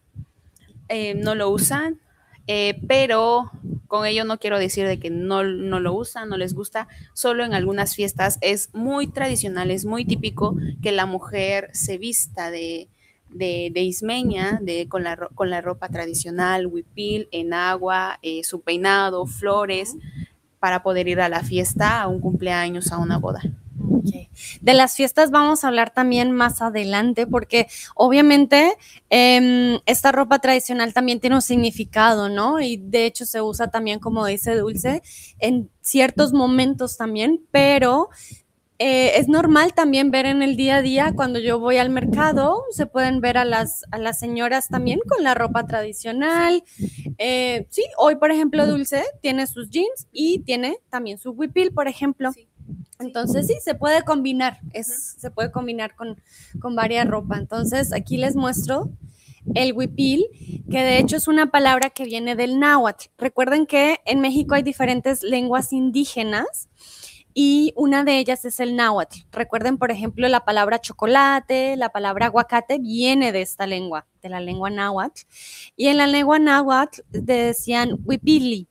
Eh, 0.90 1.14
no 1.14 1.36
lo 1.36 1.52
usan, 1.52 2.00
eh, 2.48 2.82
pero 2.88 3.52
con 3.86 4.08
ello 4.08 4.26
no 4.26 4.40
quiero 4.40 4.58
decir 4.58 4.88
de 4.88 5.00
que 5.00 5.12
no, 5.12 5.44
no 5.44 5.80
lo 5.80 5.94
usan, 5.94 6.28
no 6.28 6.38
les 6.38 6.56
gusta, 6.56 6.88
solo 7.14 7.46
en 7.46 7.54
algunas 7.54 7.96
fiestas 7.96 8.40
es 8.42 8.74
muy 8.74 9.06
tradicional, 9.06 9.70
es 9.70 9.86
muy 9.86 10.06
típico 10.06 10.56
que 10.82 10.92
la 10.92 11.06
mujer 11.06 11.70
se 11.74 12.00
vista 12.00 12.50
de, 12.50 12.88
de, 13.30 13.70
de 13.72 13.82
ismeña, 13.84 14.58
de, 14.64 14.88
con, 14.88 15.04
la, 15.04 15.18
con 15.36 15.52
la 15.52 15.62
ropa 15.62 15.90
tradicional, 15.90 16.66
huipil, 16.66 17.28
en 17.32 17.54
agua, 17.54 18.18
eh, 18.24 18.44
su 18.44 18.62
peinado, 18.62 19.28
flores, 19.28 19.96
para 20.60 20.82
poder 20.82 21.08
ir 21.08 21.22
a 21.22 21.30
la 21.30 21.44
fiesta, 21.44 22.02
a 22.02 22.08
un 22.08 22.20
cumpleaños, 22.20 22.92
a 22.92 22.98
una 22.98 23.20
boda. 23.20 23.42
De 24.62 24.74
las 24.74 24.96
fiestas 24.96 25.32
vamos 25.32 25.64
a 25.64 25.68
hablar 25.68 25.92
también 25.92 26.32
más 26.32 26.62
adelante 26.62 27.28
porque 27.28 27.68
obviamente 27.96 28.78
em, 29.10 29.80
esta 29.86 30.12
ropa 30.12 30.40
tradicional 30.40 30.94
también 30.94 31.20
tiene 31.20 31.36
un 31.36 31.42
significado, 31.42 32.30
¿no? 32.30 32.60
Y 32.60 32.78
de 32.78 33.06
hecho 33.06 33.26
se 33.26 33.42
usa 33.42 33.70
también, 33.70 34.00
como 34.00 34.26
dice 34.26 34.56
Dulce, 34.56 35.02
en 35.40 35.70
ciertos 35.82 36.34
momentos 36.34 36.98
también, 36.98 37.42
pero 37.52 38.10
eh, 38.82 39.20
es 39.20 39.28
normal 39.28 39.74
también 39.74 40.10
ver 40.10 40.26
en 40.26 40.42
el 40.42 40.56
día 40.56 40.78
a 40.78 40.82
día 40.82 41.12
cuando 41.14 41.38
yo 41.40 41.60
voy 41.60 41.76
al 41.76 41.90
mercado, 41.90 42.64
se 42.72 42.86
pueden 42.86 43.20
ver 43.20 43.38
a 43.38 43.44
las, 43.44 43.84
a 43.92 43.98
las 43.98 44.20
señoras 44.20 44.70
también 44.70 45.02
con 45.06 45.22
la 45.22 45.34
ropa 45.34 45.68
tradicional. 45.68 46.64
Eh, 47.18 47.68
sí, 47.70 47.84
hoy 47.98 48.16
por 48.16 48.32
ejemplo 48.32 48.66
Dulce 48.66 49.04
tiene 49.22 49.48
sus 49.48 49.70
jeans 49.70 50.08
y 50.14 50.40
tiene 50.40 50.78
también 50.90 51.18
su 51.18 51.32
huipil, 51.32 51.74
por 51.74 51.90
ejemplo. 51.90 52.32
Entonces 53.00 53.48
sí, 53.48 53.56
se 53.64 53.76
puede 53.76 54.04
combinar, 54.04 54.60
es, 54.74 55.16
se 55.18 55.32
puede 55.32 55.52
combinar 55.52 55.96
con, 55.96 56.22
con 56.60 56.76
varias 56.76 57.08
ropa. 57.08 57.38
Entonces 57.38 57.94
aquí 57.94 58.18
les 58.18 58.36
muestro 58.36 58.92
el 59.56 59.74
huipil, 59.74 60.26
que 60.70 60.80
de 60.80 61.00
hecho 61.00 61.18
es 61.18 61.28
una 61.28 61.52
palabra 61.52 61.90
que 61.90 62.06
viene 62.06 62.36
del 62.36 62.60
náhuatl. 62.60 63.08
Recuerden 63.18 63.66
que 63.66 64.00
en 64.06 64.22
México 64.22 64.56
hay 64.56 64.64
diferentes 64.64 65.24
lenguas 65.24 65.74
indígenas 65.74 66.70
y 67.34 67.74
una 67.76 68.04
de 68.04 68.20
ellas 68.20 68.44
es 68.46 68.60
el 68.60 68.76
náhuatl. 68.76 69.20
Recuerden, 69.32 69.78
por 69.78 69.92
ejemplo, 69.92 70.28
la 70.28 70.46
palabra 70.46 70.82
chocolate, 70.82 71.76
la 71.78 71.90
palabra 71.90 72.28
aguacate 72.28 72.80
viene 72.80 73.32
de 73.32 73.42
esta 73.42 73.68
lengua, 73.68 74.08
de 74.22 74.30
la 74.30 74.40
lengua 74.40 74.70
náhuatl. 74.70 75.22
Y 75.76 75.88
en 75.88 75.98
la 75.98 76.08
lengua 76.08 76.40
náhuatl 76.40 77.02
decían 77.10 77.98
huipili. 78.04 78.68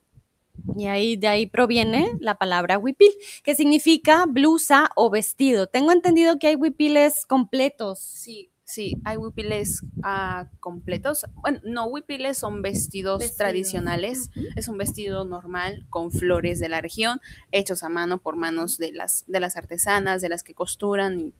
Y 0.77 0.87
ahí 0.87 1.15
de 1.15 1.27
ahí 1.27 1.45
proviene 1.45 2.11
la 2.19 2.35
palabra 2.35 2.77
huipil, 2.77 3.11
que 3.43 3.55
significa 3.55 4.25
blusa 4.27 4.89
o 4.95 5.09
vestido. 5.09 5.67
Tengo 5.67 5.91
entendido 5.91 6.39
que 6.39 6.47
hay 6.47 6.55
huipiles 6.55 7.25
completos. 7.25 7.99
Sí, 7.99 8.51
Sí, 8.69 8.97
hay 9.03 9.17
huipiles 9.17 9.83
ah, 10.03 10.45
completos. 10.59 11.25
Bueno, 11.33 11.59
no, 11.63 11.87
huipiles 11.87 12.37
son 12.37 12.61
vestidos 12.61 13.35
tradicionales. 13.35 14.29
Es 14.55 14.67
un 14.67 14.77
vestido 14.77 15.25
normal 15.25 15.87
con 15.89 16.11
flores 16.11 16.59
de 16.59 16.69
la 16.69 16.79
región, 16.79 17.19
hechos 17.51 17.81
a 17.81 17.89
mano 17.89 18.19
por 18.19 18.35
manos 18.35 18.77
de 18.77 18.91
las, 18.91 19.23
de 19.25 19.39
las 19.39 19.57
artesanas, 19.57 20.21
de 20.21 20.29
las 20.29 20.43
que 20.43 20.53
costuran 20.53 21.19
y 21.19 21.33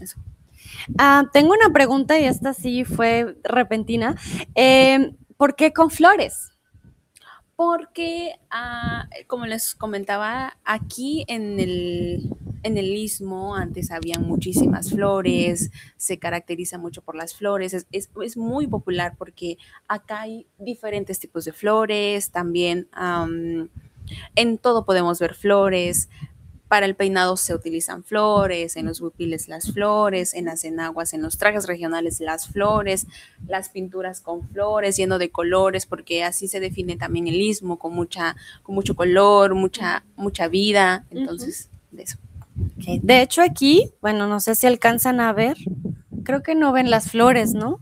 eso. 0.00 0.18
Ah, 0.96 1.24
tengo 1.30 1.52
una 1.52 1.74
pregunta 1.74 2.18
y 2.18 2.24
esta 2.24 2.54
sí 2.54 2.86
fue 2.86 3.36
repentina. 3.44 4.16
Em, 4.54 5.14
¿Por 5.36 5.56
qué 5.56 5.74
con 5.74 5.90
flores? 5.90 6.52
Porque, 7.56 8.38
ah, 8.50 9.08
como 9.26 9.46
les 9.46 9.74
comentaba, 9.74 10.58
aquí 10.64 11.24
en 11.26 11.58
el, 11.58 12.30
en 12.62 12.76
el 12.76 12.94
istmo 12.94 13.54
antes 13.54 13.90
habían 13.90 14.24
muchísimas 14.24 14.90
flores, 14.90 15.70
se 15.96 16.18
caracteriza 16.18 16.76
mucho 16.76 17.00
por 17.00 17.14
las 17.14 17.34
flores, 17.34 17.72
es, 17.72 17.86
es, 17.92 18.36
muy 18.36 18.66
popular 18.66 19.14
porque 19.16 19.56
acá 19.88 20.22
hay 20.22 20.46
diferentes 20.58 21.18
tipos 21.18 21.46
de 21.46 21.52
flores, 21.52 22.30
también 22.30 22.88
en 24.34 24.58
todo 24.58 24.84
podemos 24.84 25.18
ver 25.18 25.34
flores, 25.34 26.08
para 26.68 26.86
el 26.86 26.96
peinado 26.96 27.36
se 27.36 27.54
utilizan 27.54 28.02
flores, 28.02 28.76
en 28.76 28.86
los 28.86 29.00
huipiles 29.00 29.48
las 29.48 29.72
flores, 29.72 30.34
en 30.34 30.46
las 30.46 30.64
enaguas, 30.64 31.14
en 31.14 31.22
los 31.22 31.38
trajes 31.38 31.66
regionales 31.66 32.20
las 32.20 32.48
flores, 32.48 33.06
las 33.46 33.68
pinturas 33.68 34.20
con 34.20 34.48
flores, 34.48 34.96
lleno 34.96 35.18
de 35.18 35.30
colores, 35.30 35.86
porque 35.86 36.24
así 36.24 36.48
se 36.48 36.60
define 36.60 36.96
también 36.96 37.28
el 37.28 37.40
istmo, 37.40 37.78
con, 37.78 37.94
mucha, 37.94 38.36
con 38.62 38.74
mucho 38.74 38.96
color, 38.96 39.54
mucha, 39.54 40.04
mucha 40.16 40.48
vida. 40.48 41.04
Entonces, 41.10 41.68
de 41.90 42.02
eso. 42.02 42.18
De 42.54 43.20
hecho, 43.20 43.42
aquí, 43.42 43.92
bueno, 44.00 44.26
no 44.26 44.40
sé 44.40 44.54
si 44.54 44.66
alcanzan 44.66 45.20
a 45.20 45.32
ver, 45.32 45.56
creo 46.24 46.42
que 46.42 46.54
no 46.54 46.72
ven 46.72 46.90
las 46.90 47.10
flores, 47.10 47.52
¿no? 47.52 47.80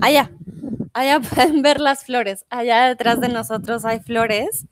Allá, 0.00 0.30
allá 0.92 1.20
pueden 1.34 1.62
ver 1.62 1.80
las 1.80 2.04
flores, 2.04 2.46
allá 2.50 2.86
detrás 2.86 3.20
de 3.20 3.28
nosotros 3.28 3.84
hay 3.84 4.00
flores. 4.00 4.66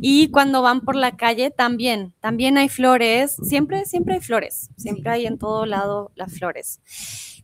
Y 0.00 0.30
cuando 0.30 0.62
van 0.62 0.80
por 0.80 0.96
la 0.96 1.16
calle 1.16 1.50
también, 1.50 2.14
también 2.20 2.58
hay 2.58 2.68
flores, 2.68 3.36
siempre, 3.42 3.84
siempre 3.84 4.14
hay 4.14 4.20
flores, 4.20 4.70
siempre 4.76 5.10
hay 5.10 5.26
en 5.26 5.38
todo 5.38 5.66
lado 5.66 6.12
las 6.14 6.32
flores. 6.38 6.80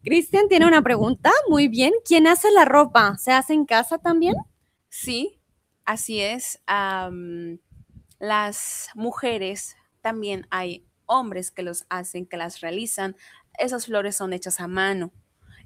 Cristian 0.03 0.49
tiene 0.49 0.67
una 0.67 0.83
pregunta, 0.83 1.31
muy 1.49 1.69
bien, 1.69 1.93
¿quién 2.05 2.27
hace 2.27 2.51
la 2.51 2.65
ropa? 2.65 3.19
¿Se 3.19 3.33
hace 3.33 3.53
en 3.53 3.67
casa 3.67 3.99
también? 3.99 4.35
Sí, 4.89 5.41
así 5.85 6.21
es. 6.21 6.61
las 8.19 8.89
mujeres 8.95 9.77
también 10.01 10.47
hay 10.51 10.87
hombres 11.07 11.51
que 11.51 11.63
los 11.63 11.85
hacen, 11.89 12.27
que 12.27 12.37
las 12.37 12.61
realizan. 12.61 13.17
Esas 13.59 13.87
flores 13.87 14.17
son 14.17 14.33
hechas 14.33 14.61
a 14.61 14.69
mano. 14.69 15.13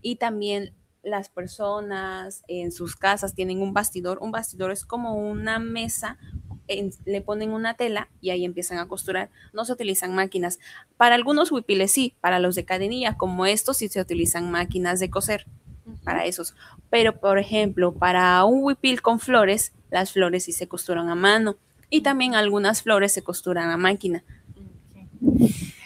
Y 0.00 0.16
también 0.16 0.74
las 1.04 1.28
personas 1.28 2.42
en 2.48 2.72
sus 2.72 2.96
casas 2.96 3.34
tienen 3.34 3.60
un 3.60 3.72
bastidor. 3.72 4.18
Un 4.20 4.32
bastidor 4.32 4.70
es 4.70 4.84
como 4.84 5.14
una 5.14 5.58
mesa, 5.58 6.18
le 7.04 7.20
ponen 7.20 7.50
una 7.50 7.74
tela 7.74 8.08
y 8.20 8.30
ahí 8.30 8.44
empiezan 8.44 8.78
a 8.78 8.88
costurar. 8.88 9.30
No 9.52 9.64
se 9.64 9.72
utilizan 9.72 10.14
máquinas. 10.14 10.58
Para 10.96 11.14
algunos 11.14 11.52
huipiles 11.52 11.92
sí, 11.92 12.14
para 12.20 12.38
los 12.38 12.54
de 12.54 12.64
cadenilla 12.64 13.16
como 13.16 13.46
estos 13.46 13.78
sí 13.78 13.88
se 13.88 14.00
utilizan 14.00 14.50
máquinas 14.50 15.00
de 15.00 15.10
coser. 15.10 15.46
Para 16.02 16.24
esos. 16.24 16.54
Pero, 16.88 17.20
por 17.20 17.38
ejemplo, 17.38 17.92
para 17.92 18.42
un 18.44 18.64
huipil 18.64 19.02
con 19.02 19.20
flores, 19.20 19.74
las 19.90 20.12
flores 20.12 20.44
sí 20.44 20.52
se 20.52 20.66
costuran 20.66 21.10
a 21.10 21.14
mano. 21.14 21.56
Y 21.90 22.00
también 22.00 22.34
algunas 22.34 22.82
flores 22.82 23.12
se 23.12 23.22
costuran 23.22 23.70
a 23.70 23.76
máquina. 23.76 24.24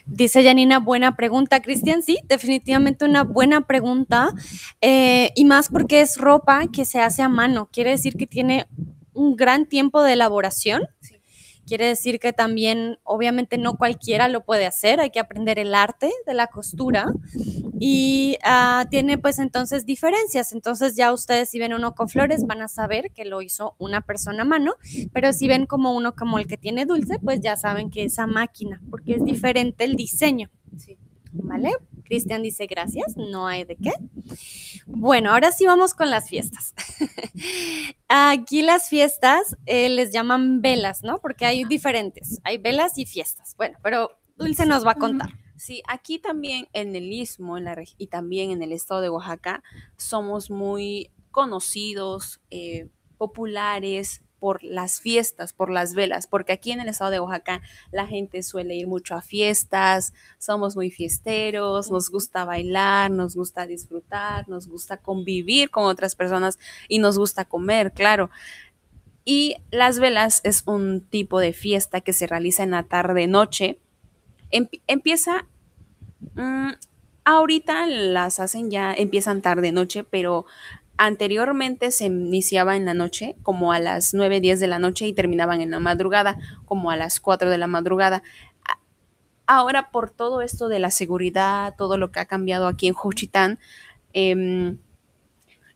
Dice 0.07 0.43
Janina, 0.43 0.79
buena 0.79 1.17
pregunta. 1.17 1.61
Cristian, 1.61 2.03
sí, 2.03 2.19
definitivamente 2.29 3.05
una 3.05 3.25
buena 3.25 3.61
pregunta. 3.67 4.33
Eh, 4.81 5.33
y 5.35 5.45
más 5.45 5.69
porque 5.69 6.01
es 6.01 6.17
ropa 6.17 6.67
que 6.73 6.85
se 6.85 7.01
hace 7.01 7.23
a 7.23 7.29
mano. 7.29 7.69
Quiere 7.71 7.91
decir 7.91 8.17
que 8.17 8.27
tiene 8.27 8.67
un 9.19 9.37
gran 9.37 9.67
tiempo 9.67 10.03
de 10.03 10.13
elaboración. 10.13 10.83
Quiere 11.67 11.87
decir 11.87 12.19
que 12.19 12.33
también, 12.33 12.99
obviamente, 13.03 13.59
no 13.59 13.77
cualquiera 13.77 14.29
lo 14.29 14.43
puede 14.43 14.65
hacer, 14.65 15.01
hay 15.01 15.11
que 15.11 15.21
aprender 15.21 15.59
el 15.59 15.75
arte 15.75 16.11
de 16.27 16.33
la 16.33 16.47
costura 16.47 17.13
y 17.79 18.39
ah, 18.43 18.87
tiene 18.91 19.19
pues 19.19 19.39
entonces 19.39 19.85
diferencias. 19.85 20.53
Entonces 20.53 20.97
ya 20.97 21.13
ustedes 21.13 21.51
si 21.51 21.59
ven 21.59 21.75
uno 21.75 21.95
con 21.95 22.09
flores 22.09 22.47
van 22.47 22.63
a 22.63 22.69
saber 22.69 23.11
que 23.11 23.27
lo 23.27 23.43
hizo 23.43 23.75
una 23.79 24.01
persona 24.01 24.43
a 24.43 24.47
mano, 24.47 24.77
pero 25.13 25.33
si 25.35 25.47
ven 25.47 25.67
como 25.67 25.95
uno 25.95 26.15
como 26.15 26.39
el 26.39 26.47
que 26.47 26.57
tiene 26.57 26.87
dulce, 26.87 27.19
pues 27.19 27.41
ya 27.41 27.57
saben 27.57 27.91
que 27.91 28.05
es 28.05 28.19
a 28.19 28.27
máquina, 28.27 28.81
porque 28.89 29.17
es 29.17 29.25
diferente 29.25 29.85
el 29.85 29.97
diseño. 29.97 30.49
¿Vale? 31.33 31.73
Cristian 32.09 32.43
dice 32.43 32.67
gracias, 32.67 33.17
no 33.17 33.47
hay 33.47 33.65
de 33.65 33.77
qué. 33.77 33.93
Bueno, 34.87 35.33
ahora 35.33 35.53
sí 35.53 35.67
vamos 35.67 35.93
con 35.93 36.11
las 36.11 36.29
fiestas. 36.29 36.75
Aquí 38.09 38.63
las 38.63 38.89
fiestas 38.89 39.57
eh, 39.67 39.91
les 39.91 40.11
llaman 40.11 40.63
velas, 40.63 41.03
¿no? 41.03 41.21
Porque 41.21 41.45
hay 41.45 41.65
diferentes, 41.65 42.41
hay 42.45 42.57
velas 42.57 42.97
y 42.97 43.05
fiestas. 43.05 43.55
Bueno, 43.57 43.79
pero 43.83 44.19
Dulce 44.37 44.65
nos 44.65 44.87
va 44.87 44.93
a 44.93 44.95
contar. 44.97 45.31
Sí, 45.57 45.83
aquí 45.89 46.21
también 46.21 46.69
en 46.73 46.95
el 46.95 47.13
Istmo 47.13 47.59
en 47.59 47.65
la, 47.65 47.77
y 47.99 48.07
también 48.07 48.53
en 48.53 48.63
el 48.63 48.73
estado 48.73 49.01
de 49.01 49.11
Oaxaca 49.11 49.63
somos 49.97 50.51
muy 50.51 51.11
conocidos, 51.33 52.41
eh, 52.51 52.89
populares 53.19 54.23
por 54.39 54.63
las 54.63 55.01
fiestas, 55.01 55.53
por 55.53 55.71
las 55.71 55.95
velas, 55.95 56.27
porque 56.27 56.53
aquí 56.53 56.73
en 56.73 56.81
el 56.81 56.89
estado 56.89 57.11
de 57.11 57.21
Oaxaca 57.21 57.61
la 57.91 58.07
gente 58.07 58.43
suele 58.43 58.75
ir 58.77 58.87
mucho 58.87 59.15
a 59.15 59.23
fiestas, 59.23 60.13
somos 60.39 60.77
muy 60.77 60.91
fiesteros, 60.91 61.91
nos 61.91 62.11
gusta 62.11 62.45
bailar, 62.45 63.11
nos 63.11 63.35
gusta 63.35 63.67
disfrutar, 63.67 64.49
nos 64.49 64.69
gusta 64.69 64.97
convivir 64.97 65.71
con 65.71 65.85
otras 65.85 66.15
personas 66.15 66.59
y 66.89 66.99
nos 66.99 67.19
gusta 67.19 67.45
comer, 67.45 67.93
claro. 67.93 68.31
Y 69.25 69.57
las 69.71 69.99
velas 69.99 70.41
es 70.45 70.63
un 70.67 71.03
tipo 71.03 71.39
de 71.39 71.53
fiesta 71.53 72.01
que 72.01 72.15
se 72.15 72.27
realiza 72.27 72.63
en 72.63 72.71
la 72.71 72.85
tarde-noche. 72.85 73.79
empieza, 74.51 75.45
mm, 76.35 76.71
ahorita 77.27 77.87
las 77.87 78.41
hacen 78.41 78.71
ya, 78.71 78.95
empiezan 78.95 79.43
tarde-noche, 79.43 80.03
pero 80.03 80.47
Anteriormente 80.99 81.93
se 81.93 82.07
iniciaba 82.07 82.77
en 82.77 82.85
la 82.85 82.93
noche, 82.93 83.37
como 83.45 83.73
a 83.73 83.79
las 83.79 84.15
9, 84.15 84.41
10 84.41 84.59
de 84.59 84.67
la 84.67 84.81
noche 84.81 85.07
y 85.07 85.13
terminaban 85.13 85.61
en 85.61 85.71
la 85.71 85.79
madrugada, 85.79 86.37
como 86.65 86.91
a 86.91 86.97
las 86.97 87.21
4 87.21 87.51
de 87.51 87.57
la 87.59 87.69
madrugada. 87.69 88.25
Ahora, 89.47 89.91
por 89.91 90.11
todo 90.11 90.43
esto 90.43 90.69
de 90.69 90.81
la 90.81 90.91
seguridad, 90.91 91.75
todo 91.79 91.97
lo 91.99 92.11
que 92.11 92.21
ha 92.21 92.27
cambiado 92.27 92.67
aquí 92.67 92.89
en 92.89 92.95
Juchitán, 92.95 93.59
em, 94.13 94.79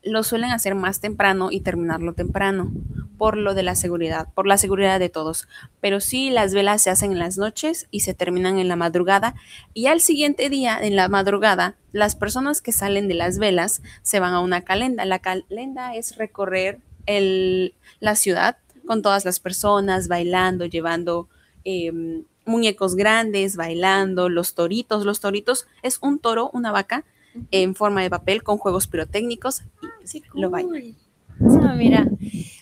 lo 0.03 0.23
suelen 0.23 0.51
hacer 0.51 0.75
más 0.75 1.01
temprano 1.01 1.51
y 1.51 1.61
terminarlo 1.61 2.13
temprano 2.13 2.73
por 3.19 3.37
lo 3.37 3.55
de 3.55 3.63
la 3.63 3.77
seguridad, 3.77 4.27
por 4.35 4.49
la 4.49 4.59
seguridad 4.59 4.99
de 4.99 5.09
todos. 5.09 5.47
Pero 5.81 6.01
sí, 6.01 6.31
las 6.31 6.55
velas 6.55 6.83
se 6.83 6.91
hacen 6.91 7.13
en 7.13 7.21
las 7.21 7.39
noches 7.39 7.87
y 7.93 8.01
se 8.01 8.15
terminan 8.15 8.59
en 8.59 8.67
la 8.67 8.75
madrugada. 8.75 9.37
Y 9.75 9.87
al 9.87 10.01
siguiente 10.01 10.49
día, 10.51 10.77
en 10.81 10.97
la 10.97 11.09
madrugada, 11.09 11.77
las 11.93 12.17
personas 12.17 12.61
que 12.61 12.73
salen 12.73 13.07
de 13.07 13.15
las 13.15 13.39
velas 13.39 13.81
se 14.03 14.19
van 14.19 14.35
a 14.35 14.41
una 14.41 14.63
calenda. 14.63 15.05
La 15.05 15.21
calenda 15.21 15.95
es 15.95 16.17
recorrer 16.17 16.81
el, 17.07 17.75
la 18.01 18.17
ciudad 18.17 18.57
con 18.87 19.03
todas 19.03 19.25
las 19.25 19.39
personas, 19.39 20.09
bailando, 20.09 20.67
llevando 20.67 21.29
em, 21.63 22.25
muñecos 22.45 22.97
grandes 22.97 23.55
bailando, 23.55 24.29
los 24.29 24.55
toritos. 24.55 25.05
Los 25.05 25.21
toritos 25.21 25.69
es 25.83 25.99
un 26.01 26.19
toro, 26.19 26.51
una 26.53 26.73
vaca 26.73 27.05
en 27.51 27.75
forma 27.75 28.03
de 28.03 28.11
papel 28.11 28.43
con 28.43 28.59
juegos 28.59 28.87
pirotécnicos 28.87 29.63
y 30.03 30.07
sí, 30.07 30.23
lo 30.35 30.51
bailan. 30.51 30.97
Ah, 31.41 31.75
mira, 31.77 32.07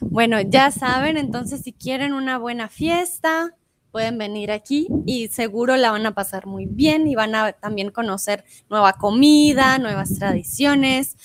bueno, 0.01 0.41
ya 0.41 0.71
saben, 0.71 1.17
entonces 1.17 1.63
si 1.63 1.73
quieren 1.73 2.13
una 2.13 2.39
buena 2.39 2.69
fiesta, 2.69 3.55
pueden 3.91 4.19
venir 4.19 4.51
aquí 4.53 4.89
y 5.07 5.29
seguro 5.29 5.77
la 5.77 5.91
van 5.91 6.07
a 6.07 6.15
pasar 6.15 6.47
muy 6.47 6.67
bien 6.67 7.07
y 7.09 7.15
van 7.15 7.35
a 7.35 7.53
también 7.53 7.91
conocer 7.91 8.45
nueva 8.69 8.95
comida, 8.95 9.79
nuevas 9.79 10.19
tradiciones. 10.19 11.17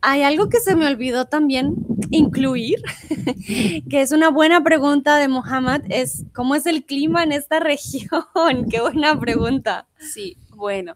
Hay 0.00 0.22
algo 0.22 0.48
que 0.50 0.60
se 0.60 0.76
me 0.76 0.86
olvidó 0.86 1.24
también 1.24 1.74
incluir, 2.10 2.82
que 3.90 4.02
es 4.02 4.12
una 4.12 4.28
buena 4.28 4.62
pregunta 4.62 5.16
de 5.16 5.28
Mohamed, 5.28 5.82
es 5.88 6.24
¿cómo 6.34 6.54
es 6.54 6.66
el 6.66 6.84
clima 6.84 7.22
en 7.22 7.32
esta 7.32 7.58
región? 7.60 8.68
Qué 8.70 8.80
buena 8.80 9.18
pregunta. 9.18 9.86
Sí, 9.98 10.36
bueno, 10.50 10.94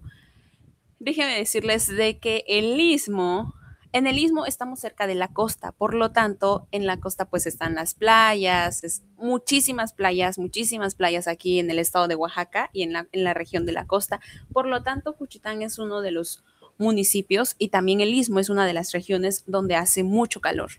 déjenme 0.98 1.36
decirles 1.36 1.86
de 1.88 2.18
que 2.18 2.44
el 2.46 2.78
istmo 2.80 3.54
en 3.92 4.06
el 4.06 4.18
istmo 4.18 4.44
estamos 4.44 4.80
cerca 4.80 5.06
de 5.06 5.14
la 5.14 5.28
costa, 5.28 5.72
por 5.72 5.94
lo 5.94 6.10
tanto, 6.10 6.68
en 6.72 6.86
la 6.86 6.98
costa 6.98 7.24
pues 7.24 7.46
están 7.46 7.74
las 7.74 7.94
playas, 7.94 9.02
muchísimas 9.16 9.94
playas, 9.94 10.38
muchísimas 10.38 10.94
playas 10.94 11.26
aquí 11.26 11.58
en 11.58 11.70
el 11.70 11.78
estado 11.78 12.06
de 12.06 12.14
Oaxaca 12.14 12.68
y 12.74 12.82
en 12.82 12.92
la, 12.92 13.08
en 13.12 13.24
la 13.24 13.32
región 13.32 13.64
de 13.64 13.72
la 13.72 13.86
costa. 13.86 14.20
Por 14.52 14.66
lo 14.66 14.82
tanto, 14.82 15.14
Cuchitán 15.16 15.62
es 15.62 15.78
uno 15.78 16.02
de 16.02 16.10
los 16.10 16.44
municipios 16.76 17.54
y 17.58 17.68
también 17.68 18.00
el 18.00 18.12
istmo 18.12 18.40
es 18.40 18.50
una 18.50 18.66
de 18.66 18.74
las 18.74 18.92
regiones 18.92 19.44
donde 19.46 19.74
hace 19.74 20.04
mucho 20.04 20.40
calor. 20.40 20.72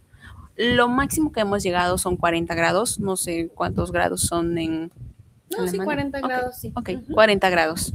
Lo 0.56 0.88
máximo 0.88 1.32
que 1.32 1.40
hemos 1.40 1.64
llegado 1.64 1.98
son 1.98 2.16
40 2.16 2.54
grados, 2.54 3.00
no 3.00 3.16
sé 3.16 3.50
cuántos 3.56 3.92
grados 3.92 4.22
son 4.22 4.58
en... 4.58 4.92
No, 5.58 5.68
sí, 5.68 5.80
40 5.80 6.20
grados, 6.20 6.58
sí. 6.60 6.72
Ok, 6.76 6.92
40 7.12 7.50
grados. 7.50 7.94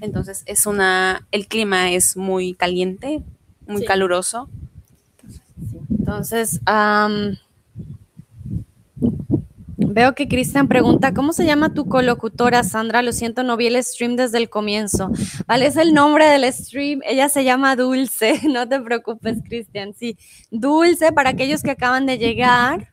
Entonces 0.00 0.42
es 0.46 0.66
una, 0.66 1.26
el 1.32 1.48
clima 1.48 1.90
es 1.92 2.16
muy 2.16 2.54
caliente, 2.54 3.22
muy 3.66 3.84
caluroso. 3.84 4.48
Entonces, 5.90 6.60
veo 9.76 10.14
que 10.14 10.28
Cristian 10.28 10.68
pregunta, 10.68 11.12
¿cómo 11.12 11.32
se 11.32 11.44
llama 11.44 11.74
tu 11.74 11.86
colocutora, 11.86 12.62
Sandra? 12.62 13.02
Lo 13.02 13.12
siento, 13.12 13.42
no 13.42 13.56
vi 13.56 13.66
el 13.66 13.82
stream 13.82 14.16
desde 14.16 14.38
el 14.38 14.48
comienzo. 14.48 15.10
¿Vale? 15.46 15.66
Es 15.66 15.76
el 15.76 15.92
nombre 15.92 16.26
del 16.26 16.50
stream. 16.52 17.00
Ella 17.04 17.28
se 17.28 17.44
llama 17.44 17.76
Dulce. 17.76 18.40
No 18.48 18.68
te 18.68 18.80
preocupes, 18.80 19.38
Cristian. 19.44 19.94
Sí, 19.94 20.16
Dulce, 20.50 21.12
para 21.12 21.30
aquellos 21.30 21.62
que 21.62 21.72
acaban 21.72 22.06
de 22.06 22.18
llegar. 22.18 22.88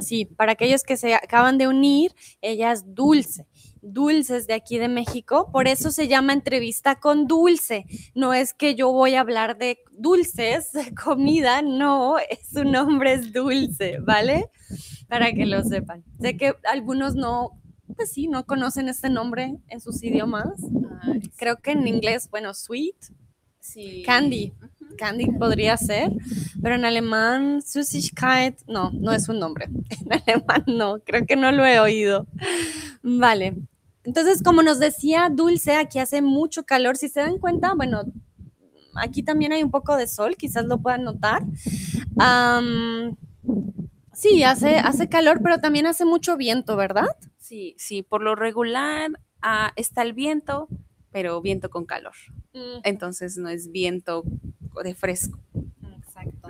sí, 0.00 0.26
para 0.26 0.52
aquellos 0.52 0.82
que 0.82 0.96
se 0.96 1.14
acaban 1.14 1.58
de 1.58 1.68
unir, 1.68 2.14
ella 2.40 2.72
es 2.72 2.94
Dulce 2.94 3.46
dulces 3.92 4.46
de 4.46 4.54
aquí 4.54 4.78
de 4.78 4.88
México, 4.88 5.50
por 5.52 5.68
eso 5.68 5.90
se 5.90 6.08
llama 6.08 6.32
entrevista 6.32 6.96
con 6.96 7.26
dulce. 7.26 7.86
No 8.14 8.34
es 8.34 8.52
que 8.52 8.74
yo 8.74 8.92
voy 8.92 9.14
a 9.14 9.20
hablar 9.20 9.58
de 9.58 9.78
dulces, 9.92 10.72
de 10.72 10.94
comida, 10.94 11.62
no, 11.62 12.16
su 12.52 12.64
nombre 12.64 13.14
es 13.14 13.32
dulce, 13.32 13.98
¿vale? 14.00 14.50
Para 15.08 15.32
que 15.32 15.46
lo 15.46 15.62
sepan. 15.62 16.04
Sé 16.20 16.36
que 16.36 16.54
algunos 16.64 17.14
no, 17.14 17.60
pues 17.94 18.12
sí, 18.12 18.26
no 18.28 18.44
conocen 18.44 18.88
este 18.88 19.10
nombre 19.10 19.56
en 19.68 19.80
sus 19.80 20.02
idiomas. 20.02 20.48
Creo 21.36 21.56
que 21.58 21.72
en 21.72 21.86
inglés, 21.86 22.28
bueno, 22.30 22.52
sweet, 22.54 22.96
sí. 23.60 24.02
candy. 24.04 24.52
Candy 24.96 25.26
podría 25.26 25.76
ser, 25.76 26.10
pero 26.62 26.74
en 26.74 26.84
alemán, 26.84 27.60
Süßigkeit, 27.60 28.60
no, 28.66 28.90
no 28.92 29.12
es 29.12 29.28
un 29.28 29.38
nombre. 29.38 29.68
En 30.06 30.12
alemán 30.12 30.64
no, 30.66 30.98
creo 31.00 31.26
que 31.26 31.36
no 31.36 31.52
lo 31.52 31.64
he 31.66 31.80
oído. 31.80 32.26
Vale, 33.02 33.56
entonces, 34.06 34.40
como 34.40 34.62
nos 34.62 34.78
decía 34.78 35.28
Dulce, 35.32 35.74
aquí 35.74 35.98
hace 35.98 36.22
mucho 36.22 36.64
calor. 36.64 36.96
Si 36.96 37.08
se 37.08 37.20
dan 37.20 37.38
cuenta, 37.38 37.74
bueno, 37.74 38.04
aquí 38.94 39.24
también 39.24 39.52
hay 39.52 39.64
un 39.64 39.72
poco 39.72 39.96
de 39.96 40.06
sol, 40.06 40.36
quizás 40.36 40.64
lo 40.64 40.78
puedan 40.78 41.02
notar. 41.02 41.42
sí, 44.12 44.44
hace, 44.44 44.76
hace 44.76 45.08
calor, 45.08 45.40
pero 45.42 45.58
también 45.58 45.86
hace 45.86 46.04
mucho 46.04 46.36
viento, 46.36 46.76
¿verdad? 46.76 47.08
Sí, 47.38 47.74
sí, 47.78 48.04
por 48.04 48.22
lo 48.22 48.36
regular 48.36 49.10
ah, 49.42 49.72
está 49.74 50.02
el 50.02 50.12
viento, 50.12 50.68
pero 51.10 51.42
viento 51.42 51.68
con 51.68 51.84
calor. 51.84 52.14
Entonces 52.84 53.36
no 53.36 53.48
es 53.48 53.72
viento 53.72 54.22
de 54.84 54.94
fresco. 54.94 55.40
Exacto. 55.98 56.48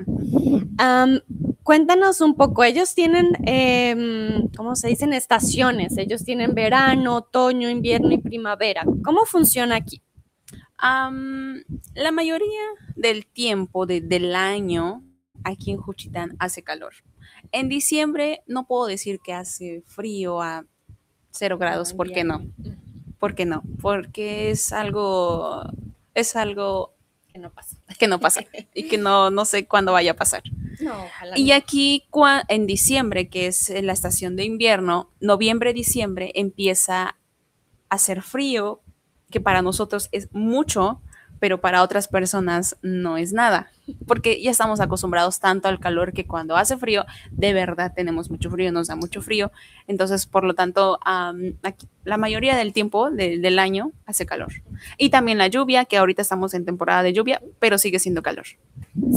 Cuéntanos 1.66 2.20
un 2.20 2.36
poco, 2.36 2.62
ellos 2.62 2.94
tienen, 2.94 3.32
eh, 3.44 4.46
¿cómo 4.56 4.76
se 4.76 4.86
dicen? 4.86 5.12
Estaciones, 5.12 5.98
ellos 5.98 6.24
tienen 6.24 6.54
verano, 6.54 7.16
otoño, 7.16 7.68
invierno 7.68 8.12
y 8.12 8.18
primavera. 8.18 8.84
¿Cómo 9.04 9.24
funciona 9.24 9.74
aquí? 9.74 10.00
la 10.78 12.12
mayoría 12.12 12.62
del 12.94 13.26
tiempo 13.26 13.84
del 13.84 14.36
año 14.36 15.02
aquí 15.42 15.72
en 15.72 15.78
Juchitán 15.78 16.36
hace 16.38 16.62
calor. 16.62 16.92
En 17.50 17.68
diciembre 17.68 18.44
no 18.46 18.68
puedo 18.68 18.86
decir 18.86 19.18
que 19.18 19.32
hace 19.32 19.82
frío 19.86 20.40
a 20.40 20.66
cero 21.32 21.58
grados, 21.58 21.94
¿por 21.94 22.12
qué 22.12 22.22
no? 22.22 22.46
¿Por 23.18 23.34
qué 23.34 23.44
no? 23.44 23.64
Porque 23.82 24.50
es 24.50 24.72
algo, 24.72 25.64
es 26.14 26.36
algo 26.36 26.95
que 27.36 27.42
no 27.42 27.50
pasa. 27.50 27.76
Que 27.98 28.08
no 28.08 28.20
pasa 28.20 28.44
y 28.74 28.88
que 28.88 28.98
no, 28.98 29.30
no 29.30 29.44
sé 29.44 29.66
cuándo 29.66 29.92
vaya 29.92 30.12
a 30.12 30.16
pasar. 30.16 30.42
Y 31.34 31.52
aquí 31.52 32.04
en 32.48 32.66
diciembre, 32.66 33.28
que 33.28 33.46
es 33.46 33.70
la 33.82 33.92
estación 33.92 34.36
de 34.36 34.44
invierno, 34.44 35.10
noviembre, 35.20 35.72
diciembre, 35.72 36.32
empieza 36.34 37.02
a 37.08 37.16
hacer 37.88 38.22
frío, 38.22 38.80
que 39.30 39.40
para 39.40 39.62
nosotros 39.62 40.08
es 40.12 40.28
mucho, 40.32 41.00
pero 41.38 41.60
para 41.60 41.82
otras 41.82 42.08
personas 42.08 42.76
no 42.82 43.16
es 43.16 43.32
nada, 43.32 43.70
porque 44.06 44.40
ya 44.42 44.50
estamos 44.50 44.80
acostumbrados 44.80 45.40
tanto 45.40 45.68
al 45.68 45.80
calor 45.80 46.12
que 46.12 46.26
cuando 46.26 46.56
hace 46.56 46.76
frío, 46.76 47.04
de 47.30 47.52
verdad 47.52 47.92
tenemos 47.94 48.30
mucho 48.30 48.50
frío, 48.50 48.72
nos 48.72 48.88
da 48.88 48.96
mucho 48.96 49.22
frío. 49.22 49.52
Entonces, 49.86 50.26
por 50.26 50.44
lo 50.44 50.54
tanto, 50.54 50.98
la 52.04 52.16
mayoría 52.16 52.56
del 52.56 52.72
tiempo 52.72 53.10
del 53.10 53.58
año 53.58 53.92
hace 54.06 54.26
calor. 54.26 54.52
Y 54.98 55.10
también 55.10 55.38
la 55.38 55.48
lluvia, 55.48 55.84
que 55.84 55.96
ahorita 55.96 56.22
estamos 56.22 56.54
en 56.54 56.64
temporada 56.64 57.02
de 57.02 57.12
lluvia, 57.12 57.42
pero 57.58 57.78
sigue 57.78 57.98
siendo 57.98 58.22
calor. 58.22 58.46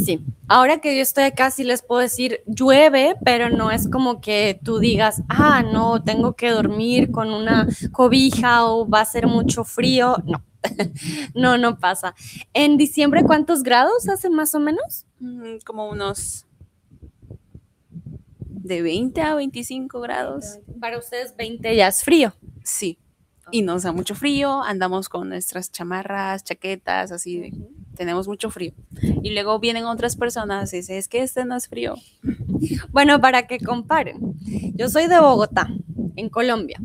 Sí, 0.03 0.21
ahora 0.47 0.79
que 0.79 0.95
yo 0.95 1.01
estoy 1.01 1.25
acá, 1.25 1.51
sí 1.51 1.63
les 1.63 1.81
puedo 1.81 2.01
decir, 2.01 2.41
llueve, 2.45 3.15
pero 3.23 3.49
no 3.49 3.71
es 3.71 3.89
como 3.89 4.21
que 4.21 4.59
tú 4.63 4.79
digas, 4.79 5.23
ah, 5.29 5.63
no, 5.63 6.03
tengo 6.03 6.33
que 6.33 6.49
dormir 6.49 7.11
con 7.11 7.33
una 7.33 7.67
cobija 7.91 8.65
o 8.65 8.87
va 8.87 9.01
a 9.01 9.05
ser 9.05 9.27
mucho 9.27 9.63
frío. 9.63 10.17
No, 10.25 10.43
no, 11.33 11.57
no 11.57 11.79
pasa. 11.79 12.15
¿En 12.53 12.77
diciembre 12.77 13.23
cuántos 13.23 13.63
grados 13.63 14.07
hace 14.09 14.29
más 14.29 14.55
o 14.55 14.59
menos? 14.59 15.05
Mm, 15.19 15.57
como 15.65 15.89
unos 15.89 16.45
de 18.39 18.81
20 18.81 19.21
a 19.21 19.35
25 19.35 19.99
grados. 19.99 20.59
Para 20.79 20.97
ustedes 20.97 21.35
20 21.35 21.75
ya 21.75 21.87
es 21.87 22.03
frío. 22.03 22.33
Sí. 22.63 22.97
Y 23.51 23.63
nos 23.63 23.83
da 23.83 23.91
mucho 23.91 24.13
frío, 24.13 24.61
andamos 24.61 25.09
con 25.09 25.29
nuestras 25.29 25.71
chamarras, 25.71 26.43
chaquetas, 26.43 27.11
así, 27.11 27.51
tenemos 27.95 28.27
mucho 28.27 28.51
frío. 28.51 28.73
Y 29.23 29.31
luego 29.31 29.59
vienen 29.59 29.85
otras 29.85 30.15
personas 30.15 30.71
y 30.71 30.77
dicen, 30.77 30.97
es 30.97 31.07
que 31.07 31.23
este 31.23 31.45
no 31.45 31.55
es 31.55 31.67
frío. 31.67 31.95
Bueno, 32.89 33.21
para 33.21 33.47
que 33.47 33.57
comparen, 33.59 34.35
yo 34.75 34.89
soy 34.89 35.07
de 35.07 35.17
Bogotá, 35.19 35.69
en 36.17 36.27
Colombia. 36.27 36.81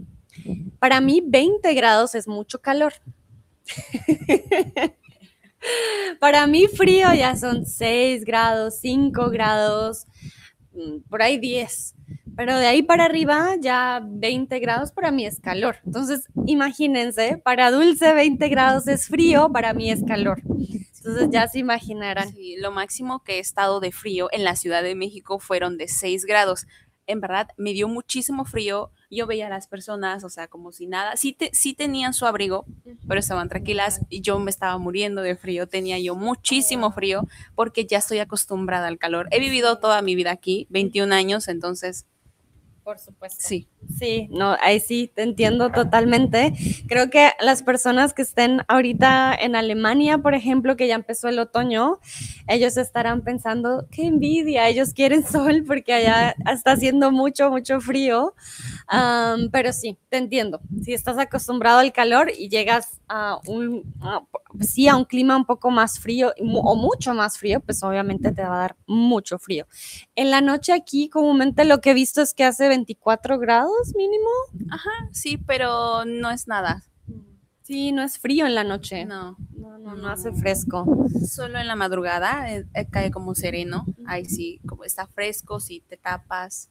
Para 0.79 1.01
mí 1.01 1.21
20 1.27 1.75
grados 1.75 2.15
es 2.15 2.29
mucho 2.29 2.61
calor. 2.61 2.93
Para 6.21 6.47
mí 6.47 6.67
frío 6.69 7.13
ya 7.15 7.37
son 7.37 7.67
6 7.67 8.25
grados, 8.25 8.79
5 8.81 9.31
grados, 9.31 10.07
mm, 10.73 11.09
por 11.09 11.23
ahí 11.23 11.39
10. 11.39 11.95
Pero 12.37 12.59
de 12.59 12.67
ahí 12.67 12.83
para 12.83 13.05
arriba 13.05 13.55
ya 13.61 14.03
20 14.05 14.59
grados 14.59 14.91
para 14.91 15.13
mí 15.13 15.25
es 15.25 15.41
calor. 15.41 15.77
Entonces, 15.87 16.29
imagínense, 16.47 17.41
para 17.43 17.71
Dulce 17.71 18.13
20 18.13 18.49
grados 18.49 18.89
es 18.89 19.07
frío, 19.07 19.51
para 19.53 19.73
mí 19.73 19.91
es 19.91 20.03
calor. 20.05 20.43
Entonces 21.05 21.29
ya 21.31 21.47
se 21.49 21.59
imaginarán. 21.59 22.33
Sí, 22.33 22.57
lo 22.57 22.73
máximo 22.73 23.23
que 23.23 23.37
he 23.37 23.39
estado 23.39 23.79
de 23.79 23.93
frío 23.93 24.29
en 24.33 24.43
la 24.43 24.57
Ciudad 24.57 24.83
de 24.83 24.95
México 24.95 25.39
fueron 25.39 25.77
de 25.77 25.87
6 25.87 26.25
grados. 26.25 26.67
En 27.07 27.21
verdad, 27.21 27.49
me 27.57 27.73
dio 27.73 27.89
muchísimo 27.89 28.45
frío 28.45 28.91
yo 29.15 29.27
veía 29.27 29.47
a 29.47 29.51
las 29.51 29.67
personas, 29.67 30.25
o 30.25 30.29
sea, 30.29 30.49
como 30.49 30.73
si 30.73 30.87
nada, 30.87 31.17
sí, 31.17 31.37
sí 31.53 31.75
tenían 31.75 32.15
su 32.15 32.27
abrigo, 32.27 32.67
pero 33.07 33.21
estaban 33.21 33.49
tranquilas 33.49 34.01
y 34.09 34.21
yo 34.21 34.39
me 34.39 34.51
estaba 34.51 34.77
muriendo 34.79 35.23
de 35.23 35.37
frío, 35.37 35.67
tenía 35.67 35.99
yo 35.99 36.15
muchísimo 36.15 36.91
frío 36.93 37.27
porque 37.55 37.87
ya 37.87 37.99
estoy 37.99 38.19
acostumbrada 38.19 38.89
al 38.89 38.99
calor. 38.99 39.29
He 39.31 39.41
vivido 39.41 39.79
toda 39.79 40.03
mi 40.03 40.15
vida 40.15 40.33
aquí, 40.33 40.67
21 40.71 41.13
años, 41.13 41.49
entonces 41.49 42.07
por 42.85 42.99
supuesto. 42.99 43.39
Sí. 43.41 43.67
Sí, 43.99 44.29
no, 44.31 44.57
ahí 44.61 44.81
sí 44.81 45.11
te 45.15 45.23
entiendo 45.23 45.71
totalmente. 45.71 46.53
Creo 46.89 47.11
que 47.11 47.31
las 47.41 47.63
personas 47.63 48.15
que 48.15 48.23
estén 48.23 48.63
ahorita 48.69 49.35
en 49.35 49.57
Alemania, 49.57 50.19
por 50.19 50.35
ejemplo, 50.35 50.77
que 50.77 50.89
ya 50.89 50.95
empezó 50.95 51.29
el 51.29 51.39
otoño, 51.39 51.99
ellos 52.49 52.77
estarán 52.77 53.23
pensando, 53.23 53.87
qué 53.91 54.07
envidia, 54.07 54.69
ellos 54.69 54.95
quieren 54.95 55.25
sol 55.27 55.65
porque 55.67 55.93
allá 55.93 56.35
está 56.51 56.73
haciendo 56.73 57.13
mucho, 57.13 57.51
mucho 57.51 57.81
frío. 57.81 58.35
Pero 59.51 59.73
sí, 59.73 59.99
te 60.09 60.19
entiendo. 60.19 60.61
Si 60.83 60.93
estás 60.93 61.19
acostumbrado 61.19 61.79
al 61.79 61.93
calor 61.93 62.31
y 62.37 62.49
llegas 62.49 63.01
a 63.09 63.39
un, 63.47 63.83
a- 64.01 64.23
sí, 64.61 64.89
a 64.89 64.97
un 64.97 65.05
clima 65.05 65.37
un 65.37 65.45
poco 65.47 65.71
más 65.71 65.99
frío 65.99 66.33
o 66.39 66.77
mucho 66.77 67.15
más 67.15 67.39
frío, 67.39 67.61
pues 67.61 67.83
obviamente 67.83 68.31
te 68.33 68.43
va 68.43 68.57
a 68.57 68.59
dar 68.61 68.77
mucho 68.87 69.39
frío. 69.39 69.67
En 70.15 70.31
la 70.31 70.41
noche 70.41 70.73
aquí 70.73 71.09
comúnmente 71.09 71.65
lo 71.65 71.81
que 71.81 71.91
he 71.93 71.95
visto 71.95 72.21
es 72.23 72.35
que 72.35 72.45
hace 72.45 72.69
24 72.69 73.39
grados 73.39 73.95
mínimo. 73.97 74.29
Sí, 75.13 75.39
pero 75.39 76.05
no 76.05 76.31
es 76.31 76.47
nada. 76.47 76.83
Sí, 77.63 77.93
no 77.93 78.03
es 78.03 78.19
frío 78.19 78.45
en 78.47 78.55
la 78.55 78.63
noche. 78.65 79.07
No. 79.07 79.37
No, 79.57 79.79
no, 79.79 79.95
no 79.97 80.09
hace 80.11 80.33
fresco. 80.33 80.85
Solo 81.27 81.59
en 81.59 81.67
la 81.67 81.77
madrugada 81.77 82.53
eh, 82.53 82.67
eh, 82.75 82.87
cae 82.91 83.11
como 83.11 83.35
sereno. 83.35 83.87
Ahí 84.07 84.27
sí, 84.27 84.61
como 84.69 84.85
está 84.85 85.07
fresco, 85.07 85.59
sí 85.61 85.83
te 85.89 85.97
tapas. 85.97 86.69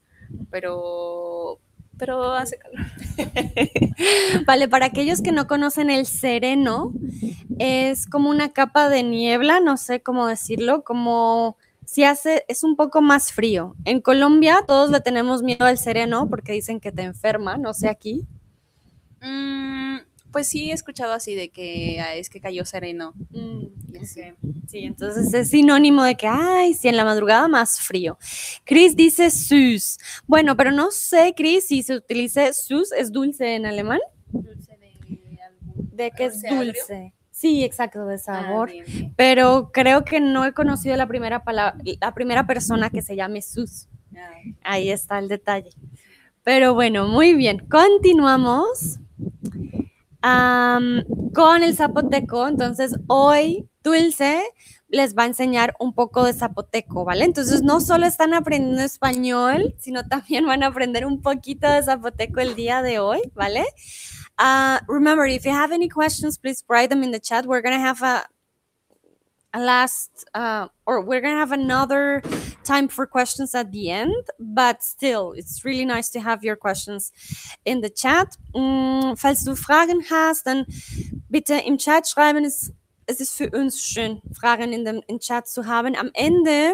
Pero. 0.51 1.59
Pero 1.97 2.33
hace 2.33 2.57
calor. 2.57 2.85
Vale, 4.47 4.67
para 4.67 4.87
aquellos 4.87 5.21
que 5.21 5.31
no 5.31 5.47
conocen 5.47 5.89
el 5.89 6.05
sereno, 6.05 6.91
es 7.59 8.07
como 8.07 8.29
una 8.29 8.51
capa 8.51 8.89
de 8.89 9.03
niebla, 9.03 9.59
no 9.59 9.77
sé 9.77 10.01
cómo 10.01 10.27
decirlo, 10.27 10.83
como 10.83 11.57
si 11.85 12.03
hace, 12.03 12.45
es 12.47 12.63
un 12.63 12.75
poco 12.75 13.01
más 13.01 13.31
frío. 13.31 13.75
En 13.85 14.01
Colombia 14.01 14.63
todos 14.67 14.89
le 14.89 15.01
tenemos 15.01 15.43
miedo 15.43 15.65
al 15.65 15.77
sereno 15.77 16.27
porque 16.29 16.53
dicen 16.53 16.79
que 16.79 16.91
te 16.91 17.03
enferma, 17.03 17.57
no 17.57 17.73
sé 17.73 17.89
aquí. 17.89 18.25
Mm, 19.21 19.97
pues 20.33 20.47
sí, 20.49 20.71
he 20.71 20.73
escuchado 20.73 21.13
así 21.13 21.33
de 21.35 21.47
que 21.49 22.01
ah, 22.01 22.15
es 22.15 22.29
que 22.29 22.41
cayó 22.41 22.65
sereno. 22.65 23.13
así. 24.01 24.21
Sí, 24.67 24.79
entonces 24.79 25.33
es 25.33 25.49
sinónimo 25.51 26.03
de 26.03 26.15
que, 26.15 26.27
ay, 26.27 26.73
sí, 26.73 26.87
en 26.89 26.97
la 26.97 27.05
madrugada 27.05 27.47
más 27.47 27.79
frío. 27.79 28.17
Chris 28.65 28.95
dice 28.97 29.29
sus. 29.31 29.97
Bueno, 30.27 30.57
pero 30.57 30.71
no 30.71 30.91
sé, 30.91 31.33
Chris, 31.37 31.67
si 31.67 31.83
se 31.83 31.95
utilice 31.95 32.51
sus, 32.53 32.91
¿es 32.91 33.11
dulce 33.11 33.55
en 33.55 33.65
alemán? 33.67 33.99
Dulce 34.31 34.75
de 34.77 35.39
algún- 35.41 35.89
De 35.95 36.11
que 36.11 36.25
es 36.25 36.41
dulce 36.41 36.47
agrio. 36.49 37.13
Sí, 37.31 37.63
exacto, 37.63 38.05
de 38.05 38.15
Ah, 38.15 38.17
sabor. 38.19 38.71
bien, 38.71 38.85
bien. 38.87 39.13
pero 39.15 39.69
creo 39.71 40.03
que 40.05 40.19
no 40.19 40.43
he 40.45 40.53
conocido 40.53 40.95
la 40.97 41.07
primera 41.07 41.43
palabra, 41.43 41.77
la 42.01 42.13
primera 42.13 42.45
persona 42.47 42.89
que 42.89 43.01
se 43.01 43.15
llame 43.15 43.41
Sus. 43.41 43.87
Ah, 44.15 44.31
Ahí 44.63 44.89
está 44.89 45.19
el 45.19 45.27
detalle. 45.27 45.69
Pero 46.43 46.73
bueno, 46.73 47.07
muy 47.07 47.33
bien. 47.35 47.59
Continuamos 47.69 48.97
am, 50.23 51.03
con 51.35 51.63
el 51.63 51.75
zapoteco. 51.75 52.47
Entonces, 52.47 52.95
hoy 53.07 53.69
Dulce 53.83 54.41
les 54.87 55.15
va 55.15 55.23
a 55.23 55.27
enseñar 55.27 55.75
un 55.79 55.93
poco 55.93 56.23
de 56.23 56.33
zapoteco, 56.33 57.05
¿vale? 57.05 57.25
Entonces, 57.25 57.61
no 57.61 57.81
solo 57.81 58.05
están 58.05 58.33
aprendiendo 58.33 58.81
español, 58.81 59.75
sino 59.79 60.03
también 60.07 60.45
van 60.45 60.63
a 60.63 60.67
aprender 60.67 61.05
un 61.05 61.21
poquito 61.21 61.69
de 61.69 61.83
zapoteco 61.83 62.39
el 62.39 62.55
día 62.55 62.81
de 62.81 62.99
hoy, 62.99 63.21
¿vale? 63.35 63.65
Uh, 64.39 64.79
remember, 64.87 65.27
if 65.27 65.45
you 65.45 65.51
have 65.51 65.71
any 65.71 65.87
questions, 65.87 66.39
please 66.39 66.63
write 66.67 66.89
them 66.89 67.03
in 67.03 67.11
the 67.11 67.19
chat. 67.19 67.45
We're 67.45 67.61
going 67.61 67.77
to 67.77 67.85
have 67.85 68.01
a, 68.01 68.25
last, 69.55 70.25
uh, 70.33 70.67
or 70.85 71.01
we're 71.01 71.21
to 71.21 71.29
have 71.29 71.51
another 71.51 72.21
time 72.63 72.87
for 72.87 73.05
questions 73.05 73.53
at 73.53 73.71
the 73.71 73.89
end, 73.89 74.29
but 74.39 74.83
still, 74.83 75.33
it's 75.33 75.63
really 75.63 75.85
nice 75.85 76.09
to 76.09 76.19
have 76.19 76.43
your 76.43 76.55
questions 76.55 77.11
in 77.65 77.81
the 77.81 77.89
chat. 77.89 78.37
Mm, 78.55 79.17
falls 79.17 79.43
du 79.43 79.55
Fragen 79.55 80.03
hast, 80.09 80.45
dann 80.45 80.65
bitte 81.29 81.55
im 81.55 81.77
Chat 81.77 82.07
schreiben. 82.07 82.45
Es, 82.45 82.71
es 83.05 83.19
ist 83.19 83.35
für 83.35 83.49
uns 83.51 83.81
schön, 83.81 84.21
Fragen 84.33 84.73
in 84.73 84.85
dem 84.85 85.01
im 85.07 85.19
Chat 85.19 85.47
zu 85.47 85.65
haben. 85.65 85.95
Am 85.95 86.09
Ende 86.13 86.73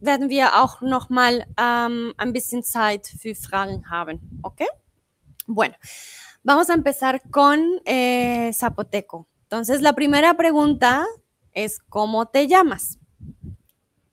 werden 0.00 0.28
wir 0.28 0.62
auch 0.62 0.80
noch 0.80 1.08
mal 1.08 1.44
ähm, 1.58 2.14
ein 2.16 2.32
bisschen 2.32 2.62
Zeit 2.62 3.06
für 3.06 3.34
Fragen 3.34 3.90
haben, 3.90 4.40
¿ok? 4.42 4.62
Bueno, 5.46 5.74
vamos 6.42 6.70
a 6.70 6.74
empezar 6.74 7.20
con 7.30 7.80
eh, 7.84 8.50
Zapoteco. 8.52 9.26
Entonces, 9.48 9.80
la 9.80 9.92
primera 9.92 10.34
pregunta 10.34 11.06
es, 11.56 11.80
¿cómo 11.80 12.26
te 12.26 12.46
llamas? 12.46 12.98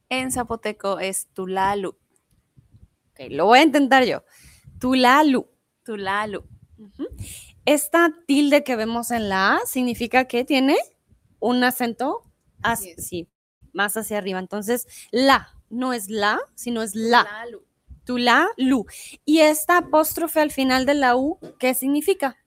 En 0.09 0.31
zapoteco 0.31 0.99
es 0.99 1.27
tulalu. 1.33 1.89
Ok, 3.11 3.19
lo 3.29 3.45
voy 3.45 3.59
a 3.59 3.63
intentar 3.63 4.05
yo. 4.05 4.23
Tulalu. 4.79 5.47
Tulalu. 5.83 6.43
Esta 7.65 8.11
tilde 8.25 8.63
que 8.63 8.75
vemos 8.75 9.11
en 9.11 9.29
la 9.29 9.57
A 9.57 9.65
significa 9.65 10.25
que 10.25 10.45
tiene 10.45 10.77
un 11.39 11.63
acento 11.63 12.23
Así 12.61 12.95
sí, 12.97 13.29
más 13.73 13.97
hacia 13.97 14.17
arriba. 14.17 14.39
Entonces, 14.39 14.87
la 15.11 15.49
no 15.69 15.91
es 15.91 16.09
la, 16.09 16.39
sino 16.55 16.81
es 16.81 16.95
la. 16.95 17.25
Tulalu. 17.25 17.65
Tulalu. 18.05 18.85
Y 19.25 19.39
esta 19.39 19.79
apóstrofe 19.79 20.39
al 20.39 20.51
final 20.51 20.85
de 20.85 20.93
la 20.93 21.17
U, 21.17 21.39
¿qué 21.59 21.73
significa? 21.73 22.37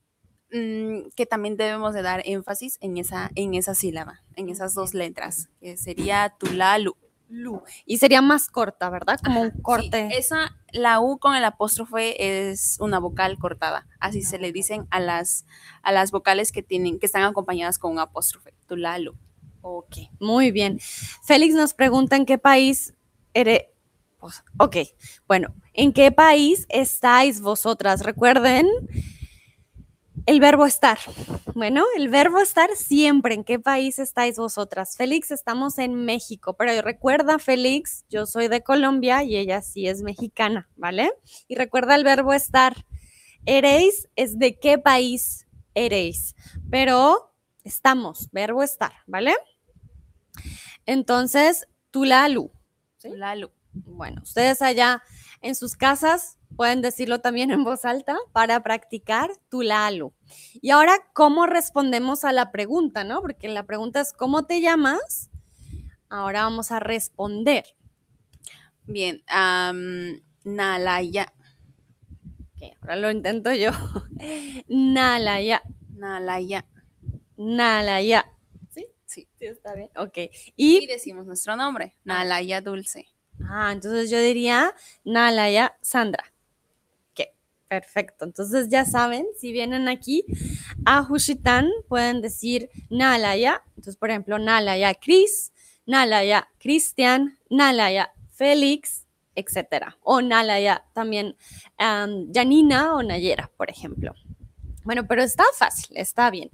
Mm, 0.53 1.09
que 1.17 1.27
también 1.27 1.57
debemos 1.57 1.93
de 1.93 2.03
dar 2.03 2.23
énfasis 2.25 2.79
en 2.81 2.97
esa, 2.99 3.31
en 3.35 3.55
esa 3.55 3.75
sílaba, 3.75 4.23
en 4.37 4.49
esas 4.49 4.75
dos 4.75 4.95
letras, 4.95 5.49
que 5.61 5.77
sería 5.77 6.35
tulalu. 6.39 6.97
Lu. 7.29 7.63
Y 7.85 7.99
sería 7.99 8.23
más 8.23 8.47
corta, 8.47 8.89
¿verdad? 8.89 9.19
Como 9.25 9.41
un 9.41 9.51
Sí, 9.51 9.61
corte. 9.61 10.09
esa, 10.17 10.57
la 10.71 11.01
U 11.01 11.19
con 11.19 11.35
el 11.35 11.45
apóstrofe 11.45 12.51
es 12.51 12.77
una 12.79 13.01
vocal 13.01 13.37
cortada. 13.39 13.89
Así 13.99 14.23
se 14.23 14.39
le 14.39 14.53
dicen 14.53 14.87
a 14.91 15.01
las, 15.01 15.45
a 15.83 15.91
las 15.91 16.13
vocales 16.13 16.53
que 16.53 16.63
tienen, 16.63 17.01
que 17.01 17.07
están 17.07 17.25
acompañadas 17.25 17.81
con 17.81 17.91
un 17.91 17.99
apóstrofe. 17.99 18.55
Tulalu. 18.69 19.17
Ok, 19.61 19.97
muy 20.21 20.53
bien. 20.53 20.79
Félix 21.25 21.57
nos 21.57 21.75
pregunta 21.75 22.15
en 22.15 22.27
qué 22.27 22.39
país 22.39 22.95
eres. 23.35 23.63
Pues, 24.19 24.45
ok, 24.61 24.77
bueno, 25.27 25.53
¿en 25.73 25.93
qué 25.93 26.13
país 26.13 26.65
estáis 26.69 27.41
vosotras? 27.41 28.03
Recuerden 28.05 28.69
el 30.27 30.41
verbo 30.41 30.67
estar. 30.67 30.99
Bueno, 31.55 31.85
el 31.97 32.09
verbo 32.09 32.41
estar 32.41 32.71
siempre. 32.77 33.35
¿En 33.35 33.45
qué 33.45 33.59
país 33.59 33.99
estáis 34.01 34.37
vosotras? 34.37 34.97
Félix, 34.97 35.31
estamos 35.31 35.79
en 35.79 35.95
México, 36.05 36.55
pero 36.57 36.83
recuerda, 36.83 37.39
Félix, 37.39 38.05
yo 38.11 38.27
soy 38.27 38.49
de 38.49 38.63
Colombia 38.63 39.23
y 39.23 39.37
ella 39.37 39.63
sí 39.63 39.87
es 39.87 40.03
mexicana, 40.03 40.69
¿vale? 40.77 41.13
Y 41.47 41.55
recuerda 41.55 41.95
el 41.95 42.05
verbo 42.05 42.33
estar. 42.33 42.85
Eréis 43.47 44.09
es 44.17 44.39
de 44.39 44.59
qué 44.59 44.79
país 44.79 45.47
eréis, 45.75 46.35
pero 46.71 47.33
estamos, 47.63 48.29
verbo 48.33 48.65
estar, 48.65 48.93
¿vale? 49.07 49.35
Entonces, 50.85 51.69
Tulalu. 51.93 52.51
¿Sí? 52.97 53.11
Tulalu. 53.11 53.53
Bueno, 53.73 54.23
ustedes 54.23 54.61
allá 54.63 55.03
en 55.41 55.55
sus 55.55 55.77
casas 55.77 56.36
pueden 56.57 56.83
decirlo 56.83 57.21
también 57.21 57.51
en 57.51 57.65
voz 57.65 57.85
alta 57.85 58.17
para 58.33 58.63
practicar 58.63 59.31
Tulalu. 59.51 60.13
Y 60.55 60.71
ahora, 60.71 60.95
¿cómo 61.13 61.47
respondemos 61.47 62.25
a 62.25 62.33
la 62.33 62.51
pregunta, 62.51 63.05
no? 63.05 63.21
Porque 63.21 63.49
la 63.49 63.65
pregunta 63.65 64.01
es 64.01 64.13
¿cómo 64.13 64.47
te 64.47 64.61
llamas? 64.61 65.31
Ahora 66.09 66.43
vamos 66.45 66.71
a 66.73 66.81
responder. 66.81 67.65
Bien. 68.85 69.23
Nalaya. 70.45 71.33
Ok, 72.55 72.73
ahora 72.81 72.97
lo 72.97 73.11
intento 73.11 73.53
yo. 73.53 73.71
Nalaya, 74.69 75.63
Nalaya. 75.91 76.65
Nalaya. 77.37 78.25
Sí. 78.71 78.87
Sí, 79.07 79.29
está 79.47 79.75
bien. 79.75 79.91
Ok. 79.97 80.19
Y 80.57 80.85
Y, 80.85 80.87
decimos 80.87 81.27
nuestro 81.27 81.57
nombre. 81.57 81.97
Nalaya 82.05 82.61
Dulce. 82.61 83.07
ah, 83.49 83.71
entonces 83.73 84.11
yo 84.11 84.21
diría 84.21 84.75
Nalaya 85.05 85.77
Sandra. 85.83 86.25
Perfecto. 87.79 88.25
Entonces 88.25 88.69
ya 88.71 88.87
saben, 88.87 89.27
si 89.39 89.53
vienen 89.53 89.87
aquí 89.87 90.25
a 90.87 91.03
Juchitán, 91.05 91.69
pueden 91.89 92.23
decir 92.23 92.71
Nalaya. 92.89 93.63
Entonces, 93.77 93.97
por 93.97 94.09
ejemplo, 94.09 94.39
Nalaya 94.39 94.95
Cris, 94.95 95.53
Nalaya 95.85 96.49
Cristian, 96.59 97.39
Nalaya 97.51 98.15
Félix, 98.31 99.05
etcétera. 99.35 99.99
O 100.01 100.23
Nalaya 100.23 100.87
también 100.95 101.37
am, 101.77 102.33
Janina 102.33 102.95
o 102.95 103.03
Nayera, 103.03 103.51
por 103.59 103.69
ejemplo. 103.69 104.15
Bueno, 104.85 105.07
pero 105.07 105.23
está 105.23 105.45
fácil, 105.55 105.99
está 105.99 106.31
bien. 106.31 106.51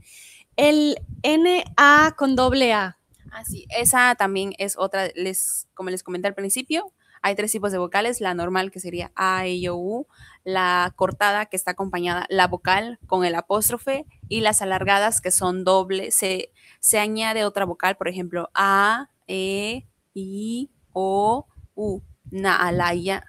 El 0.56 0.96
NA 1.22 2.16
con 2.16 2.34
doble 2.34 2.72
A. 2.72 2.98
Ah, 3.30 3.44
sí, 3.44 3.64
esa 3.70 4.16
también 4.16 4.54
es 4.58 4.76
otra, 4.76 5.08
les, 5.14 5.68
como 5.74 5.88
les 5.88 6.02
comenté 6.02 6.26
al 6.26 6.34
principio, 6.34 6.92
hay 7.22 7.34
tres 7.34 7.52
tipos 7.52 7.72
de 7.72 7.78
vocales, 7.78 8.20
la 8.20 8.34
normal 8.34 8.70
que 8.70 8.80
sería 8.80 9.12
A, 9.14 9.46
E, 9.46 9.54
I, 9.54 9.68
O, 9.68 9.76
U, 9.76 10.06
la 10.44 10.92
cortada 10.96 11.46
que 11.46 11.56
está 11.56 11.70
acompañada, 11.70 12.26
la 12.28 12.48
vocal 12.48 12.98
con 13.06 13.24
el 13.24 13.34
apóstrofe 13.34 14.04
y 14.28 14.40
las 14.40 14.60
alargadas 14.60 15.20
que 15.20 15.30
son 15.30 15.64
doble, 15.64 16.10
se, 16.10 16.50
se 16.80 16.98
añade 16.98 17.44
otra 17.44 17.64
vocal, 17.64 17.96
por 17.96 18.08
ejemplo, 18.08 18.50
A, 18.54 19.08
E, 19.28 19.86
I, 20.14 20.70
O, 20.92 21.46
U, 21.74 22.02
Naalaya. 22.30 23.24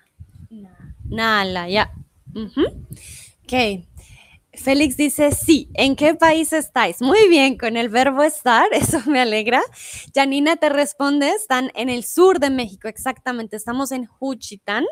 Nalaya. 1.06 1.92
Ujú. 2.36 2.62
Ok. 3.44 3.86
Félix 4.56 4.98
dice 4.98 5.32
sí. 5.32 5.70
¿En 5.74 5.96
qué 5.96 6.14
país 6.14 6.54
estáis? 6.54 7.02
Muy 7.02 7.28
bien, 7.28 7.58
con 7.58 7.76
el 7.76 7.90
verbo 7.90 8.22
estar, 8.24 8.66
eso 8.72 9.02
me 9.08 9.20
alegra. 9.20 9.62
Janina 10.14 10.56
te 10.58 10.70
responde, 10.70 11.30
están 11.32 11.72
en 11.76 11.90
el 11.90 12.04
sur 12.04 12.40
de 12.40 12.50
México, 12.50 12.88
exactamente. 12.88 13.56
Estamos 13.56 13.92
en 13.92 14.06
Juchitán. 14.06 14.86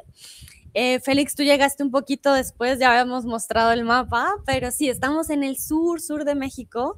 Eh, 0.74 1.00
Félix, 1.02 1.36
tú 1.36 1.44
llegaste 1.44 1.84
un 1.84 1.92
poquito 1.92 2.34
después, 2.34 2.80
ya 2.80 2.92
habíamos 2.92 3.26
mostrado 3.26 3.72
el 3.74 3.84
mapa, 3.84 4.36
pero 4.46 4.72
sí, 4.72 4.90
estamos 4.90 5.30
en 5.30 5.44
el 5.44 5.58
sur, 5.60 6.02
sur 6.02 6.24
de 6.26 6.36
México. 6.36 6.98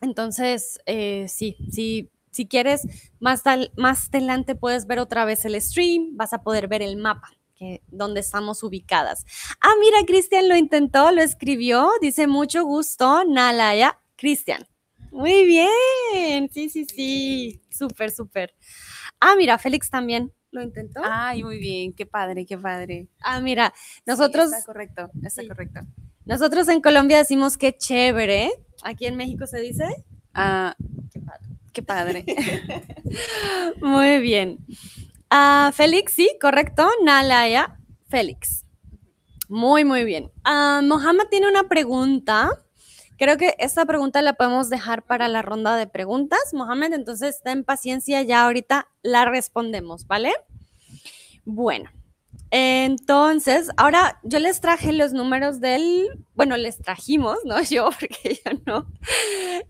Entonces, 0.00 0.78
eh, 0.86 1.26
sí, 1.28 1.56
sí, 1.70 2.10
si 2.30 2.46
quieres, 2.46 2.82
más, 3.18 3.42
tal- 3.42 3.72
más 3.76 4.08
adelante 4.08 4.54
puedes 4.54 4.86
ver 4.86 4.98
otra 4.98 5.24
vez 5.24 5.44
el 5.44 5.60
stream, 5.60 6.16
vas 6.16 6.32
a 6.32 6.42
poder 6.42 6.68
ver 6.68 6.82
el 6.82 6.96
mapa. 6.96 7.28
Que, 7.60 7.82
donde 7.88 8.20
estamos 8.20 8.62
ubicadas. 8.62 9.26
Ah, 9.60 9.74
mira, 9.78 9.98
Cristian 10.06 10.48
lo 10.48 10.56
intentó, 10.56 11.12
lo 11.12 11.20
escribió, 11.20 11.90
dice 12.00 12.26
mucho 12.26 12.64
gusto, 12.64 13.22
Nalaya, 13.26 14.00
Cristian. 14.16 14.66
Muy 15.10 15.44
bien, 15.44 16.48
sí, 16.54 16.70
sí, 16.70 16.86
sí, 16.86 17.60
súper, 17.70 18.12
súper. 18.12 18.54
Ah, 19.20 19.34
mira, 19.36 19.58
Félix 19.58 19.90
también 19.90 20.32
lo 20.50 20.62
intentó. 20.62 21.02
Ay, 21.04 21.44
muy 21.44 21.58
bien, 21.58 21.92
qué 21.92 22.06
padre, 22.06 22.46
qué 22.46 22.56
padre. 22.56 23.08
Ah, 23.20 23.40
mira, 23.42 23.74
Sí, 23.76 24.00
nosotros, 24.06 24.50
está 24.54 24.64
correcto, 24.64 25.10
está 25.22 25.42
Sí. 25.42 25.48
correcto. 25.48 25.80
nosotros 26.24 26.66
en 26.68 26.80
Colombia 26.80 27.18
decimos 27.18 27.58
que 27.58 27.76
chévere. 27.76 28.52
Aquí 28.82 29.04
en 29.04 29.16
México 29.16 29.46
se 29.46 29.60
dice. 29.60 29.84
Ah, 30.32 30.74
Qué 31.12 31.20
padre. 31.20 31.44
qué 31.74 31.82
padre. 31.82 32.24
Muy 33.82 34.18
bien. 34.20 34.58
Ah, 35.30 35.70
Félix, 35.72 36.12
sí, 36.14 36.30
correcto. 36.40 36.88
Nalaya, 37.02 37.78
Félix. 38.08 38.64
Muy, 39.48 39.84
muy 39.84 40.04
bien. 40.04 40.30
Ah, 40.44 40.80
Mohamed 40.82 41.24
tiene 41.30 41.48
una 41.48 41.68
pregunta. 41.68 42.50
Creo 43.16 43.36
que 43.36 43.54
esta 43.58 43.86
pregunta 43.86 44.22
la 44.22 44.34
podemos 44.34 44.70
dejar 44.70 45.04
para 45.04 45.28
la 45.28 45.42
ronda 45.42 45.76
de 45.76 45.86
preguntas. 45.86 46.40
Mohamed, 46.52 46.92
entonces 46.94 47.40
ten 47.42 47.64
paciencia, 47.64 48.22
ya 48.22 48.44
ahorita 48.44 48.88
la 49.02 49.24
respondemos, 49.24 50.06
¿vale? 50.06 50.32
Bueno, 51.44 51.90
entonces, 52.50 53.70
ahora 53.76 54.18
yo 54.24 54.40
les 54.40 54.60
traje 54.60 54.92
los 54.92 55.12
números 55.12 55.60
del, 55.60 56.08
bueno, 56.34 56.56
les 56.56 56.78
trajimos, 56.78 57.38
no 57.44 57.62
yo, 57.70 57.90
porque 57.98 58.40
yo 58.44 58.52
no, 58.66 58.86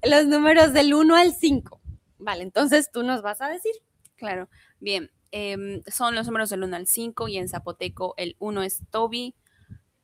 los 0.03 0.27
números 0.27 0.73
del 0.73 0.95
1 0.95 1.15
al 1.15 1.35
5. 1.35 1.81
Vale, 2.19 2.43
entonces 2.43 2.91
tú 2.93 3.03
nos 3.03 3.23
vas 3.23 3.41
a 3.41 3.49
decir. 3.49 3.73
Claro, 4.17 4.49
bien. 4.79 5.11
Em, 5.33 5.83
son 5.87 6.14
los 6.14 6.26
números 6.26 6.51
del 6.51 6.64
1 6.64 6.76
al 6.76 6.87
5 6.87 7.28
y 7.28 7.39
en 7.39 7.49
zapoteco 7.49 8.14
el 8.16 8.37
1 8.39 8.62
es 8.62 8.81
Tobi, 8.91 9.35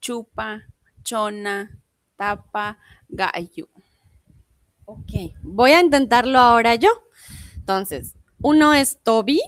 Chupa, 0.01 0.63
Chona, 1.03 1.81
Tapa, 2.17 2.79
Gallo. 3.09 3.69
Ok, 4.85 5.11
voy 5.43 5.73
a 5.73 5.81
intentarlo 5.81 6.39
ahora 6.39 6.75
yo. 6.77 6.91
Entonces, 7.57 8.15
uno 8.41 8.75
es 8.75 9.01
Toby, 9.03 9.41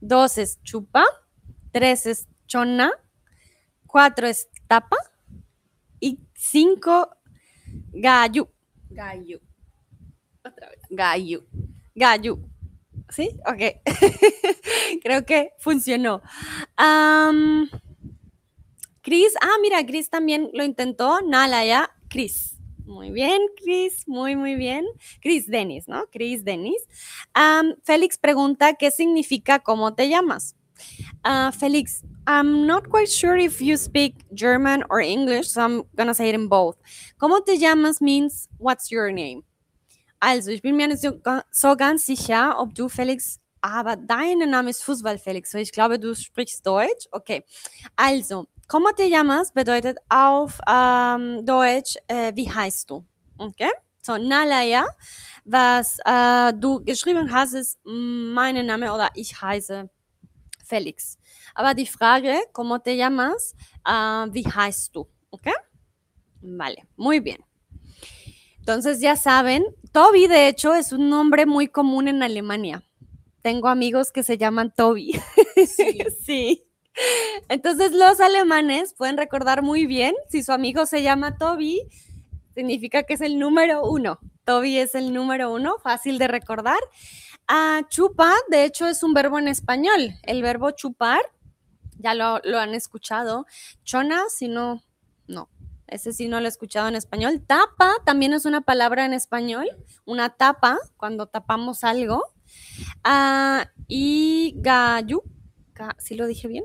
dos 0.00 0.38
es 0.38 0.62
Chupa, 0.62 1.04
tres 1.72 2.06
es 2.06 2.28
Chona, 2.46 2.92
cuatro 3.86 4.26
es 4.28 4.48
Tapa 4.68 4.96
y 5.98 6.20
cinco 6.34 7.10
Gayu. 7.92 8.48
Gallo. 8.90 9.40
Otra 10.44 10.68
vez. 10.68 10.80
Gallo. 10.90 11.44
Gayu. 11.94 12.49
¿Sí? 13.10 13.30
Ok. 13.46 13.82
Creo 15.02 15.24
que 15.24 15.52
funcionó. 15.58 16.22
Chris, 19.02 19.34
ah, 19.40 19.56
mira, 19.62 19.84
Chris 19.84 20.10
también 20.10 20.50
lo 20.52 20.64
intentó. 20.64 21.20
Nalaya, 21.22 21.90
Chris. 22.08 22.56
Muy 22.84 23.10
bien, 23.12 23.40
Chris, 23.62 24.06
muy, 24.08 24.34
muy 24.34 24.56
bien. 24.56 24.84
Chris 25.20 25.46
Dennis, 25.46 25.86
¿no? 25.86 26.06
Chris 26.10 26.44
Dennis. 26.44 26.82
Félix 27.84 28.18
pregunta, 28.18 28.74
¿qué 28.74 28.90
significa 28.90 29.60
cómo 29.60 29.94
te 29.94 30.08
llamas? 30.08 30.56
Ah, 31.22 31.52
Félix, 31.52 32.02
I'm 32.26 32.66
not 32.66 32.88
quite 32.88 33.08
sure 33.08 33.36
if 33.36 33.60
you 33.60 33.76
speak 33.76 34.24
German 34.34 34.82
or 34.90 35.00
English, 35.00 35.50
so 35.50 35.60
I'm 35.60 35.84
gonna 35.94 36.14
say 36.14 36.30
it 36.30 36.34
in 36.34 36.48
both. 36.48 36.76
¿Cómo 37.18 37.44
te 37.44 37.58
llamas 37.58 38.00
means 38.00 38.48
what's 38.58 38.90
your 38.90 39.12
name? 39.12 39.44
Also, 40.20 40.50
ich 40.50 40.60
bin 40.60 40.76
mir 40.76 40.86
nicht 40.86 41.00
so, 41.00 41.18
so 41.50 41.76
ganz 41.76 42.04
sicher, 42.04 42.58
ob 42.58 42.74
du 42.74 42.90
Felix, 42.90 43.40
aber 43.62 43.96
dein 43.96 44.38
Name 44.50 44.68
ist 44.68 44.84
Fußball 44.84 45.18
Felix, 45.18 45.50
so 45.50 45.58
ich 45.58 45.72
glaube, 45.72 45.98
du 45.98 46.14
sprichst 46.14 46.66
Deutsch. 46.66 47.08
Okay. 47.10 47.42
Also, 47.96 48.46
¿cómo 48.68 48.92
te 48.94 49.08
llamas? 49.08 49.50
bedeutet 49.52 49.96
auf 50.10 50.58
ähm, 50.68 51.44
Deutsch, 51.46 51.96
äh, 52.06 52.32
wie 52.34 52.50
heißt 52.50 52.90
du? 52.90 53.04
Okay. 53.38 53.70
So, 54.02 54.18
Nalaya, 54.18 54.86
was 55.44 55.98
äh, 56.04 56.52
du 56.54 56.84
geschrieben 56.84 57.32
hast, 57.32 57.54
ist 57.54 57.78
mein 57.84 58.64
Name 58.66 58.92
oder 58.92 59.08
ich 59.14 59.40
heiße 59.40 59.88
Felix. 60.66 61.18
Aber 61.54 61.74
die 61.74 61.86
Frage, 61.86 62.34
¿cómo 62.52 62.78
te 62.78 62.92
llamas? 62.92 63.54
äh, 63.86 64.26
wie 64.32 64.46
heißt 64.46 64.94
du? 64.94 65.06
Okay. 65.30 65.54
Vale, 66.42 66.82
muy 66.96 67.20
bien. 67.20 67.38
Entonces 68.60 69.00
ya 69.00 69.16
saben, 69.16 69.64
Toby 69.92 70.28
de 70.28 70.48
hecho 70.48 70.74
es 70.74 70.92
un 70.92 71.10
nombre 71.10 71.46
muy 71.46 71.68
común 71.68 72.08
en 72.08 72.22
Alemania. 72.22 72.82
Tengo 73.42 73.68
amigos 73.68 74.12
que 74.12 74.22
se 74.22 74.38
llaman 74.38 74.72
Toby. 74.74 75.20
Sí. 76.24 76.64
Entonces 77.48 77.92
los 77.92 78.20
alemanes 78.20 78.94
pueden 78.94 79.16
recordar 79.16 79.62
muy 79.62 79.86
bien, 79.86 80.14
si 80.28 80.42
su 80.42 80.52
amigo 80.52 80.86
se 80.86 81.02
llama 81.02 81.36
Toby, 81.36 81.82
significa 82.54 83.02
que 83.02 83.14
es 83.14 83.20
el 83.20 83.38
número 83.38 83.84
uno. 83.84 84.18
Toby 84.44 84.78
es 84.78 84.94
el 84.94 85.12
número 85.12 85.52
uno, 85.52 85.78
fácil 85.82 86.18
de 86.18 86.28
recordar. 86.28 86.78
Ah, 87.46 87.82
chupa, 87.88 88.34
de 88.48 88.64
hecho, 88.64 88.86
es 88.86 89.02
un 89.02 89.14
verbo 89.14 89.38
en 89.38 89.48
español. 89.48 90.14
El 90.22 90.42
verbo 90.42 90.70
chupar, 90.72 91.20
ya 91.98 92.14
lo, 92.14 92.40
lo 92.44 92.58
han 92.58 92.74
escuchado. 92.74 93.46
Chona, 93.84 94.24
si 94.28 94.48
no, 94.48 94.82
no. 95.26 95.48
Ese 95.90 96.12
sí 96.12 96.28
no 96.28 96.40
lo 96.40 96.46
he 96.46 96.48
escuchado 96.48 96.88
en 96.88 96.96
español. 96.96 97.42
Tapa 97.46 97.94
también 98.04 98.32
es 98.32 98.44
una 98.46 98.60
palabra 98.62 99.04
en 99.04 99.12
español. 99.12 99.66
Una 100.04 100.30
tapa, 100.30 100.78
cuando 100.96 101.26
tapamos 101.26 101.84
algo. 101.84 102.22
Ah, 103.04 103.66
y 103.88 104.54
gayu. 104.56 105.22
Ga- 105.74 105.96
¿Sí 105.98 106.14
lo 106.14 106.26
dije 106.26 106.48
bien? 106.48 106.64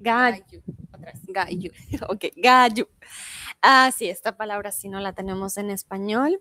Gayu. 0.00 0.62
Vez. 0.98 1.20
Gallo. 1.28 1.70
Ok, 2.08 2.24
gallo. 2.36 2.88
Ah, 3.62 3.90
sí, 3.96 4.08
esta 4.08 4.36
palabra 4.36 4.72
sí 4.72 4.88
no 4.88 5.00
la 5.00 5.12
tenemos 5.12 5.56
en 5.56 5.70
español. 5.70 6.40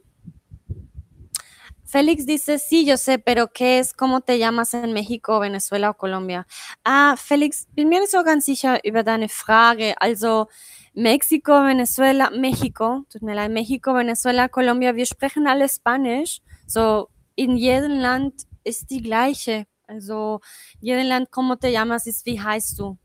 Félix 1.93 2.25
dice, 2.25 2.57
sí, 2.57 2.85
yo 2.85 2.97
sé, 2.97 3.19
pero 3.19 3.49
¿qué 3.53 3.77
es? 3.77 3.93
¿Cómo 3.93 4.21
te 4.21 4.39
llamas 4.39 4.73
en 4.73 4.93
México, 4.93 5.39
Venezuela 5.39 5.91
o 5.91 5.93
Colombia? 5.93 6.47
Ah, 6.83 7.15
Félix, 7.19 7.67
bin 7.75 7.87
mir 7.87 7.99
nicht 7.99 8.11
so 8.11 8.23
ganz 8.23 8.45
sicher 8.45 8.79
über 8.83 9.03
deine 9.03 9.29
Frage. 9.29 9.93
Also, 10.01 10.49
Mexiko, 10.95 11.63
Venezuela, 11.63 12.31
México, 12.31 13.05
tut 13.11 13.21
mir 13.21 13.35
leid, 13.35 13.51
México, 13.51 13.93
Venezuela, 13.93 14.49
Colombia, 14.49 14.95
wir 14.95 15.05
sprechen 15.05 15.45
alle 15.45 15.69
Spanisch. 15.69 16.41
So, 16.65 17.09
in 17.35 17.57
jedem 17.57 17.99
Land 17.99 18.47
ist 18.63 18.89
die 18.89 19.03
gleiche. 19.03 19.67
Also, 19.85 20.39
jedem 20.79 21.05
Land, 21.05 21.29
¿cómo 21.29 21.57
te 21.57 21.71
llamas? 21.71 22.07
ist, 22.07 22.25
wie 22.25 22.41
heißt 22.41 22.79
du? 22.79 22.97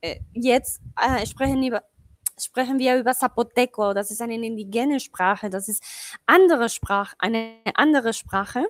Äh, 0.00 0.20
jetzt 0.34 0.80
äh, 0.94 1.26
sprechen, 1.26 1.64
über, 1.64 1.82
sprechen 2.38 2.78
wir 2.78 2.98
über 2.98 3.14
Zapoteco. 3.14 3.94
Das 3.94 4.10
ist 4.10 4.20
eine 4.20 4.34
indigene 4.34 5.00
Sprache. 5.00 5.50
Das 5.50 5.68
ist 5.68 5.82
andere 6.26 6.68
Sprache, 6.68 7.16
eine 7.18 7.56
andere 7.74 8.12
Sprache. 8.12 8.66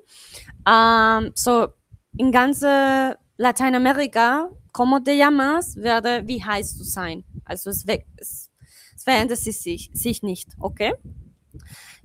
Ähm, 0.69 1.33
so 1.35 1.69
in 2.17 2.33
ganze 2.33 3.19
Lateinamerika, 3.37 4.49
¿cómo 4.73 5.01
te 5.01 5.17
llamas? 5.17 5.77
Werde, 5.77 6.27
wie 6.27 6.43
heißt 6.43 6.79
du 6.81 6.85
sein? 6.85 7.25
Also 7.45 7.71
es, 7.71 7.85
es, 8.17 8.51
es 8.95 9.05
verändert 9.05 9.39
sich, 9.39 9.91
sich 9.93 10.23
nicht, 10.23 10.51
okay? 10.59 10.95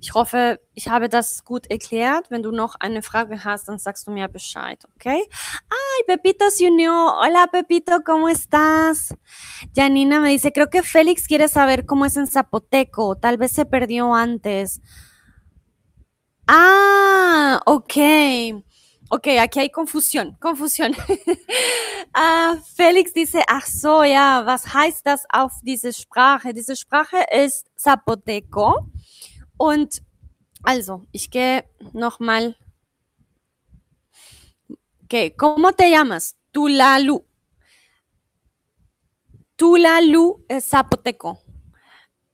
Ich 0.03 0.15
hoffe, 0.15 0.59
ich 0.73 0.87
habe 0.87 1.09
das 1.09 1.45
gut 1.45 1.69
erklärt. 1.69 2.31
Wenn 2.31 2.41
du 2.41 2.51
noch 2.51 2.73
eine 2.79 3.03
Frage 3.03 3.43
hast, 3.43 3.67
dann 3.67 3.77
sagst 3.77 4.07
du 4.07 4.11
mir 4.11 4.27
Bescheid, 4.27 4.83
okay? 4.95 5.23
Ay, 5.69 6.03
Pepito 6.07 6.45
unió. 6.67 6.91
Hola, 7.19 7.45
Pepito, 7.51 7.99
¿cómo 8.03 8.27
estás? 8.27 9.13
Janina 9.75 10.19
me 10.19 10.31
dice, 10.31 10.51
creo 10.51 10.71
que 10.71 10.81
Félix 10.81 11.27
quiere 11.27 11.47
saber 11.47 11.85
cómo 11.85 12.05
es 12.05 12.17
en 12.17 12.25
zapoteco. 12.25 13.15
Tal 13.15 13.37
vez 13.37 13.51
se 13.51 13.65
perdió 13.65 14.15
antes. 14.15 14.81
Ah, 16.47 17.61
ok. 17.67 18.63
Ok, 19.09 19.27
aquí 19.39 19.59
hay 19.59 19.69
confusión, 19.69 20.35
confusión. 20.41 20.95
ah, 22.13 22.55
Felix 22.75 23.13
dice, 23.13 23.43
ach 23.47 23.67
so, 23.67 24.03
ja, 24.03 24.43
was 24.47 24.73
heißt 24.73 25.05
das 25.05 25.25
auf 25.29 25.51
diese 25.61 25.93
Sprache? 25.93 26.53
Diese 26.53 26.75
Sprache 26.75 27.17
ist 27.31 27.67
Zapoteco. 27.75 28.87
Und 29.61 30.01
also, 30.63 31.05
ich 31.11 31.29
gehe 31.29 31.63
nochmal. 31.93 32.57
Okay, 35.03 35.35
¿cómo 35.37 35.71
te 35.71 35.87
llamas? 35.87 36.35
Tulalu. 36.51 37.23
Tulalu 39.55 40.43
ist 40.47 40.71
Zapoteco. 40.71 41.37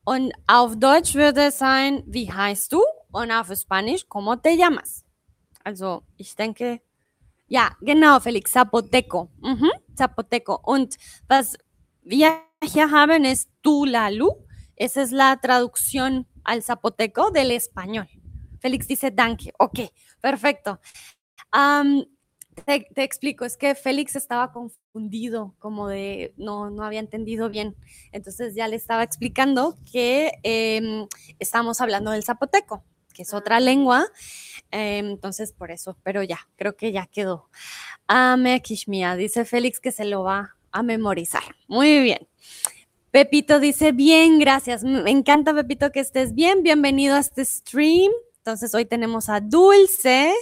Und 0.05 0.31
auf 0.47 0.77
Deutsch 0.77 1.15
würde 1.15 1.47
es 1.47 1.57
sein, 1.57 2.01
wie 2.07 2.31
heißt 2.31 2.71
du? 2.71 2.81
Und 3.11 3.29
auf 3.31 3.51
Spanisch, 3.53 4.07
¿cómo 4.07 4.37
te 4.37 4.55
llamas? 4.55 5.03
Also, 5.65 6.03
ich 6.15 6.33
denke, 6.33 6.81
Ja, 7.49 7.75
genau, 7.81 8.21
Felix, 8.21 8.53
Zapoteco. 8.53 9.29
Mhm, 9.41 9.71
Zapoteco. 9.95 10.61
Und 10.63 10.95
was 11.27 11.57
wir 12.03 12.39
hier 12.63 12.89
haben 12.89 13.25
ist 13.25 13.49
Tulalu. 13.61 14.29
Esa 14.79 15.01
es 15.01 15.11
la 15.11 15.35
traducción 15.41 16.25
al 16.47 16.63
zapoteco 16.63 17.29
del 17.29 17.51
español. 17.51 18.07
Félix 18.59 18.87
dice 18.87 19.11
danke. 19.11 19.53
Ok, 19.59 19.81
perfecto. 20.19 20.79
Te, 22.65 22.87
te 22.93 23.03
explico, 23.03 23.45
es 23.45 23.55
que 23.55 23.75
Félix 23.75 24.15
estaba 24.15 24.51
confundido, 24.51 25.53
como 25.59 25.87
de 25.87 26.33
no, 26.37 26.71
no 26.71 26.83
había 26.83 26.99
entendido 26.99 27.49
bien. 27.49 27.75
Entonces 28.11 28.55
ya 28.55 28.67
le 28.67 28.77
estaba 28.77 29.03
explicando 29.03 29.77
que 29.91 30.31
em, 30.41 31.07
estamos 31.37 31.81
hablando 31.81 32.09
del 32.11 32.23
zapoteco, 32.23 32.83
que 33.13 33.21
es 33.21 33.33
otra 33.33 33.59
lengua. 33.59 34.07
em, 34.71 35.05
entonces 35.11 35.51
por 35.51 35.69
eso, 35.69 35.97
pero 36.01 36.23
ya, 36.23 36.39
creo 36.55 36.75
que 36.75 36.91
ya 36.91 37.05
quedó. 37.05 37.49
Ame 38.07 38.61
Kishmia, 38.61 39.15
dice 39.15 39.45
Félix 39.45 39.79
que 39.79 39.91
se 39.91 40.05
lo 40.05 40.23
va 40.23 40.55
a 40.71 40.81
memorizar. 40.81 41.43
Muy 41.67 42.01
bien. 42.01 42.27
Pepito 43.11 43.59
dice, 43.59 43.93
bien, 43.93 44.37
gracias. 44.37 44.83
Me 44.83 45.09
encanta, 45.11 45.53
Pepito, 45.53 45.91
que 45.91 46.01
estés 46.01 46.33
bien. 46.33 46.61
Bienvenido 46.61 47.15
a 47.15 47.19
este 47.19 47.45
stream. 47.45 48.11
Entonces, 48.39 48.73
hoy 48.75 48.85
tenemos 48.85 49.29
a 49.29 49.39
Dulce. 49.39 50.33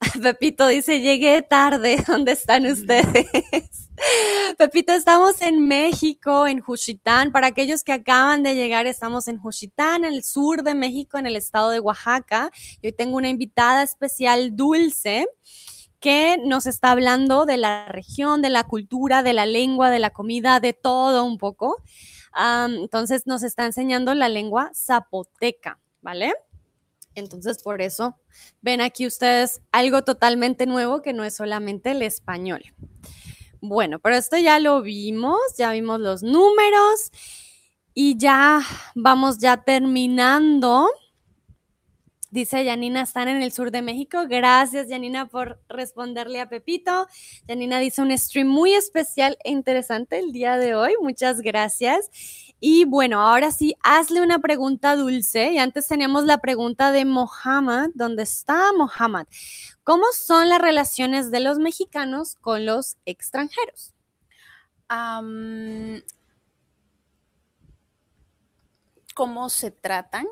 Pepito 0.22 0.68
dice, 0.68 1.00
llegué 1.00 1.42
tarde. 1.42 2.02
¿Dónde 2.06 2.32
están 2.32 2.64
ustedes? 2.66 3.26
Pepito, 4.58 4.92
estamos 4.92 5.40
en 5.42 5.66
México, 5.66 6.46
en 6.46 6.60
Juchitán. 6.60 7.32
Para 7.32 7.48
aquellos 7.48 7.82
que 7.82 7.92
acaban 7.92 8.44
de 8.44 8.54
llegar, 8.54 8.86
estamos 8.86 9.26
en 9.26 9.38
Juchitán, 9.38 10.04
en 10.04 10.14
el 10.14 10.22
sur 10.22 10.62
de 10.62 10.74
México, 10.74 11.18
en 11.18 11.26
el 11.26 11.34
estado 11.34 11.70
de 11.70 11.80
Oaxaca. 11.80 12.50
Y 12.82 12.86
hoy 12.86 12.92
tengo 12.92 13.16
una 13.16 13.28
invitada 13.28 13.82
especial, 13.82 14.54
Dulce 14.54 15.26
que 16.00 16.38
nos 16.44 16.66
está 16.66 16.90
hablando 16.90 17.46
de 17.46 17.56
la 17.56 17.86
región, 17.88 18.42
de 18.42 18.50
la 18.50 18.64
cultura, 18.64 19.22
de 19.22 19.32
la 19.32 19.46
lengua, 19.46 19.90
de 19.90 19.98
la 19.98 20.10
comida, 20.10 20.60
de 20.60 20.72
todo 20.72 21.24
un 21.24 21.38
poco. 21.38 21.82
Entonces 22.68 23.26
nos 23.26 23.42
está 23.42 23.64
enseñando 23.64 24.14
la 24.14 24.28
lengua 24.28 24.70
zapoteca, 24.74 25.78
¿vale? 26.02 26.34
Entonces 27.14 27.62
por 27.62 27.80
eso 27.80 28.18
ven 28.60 28.82
aquí 28.82 29.06
ustedes 29.06 29.62
algo 29.72 30.02
totalmente 30.02 30.66
nuevo 30.66 31.00
que 31.00 31.14
no 31.14 31.24
es 31.24 31.34
solamente 31.34 31.92
el 31.92 32.02
español. 32.02 32.62
Bueno, 33.62 33.98
pero 34.00 34.16
esto 34.16 34.36
ya 34.36 34.58
lo 34.60 34.82
vimos, 34.82 35.38
ya 35.56 35.72
vimos 35.72 35.98
los 35.98 36.22
números 36.22 37.10
y 37.94 38.18
ya 38.18 38.60
vamos 38.94 39.38
ya 39.38 39.56
terminando. 39.56 40.88
Dice 42.30 42.64
Yanina, 42.64 43.02
están 43.02 43.28
en 43.28 43.40
el 43.40 43.52
sur 43.52 43.70
de 43.70 43.82
México. 43.82 44.26
Gracias, 44.28 44.88
Yanina, 44.88 45.28
por 45.28 45.60
responderle 45.68 46.40
a 46.40 46.48
Pepito. 46.48 47.06
Yanina 47.46 47.78
dice 47.78 48.02
un 48.02 48.16
stream 48.18 48.48
muy 48.48 48.74
especial 48.74 49.38
e 49.44 49.52
interesante 49.52 50.18
el 50.18 50.32
día 50.32 50.58
de 50.58 50.74
hoy. 50.74 50.94
Muchas 51.00 51.40
gracias. 51.40 52.10
Y 52.58 52.84
bueno, 52.84 53.20
ahora 53.20 53.52
sí, 53.52 53.76
hazle 53.80 54.22
una 54.22 54.40
pregunta 54.40 54.96
dulce. 54.96 55.52
Y 55.52 55.58
antes 55.58 55.86
teníamos 55.86 56.24
la 56.24 56.38
pregunta 56.38 56.90
de 56.90 57.04
Mohammed. 57.04 57.90
¿Dónde 57.94 58.24
está 58.24 58.72
Mohammed? 58.72 59.26
¿Cómo 59.84 60.06
son 60.12 60.48
las 60.48 60.60
relaciones 60.60 61.30
de 61.30 61.40
los 61.40 61.58
mexicanos 61.60 62.34
con 62.40 62.66
los 62.66 62.96
extranjeros? 63.04 63.94
¿Cómo 69.14 69.48
se 69.48 69.70
tratan 69.70 70.26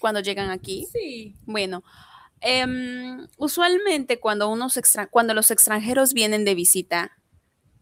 cuando 0.00 0.20
llegan 0.20 0.50
aquí? 0.50 0.88
Sí. 0.92 1.34
Bueno, 1.46 1.84
em, 2.40 3.26
usualmente 3.36 4.18
cuando, 4.18 4.48
unos 4.50 4.76
extra- 4.76 5.06
cuando 5.06 5.34
los 5.34 5.50
extranjeros 5.52 6.12
vienen 6.14 6.44
de 6.44 6.54
visita, 6.56 7.12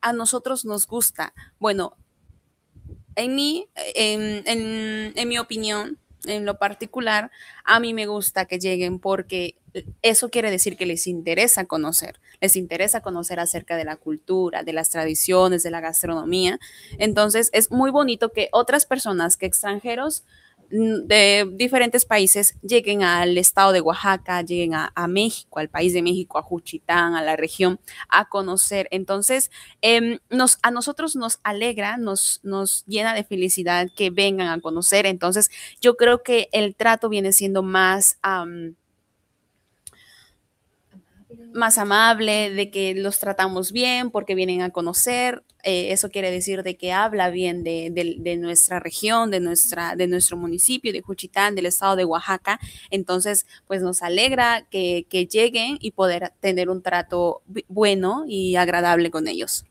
a 0.02 0.12
nosotros 0.12 0.64
nos 0.64 0.86
gusta. 0.86 1.32
Bueno, 1.58 1.96
en 3.16 3.34
mí, 3.34 3.68
en, 3.94 4.42
en- 4.46 5.12
en 5.16 5.28
mi 5.28 5.38
opinión, 5.38 5.98
en 6.24 6.44
lo 6.44 6.58
particular, 6.58 7.30
a 7.64 7.80
mí 7.80 7.94
me 7.94 8.06
gusta 8.06 8.44
que 8.46 8.58
lleguen 8.58 8.98
porque 8.98 9.56
eso 10.02 10.30
quiere 10.30 10.50
decir 10.50 10.76
que 10.76 10.86
les 10.86 11.06
interesa 11.06 11.64
conocer, 11.66 12.20
les 12.40 12.56
interesa 12.56 13.00
conocer 13.00 13.38
acerca 13.40 13.76
de 13.76 13.84
la 13.84 13.96
cultura, 13.96 14.62
de 14.64 14.72
las 14.72 14.90
tradiciones, 14.90 15.62
de 15.62 15.70
la 15.70 15.80
gastronomía. 15.80 16.58
Entonces, 16.98 17.50
es 17.52 17.70
muy 17.70 17.90
bonito 17.90 18.32
que 18.32 18.48
otras 18.52 18.86
personas, 18.86 19.36
que 19.36 19.46
extranjeros 19.46 20.24
de 20.70 21.48
diferentes 21.54 22.04
países 22.04 22.56
lleguen 22.62 23.02
al 23.02 23.38
estado 23.38 23.72
de 23.72 23.80
Oaxaca, 23.80 24.42
lleguen 24.42 24.74
a, 24.74 25.08
México, 25.08 25.58
al 25.58 25.68
país 25.68 25.92
de 25.92 26.02
México, 26.02 26.38
a 26.38 26.42
Juchitán, 26.42 27.14
a 27.14 27.22
la 27.22 27.36
región, 27.36 27.80
a 28.08 28.28
conocer. 28.28 28.88
Entonces, 28.90 29.50
em, 29.80 30.18
nos, 30.30 30.58
a 30.62 30.70
nosotros 30.70 31.16
nos 31.16 31.40
alegra, 31.42 31.96
nos, 31.96 32.40
nos 32.42 32.84
llena 32.86 33.14
de 33.14 33.24
felicidad 33.24 33.88
que 33.96 34.10
vengan 34.10 34.48
a 34.48 34.60
conocer. 34.60 35.06
Entonces, 35.06 35.50
yo 35.80 35.96
creo 35.96 36.22
que 36.22 36.48
el 36.52 36.74
trato 36.74 37.08
viene 37.08 37.32
siendo 37.32 37.62
más... 37.62 38.18
más 41.52 41.78
amable, 41.78 42.50
de 42.50 42.70
que 42.70 42.94
los 42.94 43.18
tratamos 43.18 43.72
bien 43.72 44.10
porque 44.10 44.34
vienen 44.34 44.62
a 44.62 44.70
conocer. 44.70 45.42
eh, 45.64 45.92
eso 45.92 46.08
quiere 46.10 46.30
decir 46.30 46.62
de 46.62 46.76
que 46.76 46.92
habla 46.92 47.30
bien 47.30 47.64
de, 47.64 47.90
de- 47.90 48.36
nuestra 48.36 48.78
región, 48.80 49.30
de, 49.30 49.40
nuestra, 49.40 49.96
de 49.96 50.06
nuestro 50.06 50.36
municipio, 50.36 50.92
de 50.92 51.02
Juchitán, 51.02 51.54
del 51.56 51.66
estado 51.66 51.96
de 51.96 52.04
Oaxaca. 52.04 52.60
Entonces, 52.90 53.46
pues 53.66 53.82
nos 53.82 54.02
alegra 54.02 54.66
que, 54.70 55.06
que 55.10 55.26
lleguen 55.26 55.78
y 55.80 55.90
poder 55.92 56.32
tener 56.40 56.70
un 56.70 56.82
trato 56.82 57.42
bueno 57.68 58.24
y 58.28 58.56
agradable 58.56 59.10
con 59.10 59.26
ellos. 59.28 59.64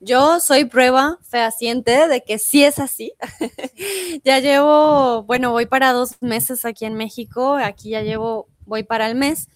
Yo 0.00 0.40
soy 0.40 0.64
prueba 0.64 1.18
fehaciente 1.22 2.08
de 2.08 2.22
que 2.22 2.38
sí 2.38 2.64
es 2.64 2.78
así. 2.78 3.12
ya 4.24 4.38
llevo, 4.40 5.22
bueno, 5.24 5.50
voy 5.52 5.66
para 5.66 5.92
dos 5.92 6.16
meses 6.20 6.64
aquí 6.64 6.84
en 6.84 6.94
México, 6.94 7.54
aquí 7.56 7.90
ya 7.90 8.02
llevo, 8.02 8.48
voy 8.66 8.82
para 8.82 9.08
el 9.08 9.14
mes. 9.14 9.48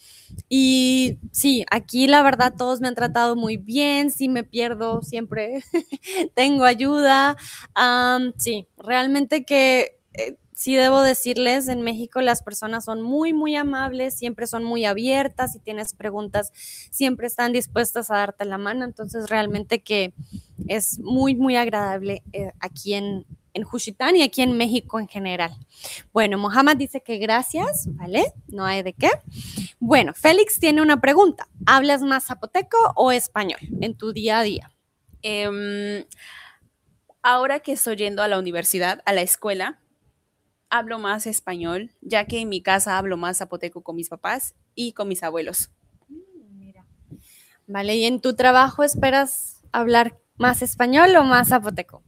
Y 0.49 1.19
sí, 1.31 1.65
aquí 1.71 2.07
la 2.07 2.23
verdad 2.23 2.55
todos 2.57 2.81
me 2.81 2.89
han 2.89 2.95
tratado 2.95 3.37
muy 3.37 3.57
bien, 3.57 4.11
si 4.11 4.29
me 4.29 4.45
pierdo 4.45 5.03
siempre 5.03 5.65
tengo 6.35 6.65
ayuda. 6.65 7.37
Am, 7.75 8.33
sí, 8.37 8.67
realmente 8.79 9.45
que 9.45 9.99
eh, 10.15 10.37
sí 10.55 10.77
debo 10.77 11.03
decirles, 11.03 11.69
en 11.69 11.83
México 11.83 12.21
las 12.21 12.43
personas 12.43 12.85
son 12.85 13.03
muy, 13.03 13.33
muy 13.33 13.57
amables, 13.57 14.15
siempre 14.15 14.47
son 14.47 14.65
muy 14.65 14.85
abiertas, 14.85 15.53
si 15.55 15.59
tienes 15.59 15.95
preguntas, 15.95 16.53
siempre 16.91 17.27
están 17.27 17.53
dispuestas 17.53 18.11
a 18.11 18.19
darte 18.19 18.45
la 18.45 18.59
mano, 18.59 18.85
entonces 18.85 19.29
realmente 19.31 19.83
que 19.83 20.13
es 20.69 20.99
muy, 21.01 21.35
muy 21.35 21.57
agradable 21.57 22.23
eh, 22.33 22.53
aquí 22.61 22.95
en, 22.95 23.27
en 23.55 23.65
Juchitán 23.65 24.17
y 24.17 24.23
aquí 24.23 24.43
en 24.43 24.57
México 24.57 24.99
en 24.99 25.09
general. 25.09 25.57
Bueno, 26.13 26.39
Mohamed 26.39 26.77
dice 26.77 27.03
que 27.03 27.19
gracias, 27.19 27.87
¿vale? 27.97 28.33
No 28.49 28.65
hay 28.65 28.83
de 28.83 28.93
qué. 28.93 29.11
Bueno, 29.79 30.15
Félix 30.15 30.59
tiene 30.59 30.83
una 30.83 31.01
pregunta. 31.01 31.49
¿Hablas 31.67 32.03
más 32.03 32.25
zapoteco 32.25 32.77
o 32.97 33.13
español 33.13 33.61
en 33.81 33.97
tu 33.97 34.13
día 34.13 34.39
a 34.39 34.43
día? 34.43 34.71
Em, 35.23 36.05
ahora 37.23 37.61
que 37.61 37.73
estoy 37.73 37.97
yendo 37.97 38.23
a 38.23 38.29
la 38.29 38.39
universidad, 38.39 39.03
a 39.05 39.13
la 39.13 39.23
escuela, 39.23 39.79
hablo 40.71 40.99
más 40.99 41.27
español, 41.27 41.91
ya 42.01 42.25
que 42.25 42.41
en 42.41 42.49
mi 42.49 42.63
casa 42.63 42.97
hablo 42.99 43.17
más 43.17 43.39
zapoteco 43.39 43.83
con 43.83 43.97
mis 43.97 44.09
papás 44.09 44.55
y 44.75 44.93
con 44.93 45.07
mis 45.09 45.23
abuelos. 45.23 45.71
Mira. 46.51 46.87
Vale, 47.67 47.97
¿y 47.97 48.07
en 48.07 48.21
tu 48.21 48.35
trabajo 48.35 48.83
esperas 48.83 49.61
hablar 49.71 50.19
más 50.39 50.63
español 50.63 51.15
o 51.17 51.25
más 51.25 51.49
zapoteco? 51.49 52.03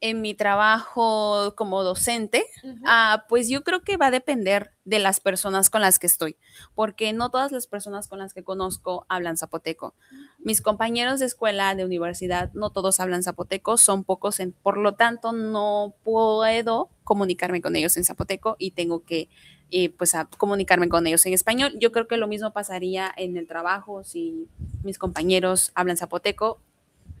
En 0.00 0.20
mi 0.20 0.32
trabajo 0.34 1.54
como 1.56 1.82
docente, 1.82 2.44
Ah, 2.86 3.24
pues 3.28 3.48
yo 3.48 3.64
creo 3.64 3.82
que 3.82 3.96
va 3.96 4.06
a 4.06 4.10
depender 4.12 4.70
de 4.84 5.00
las 5.00 5.18
personas 5.18 5.70
con 5.70 5.80
las 5.80 5.98
que 5.98 6.06
estoy, 6.06 6.36
porque 6.76 7.12
no 7.12 7.30
todas 7.30 7.50
las 7.50 7.66
personas 7.66 8.06
con 8.06 8.20
las 8.20 8.32
que 8.32 8.44
conozco 8.44 9.06
hablan 9.08 9.36
zapoteco. 9.36 9.94
Mis 10.38 10.62
compañeros 10.62 11.18
de 11.18 11.26
escuela, 11.26 11.74
de 11.74 11.84
universidad, 11.84 12.52
no 12.54 12.70
todos 12.70 13.00
hablan 13.00 13.24
zapoteco, 13.24 13.76
son 13.76 14.04
pocos, 14.04 14.38
en- 14.38 14.52
por 14.52 14.78
lo 14.78 14.94
tanto 14.94 15.32
no 15.32 15.94
puedo 16.04 16.90
comunicarme 17.02 17.60
con 17.60 17.74
ellos 17.74 17.96
en 17.96 18.04
zapoteco 18.04 18.54
y 18.58 18.70
tengo 18.70 19.04
que 19.04 19.28
eh, 19.70 19.90
pues 19.90 20.14
a 20.14 20.26
comunicarme 20.26 20.88
con 20.88 21.06
ellos 21.08 21.26
en 21.26 21.34
español. 21.34 21.74
Yo 21.80 21.90
creo 21.92 22.06
que 22.06 22.16
lo 22.16 22.28
mismo 22.28 22.52
pasaría 22.52 23.12
en 23.16 23.36
el 23.36 23.46
trabajo, 23.48 24.04
si 24.04 24.46
mis 24.84 24.96
compañeros 24.98 25.72
hablan 25.74 25.96
zapoteco, 25.96 26.60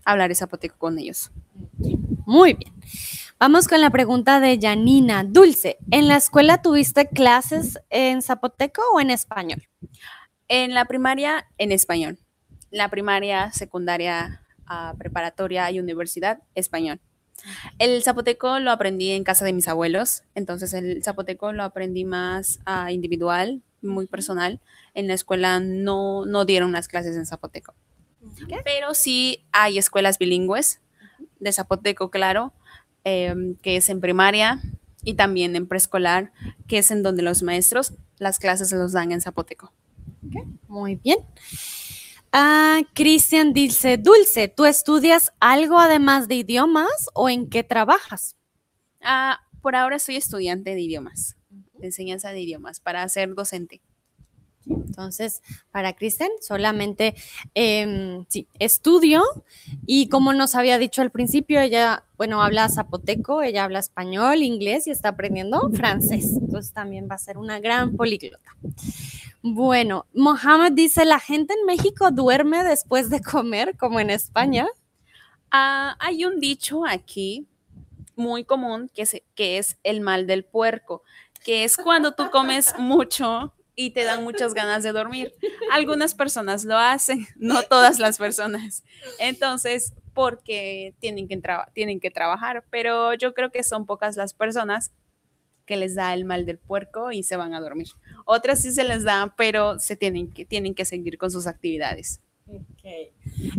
hablaré 0.04 0.34
zapoteco 0.34 0.76
con 0.78 0.98
ellos. 0.98 1.30
Muy 2.28 2.52
bien. 2.52 2.74
Vamos 3.38 3.68
con 3.68 3.80
la 3.80 3.88
pregunta 3.88 4.38
de 4.38 4.58
Janina. 4.60 5.24
Dulce, 5.24 5.78
¿en 5.90 6.08
la 6.08 6.16
escuela 6.16 6.60
tuviste 6.60 7.08
clases 7.08 7.78
en 7.88 8.20
zapoteco 8.20 8.82
o 8.92 9.00
en 9.00 9.08
español? 9.08 9.66
En 10.46 10.74
la 10.74 10.84
primaria, 10.84 11.48
en 11.56 11.72
español. 11.72 12.18
La 12.70 12.90
primaria, 12.90 13.50
secundaria, 13.52 14.42
ah, 14.66 14.92
preparatoria 14.98 15.70
y 15.70 15.80
universidad, 15.80 16.42
español. 16.54 17.00
El 17.78 18.02
zapoteco 18.02 18.58
lo 18.58 18.72
aprendí 18.72 19.12
en 19.12 19.24
casa 19.24 19.46
de 19.46 19.54
mis 19.54 19.66
abuelos, 19.66 20.22
entonces 20.34 20.74
el 20.74 21.02
zapoteco 21.02 21.54
lo 21.54 21.62
aprendí 21.62 22.04
más 22.04 22.60
ah, 22.66 22.92
individual, 22.92 23.62
muy 23.80 24.06
personal. 24.06 24.60
En 24.92 25.08
la 25.08 25.14
escuela 25.14 25.60
no, 25.60 26.26
no 26.26 26.44
dieron 26.44 26.72
las 26.72 26.88
clases 26.88 27.16
en 27.16 27.24
zapoteco. 27.24 27.74
Pero 28.64 28.92
sí 28.92 29.46
hay 29.50 29.78
escuelas 29.78 30.18
bilingües 30.18 30.82
de 31.40 31.52
zapoteco, 31.52 32.10
claro, 32.10 32.52
em, 33.04 33.54
que 33.56 33.76
es 33.76 33.88
en 33.88 34.00
primaria 34.00 34.60
y 35.02 35.14
también 35.14 35.56
en 35.56 35.66
preescolar, 35.66 36.32
que 36.66 36.78
es 36.78 36.90
en 36.90 37.02
donde 37.02 37.22
los 37.22 37.42
maestros 37.42 37.94
las 38.18 38.38
clases 38.38 38.68
se 38.68 38.76
los 38.76 38.92
dan 38.92 39.12
en 39.12 39.20
zapoteco. 39.20 39.72
Muy 40.66 40.96
bien. 40.96 41.18
Ah, 42.32 42.80
Cristian 42.94 43.52
dice, 43.52 43.96
Dulce, 43.96 44.48
¿tú 44.48 44.66
estudias 44.66 45.32
algo 45.40 45.78
además 45.78 46.28
de 46.28 46.34
idiomas 46.34 47.08
o 47.14 47.28
en 47.30 47.48
qué 47.48 47.64
trabajas? 47.64 48.36
Ah, 49.00 49.40
por 49.62 49.76
ahora 49.76 49.98
soy 49.98 50.16
estudiante 50.16 50.74
de 50.74 50.80
idiomas, 50.80 51.36
de 51.48 51.86
enseñanza 51.86 52.30
de 52.30 52.40
idiomas, 52.40 52.80
para 52.80 53.08
ser 53.08 53.34
docente. 53.34 53.80
Entonces, 54.70 55.42
para 55.70 55.92
Kristen, 55.92 56.30
solamente 56.40 57.14
em, 57.54 58.24
sí, 58.28 58.48
estudio 58.58 59.22
y 59.86 60.08
como 60.08 60.32
nos 60.32 60.54
había 60.54 60.78
dicho 60.78 61.02
al 61.02 61.10
principio, 61.10 61.60
ella, 61.60 62.04
bueno, 62.16 62.42
habla 62.42 62.68
zapoteco, 62.68 63.42
ella 63.42 63.64
habla 63.64 63.78
español, 63.78 64.42
inglés 64.42 64.86
y 64.86 64.90
está 64.90 65.10
aprendiendo 65.10 65.70
francés. 65.74 66.32
Entonces 66.40 66.72
también 66.72 67.08
va 67.10 67.14
a 67.14 67.18
ser 67.18 67.38
una 67.38 67.60
gran 67.60 67.96
políglota. 67.96 68.56
Bueno, 69.42 70.06
Mohamed 70.14 70.72
dice, 70.72 71.04
¿la 71.04 71.20
gente 71.20 71.54
en 71.54 71.64
México 71.64 72.10
duerme 72.10 72.64
después 72.64 73.08
de 73.08 73.22
comer 73.22 73.76
como 73.76 74.00
en 74.00 74.10
España? 74.10 74.66
Ah, 75.50 75.96
hay 76.00 76.24
un 76.24 76.40
dicho 76.40 76.84
aquí 76.84 77.46
muy 78.16 78.44
común 78.44 78.90
que, 78.92 79.04
que 79.34 79.58
es 79.58 79.78
el 79.84 80.00
mal 80.00 80.26
del 80.26 80.44
puerco, 80.44 81.02
que 81.44 81.64
es 81.64 81.76
cuando 81.76 82.12
tú 82.12 82.30
comes 82.30 82.74
mucho 82.78 83.54
y 83.78 83.90
te 83.90 84.02
dan 84.02 84.24
muchas 84.24 84.54
ganas 84.54 84.82
de 84.82 84.90
dormir. 84.90 85.32
Algunas 85.70 86.12
personas 86.12 86.64
lo 86.64 86.76
hacen, 86.76 87.28
no 87.36 87.62
todas 87.62 88.00
las 88.00 88.18
personas. 88.18 88.82
Entonces, 89.20 89.94
porque 90.14 90.96
tienen 90.98 91.28
que, 91.28 91.40
tienen 91.74 92.00
que 92.00 92.10
trabajar, 92.10 92.64
pero 92.70 93.14
yo 93.14 93.34
creo 93.34 93.52
que 93.52 93.62
son 93.62 93.86
pocas 93.86 94.16
las 94.16 94.34
personas 94.34 94.90
que 95.64 95.76
les 95.76 95.94
da 95.94 96.12
el 96.12 96.24
mal 96.24 96.44
del 96.44 96.58
puerco 96.58 97.12
y 97.12 97.22
se 97.22 97.36
van 97.36 97.54
a 97.54 97.60
dormir. 97.60 97.86
Otras 98.24 98.60
sí 98.62 98.72
se 98.72 98.82
les 98.82 99.04
da, 99.04 99.32
pero 99.36 99.78
se 99.78 99.94
tienen 99.94 100.32
que, 100.32 100.44
tienen 100.44 100.74
que 100.74 100.84
seguir 100.84 101.16
con 101.16 101.30
sus 101.30 101.46
actividades. 101.46 102.20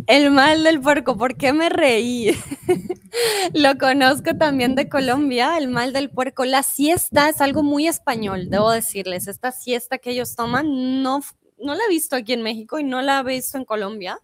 El 0.06 0.30
mal 0.30 0.64
del 0.64 0.80
puerco, 0.80 1.16
¿por 1.16 1.36
qué 1.36 1.52
me 1.52 1.68
reí? 1.68 2.36
Lo 3.54 3.78
conozco 3.78 4.36
también 4.36 4.74
de 4.74 4.88
Colombia, 4.88 5.56
el 5.58 5.68
mal 5.68 5.92
del 5.92 6.10
puerco. 6.10 6.44
La 6.44 6.62
siesta 6.62 7.28
es 7.28 7.40
algo 7.40 7.62
muy 7.62 7.86
español, 7.86 8.50
debo 8.50 8.70
decirles. 8.70 9.28
Esta 9.28 9.52
siesta 9.52 9.98
que 9.98 10.10
ellos 10.10 10.34
toman, 10.34 11.02
no, 11.02 11.20
no 11.58 11.74
la 11.74 11.80
he 11.86 11.88
visto 11.88 12.16
aquí 12.16 12.32
en 12.32 12.42
México 12.42 12.78
y 12.78 12.84
no 12.84 13.02
la 13.02 13.20
he 13.20 13.24
visto 13.24 13.58
en 13.58 13.64
Colombia. 13.64 14.18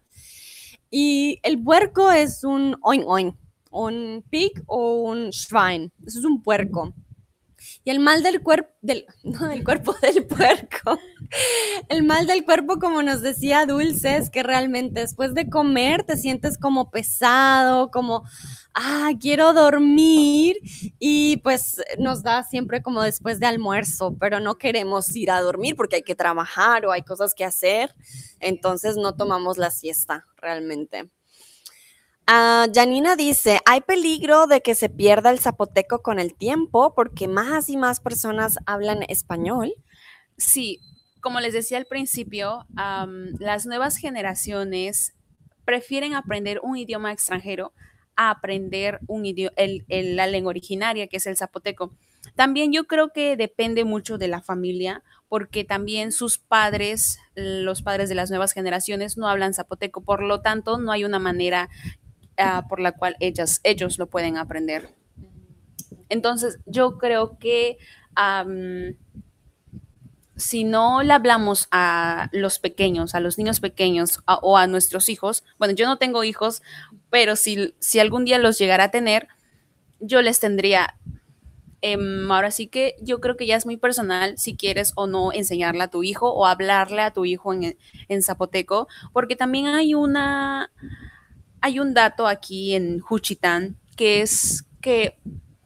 Y 0.89 1.39
el 1.43 1.61
puerco 1.61 2.11
es 2.11 2.43
un 2.43 2.77
oin 2.81 3.03
oin, 3.07 3.37
un 3.71 4.23
pig 4.29 4.63
o 4.67 5.01
un 5.01 5.31
schwein. 5.31 5.91
Eso 6.05 6.19
es 6.19 6.25
un 6.25 6.41
puerco. 6.41 6.93
Y 7.83 7.89
el 7.89 7.99
mal 7.99 8.23
del 8.23 8.41
cuerpo, 8.41 8.69
del, 8.81 9.05
no, 9.23 9.47
del 9.47 9.63
cuerpo 9.63 9.93
del 10.01 10.25
puerco. 10.25 10.99
El 11.89 12.03
mal 12.03 12.27
del 12.27 12.45
cuerpo, 12.45 12.79
como 12.79 13.01
nos 13.03 13.21
decía 13.21 13.65
Dulce, 13.65 14.17
es 14.17 14.29
que 14.29 14.43
realmente 14.43 15.01
después 15.01 15.33
de 15.33 15.49
comer 15.49 16.03
te 16.03 16.17
sientes 16.17 16.57
como 16.57 16.89
pesado, 16.89 17.91
como, 17.91 18.23
ah, 18.73 19.11
quiero 19.19 19.53
dormir. 19.53 20.57
Y 20.99 21.37
pues 21.37 21.81
nos 21.97 22.23
da 22.23 22.43
siempre 22.43 22.81
como 22.81 23.01
después 23.01 23.39
de 23.39 23.45
almuerzo, 23.47 24.15
pero 24.19 24.39
no 24.39 24.57
queremos 24.57 25.15
ir 25.15 25.31
a 25.31 25.41
dormir 25.41 25.75
porque 25.75 25.97
hay 25.97 26.03
que 26.03 26.15
trabajar 26.15 26.85
o 26.85 26.91
hay 26.91 27.01
cosas 27.01 27.33
que 27.33 27.45
hacer. 27.45 27.93
Entonces 28.39 28.95
no 28.95 29.15
tomamos 29.15 29.57
la 29.57 29.71
siesta 29.71 30.25
realmente. 30.37 31.09
Uh, 32.29 32.69
Janina 32.73 33.15
dice, 33.15 33.61
hay 33.65 33.79
peligro 33.79 34.47
de 34.47 34.61
que 34.61 34.75
se 34.75 34.89
pierda 34.89 35.29
el 35.31 35.39
zapoteco 35.39 36.01
con 36.01 36.19
el 36.19 36.35
tiempo 36.35 36.93
porque 36.93 37.29
más 37.29 37.69
y 37.69 37.77
más 37.77 38.01
personas 38.01 38.57
hablan 38.65 39.03
español. 39.07 39.73
Sí, 40.37 40.81
como 41.21 41.39
les 41.39 41.53
decía 41.53 41.77
al 41.77 41.85
principio, 41.85 42.65
las 43.39 43.65
nuevas 43.65 43.95
generaciones 43.95 45.13
prefieren 45.63 46.15
aprender 46.15 46.59
un 46.63 46.75
idioma 46.75 47.13
extranjero 47.13 47.71
a 48.17 48.31
aprender 48.31 48.99
un 49.07 49.23
la 49.87 50.27
lengua 50.27 50.49
originaria, 50.49 51.07
que 51.07 51.17
es 51.17 51.27
el 51.27 51.37
zapoteco. 51.37 51.93
También 52.35 52.73
yo 52.73 52.85
creo 52.87 53.13
que 53.13 53.37
depende 53.37 53.85
mucho 53.85 54.17
de 54.17 54.27
la 54.27 54.41
familia, 54.41 55.01
porque 55.29 55.63
también 55.63 56.11
sus 56.11 56.37
padres, 56.37 57.19
los 57.35 57.81
padres 57.81 58.09
de 58.09 58.15
las 58.15 58.29
nuevas 58.29 58.53
generaciones, 58.53 59.17
no 59.17 59.29
hablan 59.29 59.53
zapoteco, 59.53 60.01
por 60.01 60.23
lo 60.23 60.41
tanto, 60.41 60.77
no 60.77 60.91
hay 60.91 61.05
una 61.05 61.19
manera 61.19 61.69
Ah, 62.37 62.65
por 62.69 62.79
la 62.79 62.91
cual 62.91 63.15
ellas, 63.19 63.61
ellos 63.63 63.97
lo 63.97 64.07
pueden 64.07 64.37
aprender. 64.37 64.93
Entonces, 66.09 66.59
yo 66.65 66.97
creo 66.97 67.37
que 67.39 67.77
si 70.35 70.63
no 70.63 71.01
le 71.01 71.13
hablamos 71.13 71.67
a 71.71 72.29
los 72.31 72.59
pequeños, 72.59 73.15
a 73.15 73.19
los 73.19 73.37
niños 73.37 73.59
pequeños 73.59 74.19
o 74.27 74.57
a 74.57 74.67
nuestros 74.67 75.09
hijos, 75.09 75.43
bueno, 75.57 75.73
yo 75.73 75.87
no 75.87 75.97
tengo 75.97 76.23
hijos, 76.23 76.61
pero 77.09 77.35
si, 77.35 77.73
si 77.79 77.99
algún 77.99 78.23
día 78.23 78.37
los 78.37 78.59
llegara 78.59 78.85
a 78.85 78.91
tener, 78.91 79.27
yo 79.99 80.21
les 80.21 80.39
tendría 80.39 80.95
em, 81.81 82.31
ahora 82.31 82.51
sí 82.51 82.67
que 82.67 82.95
yo 83.01 83.19
creo 83.19 83.35
que 83.35 83.47
ya 83.47 83.55
es 83.55 83.65
muy 83.65 83.77
personal 83.77 84.37
si 84.37 84.55
quieres 84.55 84.93
o 84.95 85.07
no 85.07 85.31
enseñarle 85.33 85.83
a 85.83 85.89
tu 85.89 86.03
hijo 86.03 86.31
o 86.31 86.45
hablarle 86.45 87.01
a 87.01 87.11
tu 87.11 87.25
hijo 87.25 87.53
en, 87.53 87.77
en 88.07 88.21
zapoteco, 88.23 88.87
porque 89.13 89.35
también 89.35 89.67
hay 89.67 89.95
una, 89.95 90.71
hay 91.61 91.79
un 91.79 91.93
dato 91.93 92.27
aquí 92.27 92.75
en 92.75 92.99
Juchitán 92.99 93.77
que 93.95 94.21
es 94.21 94.65
que 94.81 95.17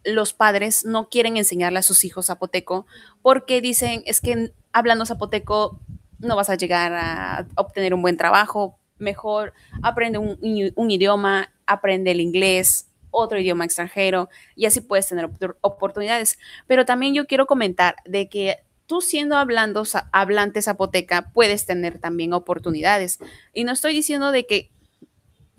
los 0.03 0.33
padres 0.33 0.85
no 0.85 1.09
quieren 1.09 1.37
enseñarle 1.37 1.79
a 1.79 1.83
sus 1.83 2.03
hijos 2.05 2.27
zapoteco 2.27 2.87
porque 3.21 3.61
dicen, 3.61 4.01
es 4.05 4.21
que 4.21 4.53
hablando 4.71 5.05
zapoteco 5.05 5.79
no 6.19 6.35
vas 6.35 6.49
a 6.49 6.55
llegar 6.55 6.93
a 6.93 7.47
obtener 7.55 7.93
un 7.93 8.01
buen 8.01 8.17
trabajo, 8.17 8.79
mejor 8.97 9.53
aprende 9.81 10.17
un, 10.17 10.91
idioma, 10.91 11.51
aprende 11.65 12.11
el 12.11 12.21
inglés, 12.21 12.87
otro 13.09 13.39
idioma 13.39 13.65
extranjero 13.65 14.29
y 14.55 14.65
así 14.65 14.81
puedes 14.81 15.07
tener 15.07 15.29
oportunidades. 15.61 16.37
Pero 16.67 16.85
también 16.85 17.13
yo 17.13 17.25
quiero 17.27 17.45
comentar 17.47 17.95
de 18.05 18.29
que 18.29 18.57
tú 18.85 19.01
siendo 19.01 19.37
hablando, 19.37 19.83
hablante 20.11 20.61
zapoteca 20.61 21.31
puedes 21.33 21.65
tener 21.65 21.99
también 21.99 22.33
oportunidades. 22.33 23.19
Y 23.53 23.63
no 23.63 23.71
estoy 23.73 23.93
diciendo 23.93 24.31
de 24.31 24.45
que 24.45 24.71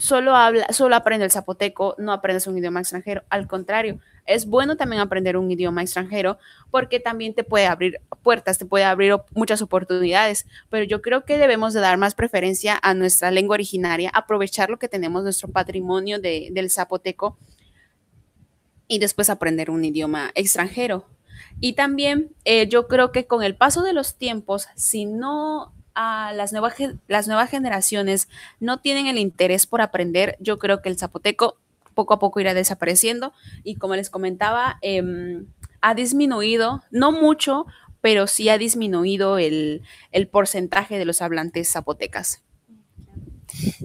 solo, 0.02 0.34
habla, 0.34 0.66
solo 0.72 0.96
aprende 0.96 1.24
el 1.24 1.30
zapoteco, 1.30 1.94
no 1.96 2.12
aprendes 2.12 2.48
un 2.48 2.58
idioma 2.58 2.80
extranjero. 2.80 3.22
Al 3.30 3.46
contrario, 3.46 4.00
es 4.26 4.46
bueno 4.46 4.76
también 4.76 5.00
aprender 5.00 5.36
un 5.36 5.48
idioma 5.48 5.80
extranjero 5.80 6.38
porque 6.72 6.98
también 6.98 7.34
te 7.34 7.44
puede 7.44 7.66
abrir 7.66 8.00
puertas, 8.22 8.58
te 8.58 8.66
puede 8.66 8.84
abrir 8.84 9.14
muchas 9.32 9.62
oportunidades, 9.62 10.46
pero 10.70 10.84
yo 10.84 11.02
creo 11.02 11.24
que 11.24 11.38
debemos 11.38 11.72
de 11.72 11.80
dar 11.80 11.98
más 11.98 12.16
preferencia 12.16 12.80
a 12.82 12.94
nuestra 12.94 13.30
lengua 13.30 13.54
originaria, 13.54 14.10
aprovechar 14.12 14.70
lo 14.70 14.78
que 14.80 14.88
tenemos, 14.88 15.22
nuestro 15.22 15.48
patrimonio 15.48 16.18
del 16.18 16.70
zapoteco 16.70 17.38
y 18.88 18.98
después 18.98 19.30
aprender 19.30 19.70
un 19.70 19.84
idioma 19.84 20.32
extranjero. 20.34 21.06
Y 21.60 21.74
también 21.74 22.34
eh, 22.44 22.66
yo 22.66 22.88
creo 22.88 23.12
que 23.12 23.26
con 23.26 23.44
el 23.44 23.54
paso 23.54 23.82
de 23.82 23.92
los 23.92 24.16
tiempos, 24.16 24.66
si 24.74 25.04
no 25.04 25.72
a 25.94 26.32
las, 26.32 26.52
nuevas, 26.52 26.74
las 27.08 27.26
nuevas 27.26 27.50
generaciones 27.50 28.28
no 28.60 28.78
tienen 28.78 29.06
el 29.06 29.18
interés 29.18 29.66
por 29.66 29.80
aprender, 29.80 30.36
yo 30.40 30.58
creo 30.58 30.82
que 30.82 30.88
el 30.88 30.98
zapoteco 30.98 31.58
poco 31.94 32.14
a 32.14 32.18
poco 32.18 32.40
irá 32.40 32.54
desapareciendo 32.54 33.32
y 33.64 33.76
como 33.76 33.96
les 33.96 34.10
comentaba, 34.10 34.78
em, 34.82 35.46
ha 35.80 35.94
disminuido, 35.94 36.82
no 36.90 37.12
mucho, 37.12 37.66
pero 38.00 38.26
sí 38.26 38.48
ha 38.48 38.58
disminuido 38.58 39.38
el, 39.38 39.82
porcentaje 40.30 40.98
de 40.98 41.04
los 41.04 41.22
hablantes 41.22 41.70
zapotecas. 41.70 42.42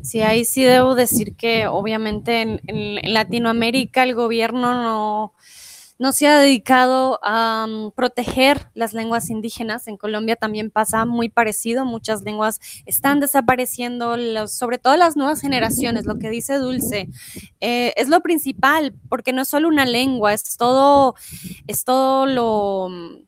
Sí, 0.01 0.21
ahí 0.21 0.45
sí 0.45 0.63
debo 0.63 0.95
decir 0.95 1.35
que 1.35 1.67
obviamente 1.67 2.41
en 2.41 3.13
Latinoamérica 3.13 4.03
el 4.03 4.15
gobierno 4.15 4.81
no, 4.81 5.33
no 5.99 6.11
se 6.11 6.27
ha 6.27 6.39
dedicado 6.39 7.19
a 7.23 7.67
mm, 7.67 7.91
proteger 7.91 8.69
las 8.73 8.93
lenguas 8.93 9.29
indígenas. 9.29 9.87
En 9.87 9.97
Colombia 9.97 10.35
también 10.35 10.71
pasa 10.71 11.05
muy 11.05 11.29
parecido, 11.29 11.85
muchas 11.85 12.21
lenguas 12.23 12.59
están 12.85 13.19
desapareciendo, 13.19 14.47
sobre 14.47 14.77
todo 14.77 14.95
las 14.97 15.15
nuevas 15.15 15.41
generaciones, 15.41 16.05
lo 16.05 16.17
que 16.19 16.29
dice 16.29 16.57
Dulce, 16.57 17.09
eh, 17.61 17.93
es 17.97 18.09
lo 18.09 18.21
principal, 18.21 18.93
porque 19.09 19.33
no 19.33 19.41
es 19.41 19.47
solo 19.47 19.67
una 19.67 19.85
lengua, 19.85 20.33
es 20.33 20.57
todo, 20.57 21.15
es 21.67 21.83
todo 21.83 22.25
lo 22.25 22.89
mm, 22.89 23.27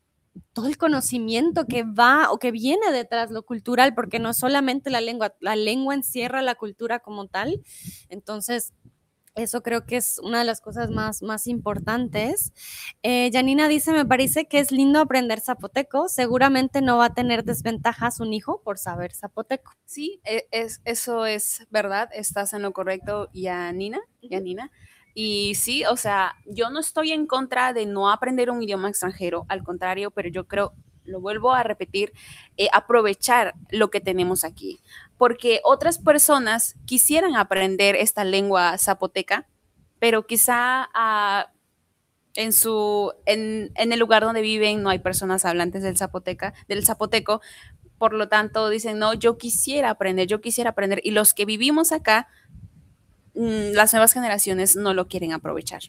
todo 0.52 0.66
el 0.66 0.78
conocimiento 0.78 1.66
que 1.66 1.84
va 1.84 2.30
o 2.30 2.38
que 2.38 2.50
viene 2.50 2.90
detrás 2.92 3.30
lo 3.30 3.44
cultural, 3.44 3.94
porque 3.94 4.18
no 4.18 4.34
solamente 4.34 4.90
la 4.90 5.00
lengua, 5.00 5.34
la 5.40 5.56
lengua 5.56 5.94
encierra 5.94 6.42
la 6.42 6.54
cultura 6.56 6.98
como 6.98 7.28
tal. 7.28 7.62
Entonces, 8.08 8.72
Eso 9.34 9.62
creo 9.62 9.86
que 9.86 9.96
es 9.96 10.18
una 10.22 10.40
de 10.40 10.44
las 10.44 10.60
cosas 10.60 10.90
más, 10.90 11.22
más 11.22 11.46
importantes. 11.46 12.52
Eh, 13.02 13.30
Janina 13.32 13.68
dice, 13.68 13.92
me 13.92 14.04
parece 14.04 14.46
que 14.46 14.58
es 14.58 14.72
lindo 14.72 15.00
aprender 15.00 15.40
zapoteco. 15.40 16.08
Seguramente 16.08 16.82
no 16.82 16.98
va 16.98 17.06
a 17.06 17.14
tener 17.14 17.44
desventajas 17.44 18.20
un 18.20 18.32
hijo 18.32 18.60
por 18.62 18.78
saber 18.78 19.12
zapoteco. 19.14 19.72
Sí, 19.84 20.20
e- 20.24 20.46
es, 20.50 20.80
eso 20.84 21.26
es 21.26 21.66
verdad. 21.70 22.10
Estás 22.12 22.52
en 22.52 22.62
lo 22.62 22.72
correcto, 22.72 23.28
Janina. 23.34 24.00
Janina. 24.28 24.70
Y 25.14 25.54
sí, 25.54 25.84
o 25.84 25.96
sea, 25.96 26.34
yo 26.46 26.70
no 26.70 26.80
estoy 26.80 27.12
en 27.12 27.26
contra 27.26 27.72
de 27.72 27.86
no 27.86 28.10
aprender 28.10 28.50
un 28.50 28.62
idioma 28.62 28.88
extranjero, 28.88 29.44
al 29.48 29.62
contrario, 29.64 30.10
pero 30.10 30.28
yo 30.28 30.46
creo, 30.46 30.72
lo 31.04 31.20
vuelvo 31.20 31.52
a 31.52 31.62
repetir, 31.62 32.12
eh, 32.56 32.68
aprovechar 32.72 33.54
lo 33.70 33.90
que 33.90 34.00
tenemos 34.00 34.44
aquí, 34.44 34.80
porque 35.20 35.60
otras 35.64 35.98
personas 35.98 36.76
quisieran 36.86 37.36
aprender 37.36 37.94
esta 37.94 38.24
lengua 38.24 38.78
zapoteca, 38.78 39.46
pero 39.98 40.26
quizá 40.26 40.88
ah, 40.94 41.52
en 42.36 42.54
su 42.54 43.12
en, 43.26 43.70
en 43.74 43.92
el 43.92 43.98
lugar 43.98 44.22
donde 44.22 44.40
viven 44.40 44.82
no 44.82 44.88
hay 44.88 44.98
personas 44.98 45.44
hablantes 45.44 45.82
del 45.82 45.98
zapoteca, 45.98 46.54
del 46.68 46.86
zapoteco, 46.86 47.42
por 47.98 48.14
lo 48.14 48.28
tanto 48.28 48.70
dicen, 48.70 48.98
no, 48.98 49.12
yo 49.12 49.36
quisiera 49.36 49.90
aprender, 49.90 50.26
yo 50.26 50.40
quisiera 50.40 50.70
aprender, 50.70 51.02
y 51.04 51.10
los 51.10 51.34
que 51.34 51.44
vivimos 51.44 51.92
acá 51.92 52.26
mm, 53.34 53.74
las 53.74 53.92
nuevas 53.92 54.14
generaciones 54.14 54.74
no 54.74 54.94
lo 54.94 55.06
quieren 55.06 55.34
aprovechar. 55.34 55.82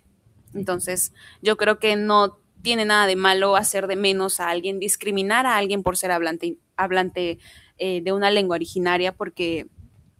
Entonces, 0.53 1.13
yo 1.41 1.55
creo 1.55 1.79
que 1.79 1.95
no 1.95 2.37
tiene 2.61 2.83
nada 2.83 3.07
de 3.07 3.15
malo 3.15 3.55
hacer 3.55 3.87
de 3.87 3.95
menos 3.95 4.41
a 4.41 4.49
alguien, 4.49 4.77
discriminar 4.77 5.45
a 5.45 5.55
alguien 5.55 5.83
por 5.83 5.95
ser 5.95 6.11
hablante, 6.11 6.57
hablante 6.75 7.39
eh, 7.83 7.99
de 8.03 8.13
una 8.13 8.29
lengua 8.29 8.57
originaria, 8.57 9.11
porque 9.11 9.65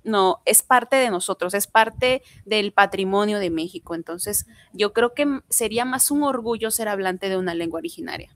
no, 0.04 0.42
es 0.46 0.64
parte 0.64 0.96
de 0.96 1.12
nosotros, 1.12 1.54
es 1.54 1.68
parte 1.68 2.24
del 2.44 2.74
patrimonio 2.74 3.38
de 3.38 3.52
México. 3.52 3.94
Entonces, 3.94 4.48
yo 4.74 4.94
creo 4.94 5.14
que 5.14 5.42
sería 5.50 5.86
más 5.86 6.10
un 6.10 6.24
orgullo 6.24 6.72
ser 6.72 6.88
hablante 6.88 7.30
de 7.30 7.38
una 7.38 7.54
lengua 7.54 7.78
originaria. 7.78 8.36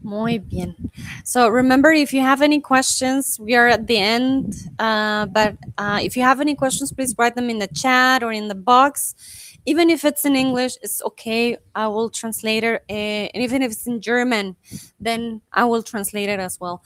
Muy 0.00 0.38
bien. 0.38 0.76
So 1.24 1.50
remember, 1.50 1.92
if 1.92 2.12
you 2.12 2.20
have 2.20 2.40
any 2.40 2.60
questions, 2.60 3.40
we 3.40 3.56
are 3.56 3.66
at 3.68 3.88
the 3.88 3.98
end. 3.98 4.54
Uh, 4.78 5.26
but 5.26 5.56
uh, 5.76 5.98
if 6.00 6.16
you 6.16 6.22
have 6.22 6.40
any 6.40 6.54
questions, 6.54 6.92
please 6.92 7.12
write 7.18 7.34
them 7.34 7.50
in 7.50 7.58
the 7.58 7.66
chat 7.66 8.22
or 8.22 8.30
in 8.30 8.46
the 8.46 8.54
box. 8.54 9.16
Even 9.64 9.90
if 9.90 10.04
it's 10.04 10.24
in 10.24 10.36
English, 10.36 10.76
it's 10.80 11.02
okay. 11.02 11.56
I 11.74 11.88
will 11.88 12.08
translate 12.08 12.62
it. 12.62 12.84
Uh, 12.88 12.92
and 13.34 13.42
even 13.42 13.62
if 13.62 13.72
it's 13.72 13.88
in 13.88 14.00
German, 14.00 14.54
then 15.00 15.40
I 15.52 15.64
will 15.64 15.82
translate 15.82 16.28
it 16.28 16.38
as 16.38 16.60
well. 16.60 16.84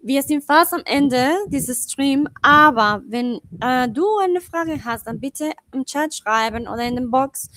Wir 0.00 0.22
sind 0.22 0.44
fast 0.44 0.72
am 0.72 0.82
Ende 0.84 1.32
dieses 1.48 1.90
Stream, 1.90 2.28
aber 2.40 3.02
wenn 3.06 3.40
äh, 3.60 3.88
du 3.88 4.04
eine 4.18 4.40
Frage 4.40 4.84
hast, 4.84 5.06
dann 5.06 5.18
bitte 5.18 5.52
im 5.72 5.84
Chat 5.84 6.14
schreiben 6.14 6.68
oder 6.68 6.84
in 6.84 6.94
den 6.94 7.10
Box. 7.10 7.48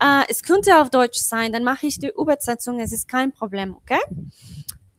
Äh, 0.00 0.24
es 0.28 0.42
könnte 0.42 0.80
auf 0.80 0.90
Deutsch 0.90 1.18
sein, 1.18 1.52
dann 1.52 1.62
mache 1.62 1.86
ich 1.86 1.98
die 1.98 2.10
Übersetzung, 2.16 2.80
es 2.80 2.92
ist 2.92 3.08
kein 3.08 3.32
Problem, 3.32 3.76
¿ok? 3.76 3.98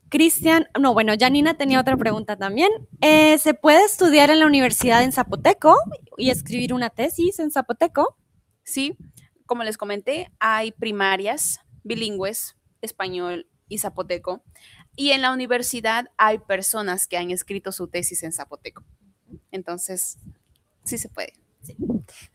Cristian, 0.09 0.65
no, 0.79 0.93
bueno, 0.93 1.13
Janina 1.19 1.55
tenía 1.55 1.81
otra 1.81 1.97
pregunta 1.97 2.37
también. 2.37 2.69
Eh, 3.01 3.37
¿Se 3.37 3.53
puede 3.53 3.83
estudiar 3.83 4.29
en 4.29 4.39
la 4.39 4.45
universidad 4.45 5.03
en 5.03 5.11
zapoteco 5.11 5.75
y 6.17 6.29
escribir 6.29 6.73
una 6.73 6.89
tesis 6.89 7.39
en 7.39 7.51
zapoteco? 7.51 8.15
Sí, 8.63 8.97
como 9.45 9.63
les 9.63 9.77
comenté, 9.77 10.31
hay 10.39 10.71
primarias 10.71 11.59
bilingües, 11.83 12.55
español 12.81 13.47
y 13.67 13.79
zapoteco. 13.79 14.43
Y 14.97 15.11
en 15.11 15.21
la 15.21 15.31
universidad 15.31 16.09
hay 16.17 16.39
personas 16.39 17.07
que 17.07 17.17
han 17.17 17.31
escrito 17.31 17.71
su 17.71 17.87
tesis 17.87 18.23
en 18.23 18.33
zapoteco. 18.33 18.83
Entonces, 19.51 20.17
sí 20.83 20.97
se 20.97 21.07
puede. 21.07 21.33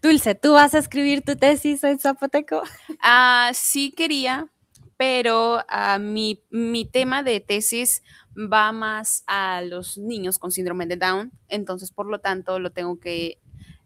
Dulce, 0.00 0.36
¿tú 0.36 0.52
vas 0.52 0.74
a 0.74 0.78
escribir 0.78 1.22
tu 1.22 1.36
tesis 1.36 1.82
en 1.84 1.98
zapoteco? 1.98 2.62
Ah, 3.02 3.50
sí 3.52 3.92
quería, 3.92 4.46
pero 4.96 5.64
ah, 5.68 5.98
mi, 5.98 6.44
mi 6.50 6.84
tema 6.84 7.24
de 7.24 7.40
tesis 7.40 8.02
va 8.36 8.70
más 8.70 9.24
a 9.26 9.62
los 9.62 9.98
niños 9.98 10.38
con 10.38 10.52
síndrome 10.52 10.86
de 10.86 10.96
Down, 10.96 11.32
entonces 11.48 11.90
por 11.90 12.06
lo 12.06 12.20
tanto 12.20 12.60
lo 12.60 12.70
tengo 12.70 13.00
que 13.00 13.40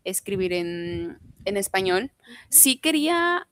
escribir 0.05 0.53
en, 0.53 1.19
en 1.47 1.57
español. 1.57 2.13
Sí 2.51 2.79
quería 2.79 3.49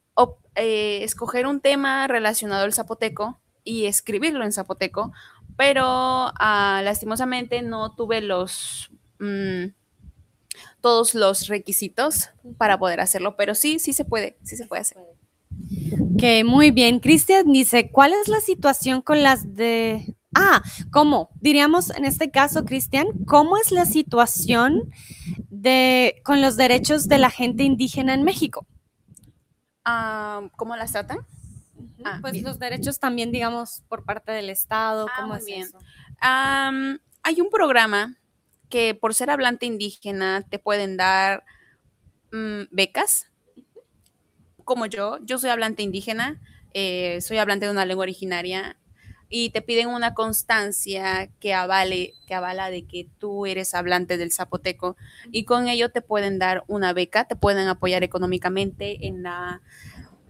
eh, 0.55 1.02
escoger 1.02 1.46
un 1.46 1.60
tema 1.60 2.06
relacionado 2.06 2.64
al 2.64 2.74
zapoteco 2.74 3.40
y 3.64 3.86
escribirlo 3.86 4.44
en 4.44 4.52
zapoteco, 4.52 5.12
pero 5.56 5.82
ah, 5.84 6.80
lastimosamente 6.84 7.62
no 7.62 7.94
tuve 7.94 8.20
los... 8.20 8.90
mm, 9.18 9.66
todos 10.80 11.14
los 11.14 11.48
requisitos 11.48 12.30
para 12.58 12.78
poder 12.78 13.00
hacerlo, 13.00 13.36
pero 13.36 13.54
sí, 13.54 13.78
sí 13.78 13.92
se 13.92 14.04
puede, 14.04 14.36
sí 14.42 14.56
se 14.56 14.66
puede 14.66 14.82
hacer. 14.82 14.98
Ok, 16.14 16.22
muy 16.44 16.70
bien. 16.70 17.00
Cristian 17.00 17.50
dice, 17.50 17.90
¿cuál 17.90 18.12
es 18.12 18.28
la 18.28 18.40
situación 18.40 19.02
con 19.02 19.22
las 19.22 19.54
de... 19.54 20.14
Ah, 20.34 20.62
¿cómo? 20.90 21.30
Diríamos 21.40 21.90
en 21.90 22.04
este 22.04 22.30
caso, 22.30 22.64
Cristian, 22.64 23.06
¿cómo 23.26 23.56
es 23.56 23.70
la 23.70 23.86
situación 23.86 24.90
de 25.48 26.20
con 26.24 26.42
los 26.42 26.56
derechos 26.56 27.08
de 27.08 27.18
la 27.18 27.30
gente 27.30 27.62
indígena 27.62 28.14
en 28.14 28.24
México? 28.24 28.66
Ah, 29.84 30.42
¿Cómo 30.56 30.76
las 30.76 30.92
tratan? 30.92 31.18
Ah, 32.05 32.18
pues 32.20 32.35
bien. 32.35 32.44
los 32.44 32.59
derechos 32.59 32.98
también, 32.98 33.32
digamos, 33.32 33.82
por 33.89 34.05
parte 34.05 34.32
del 34.32 34.51
Estado, 34.51 35.06
Ah, 35.09 35.14
¿cómo 35.16 35.28
muy 35.35 35.39
es 35.39 35.47
bien. 35.47 35.62
eso? 35.62 35.78
Hay 36.20 37.40
un 37.40 37.51
programa 37.51 38.16
que 38.68 38.94
por 38.94 39.14
ser 39.14 39.31
hablante 39.31 39.66
indígena 39.66 40.43
te 40.48 40.59
pueden 40.59 40.97
dar 40.97 41.44
mm, 42.32 42.62
becas, 42.70 43.28
como 44.64 44.86
yo. 44.86 45.18
Yo 45.22 45.39
soy 45.39 45.51
hablante 45.51 45.82
indígena, 45.82 46.40
eh, 46.72 47.20
soy 47.20 47.39
hablante 47.39 47.66
de 47.66 47.72
una 47.72 47.85
lengua 47.86 48.02
originaria 48.02 48.76
y 49.28 49.51
te 49.51 49.62
piden 49.62 49.89
una 49.89 50.14
constancia 50.14 51.31
que 51.40 51.55
avale, 51.55 52.12
que 52.26 52.35
avala 52.35 52.70
de 52.70 52.86
que 52.86 53.09
tú 53.18 53.47
eres 53.47 53.74
hablante 53.74 54.16
del 54.16 54.32
zapoteco 54.32 54.97
y 55.32 55.44
con 55.44 55.68
ello 55.68 55.90
te 55.90 56.02
pueden 56.02 56.39
dar 56.39 56.62
una 56.66 56.93
beca, 56.93 57.24
te 57.26 57.36
pueden 57.36 57.68
apoyar 57.68 58.05
económicamente 58.05 59.06
en 59.06 59.22
la 59.22 59.60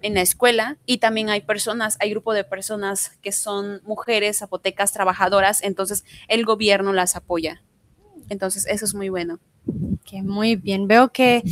en 0.04 0.14
la 0.14 0.20
escuela 0.20 0.76
y 0.84 0.98
también 0.98 1.30
hay 1.30 1.40
personas, 1.40 1.96
hay 1.98 2.10
grupo 2.10 2.34
de 2.34 2.44
personas 2.44 3.18
que 3.22 3.32
son 3.32 3.80
mujeres 3.84 4.38
zapotecas 4.38 4.92
trabajadoras, 4.92 5.62
entonces 5.62 6.04
el 6.28 6.44
gobierno 6.44 6.92
las 6.92 7.16
apoya. 7.16 7.62
Entonces 8.28 8.66
eso 8.66 8.84
es 8.84 8.94
muy 8.94 9.08
bueno. 9.08 9.38
Que 10.04 10.22
muy 10.22 10.56
bien. 10.56 10.86
Veo 10.86 11.10
que 11.10 11.42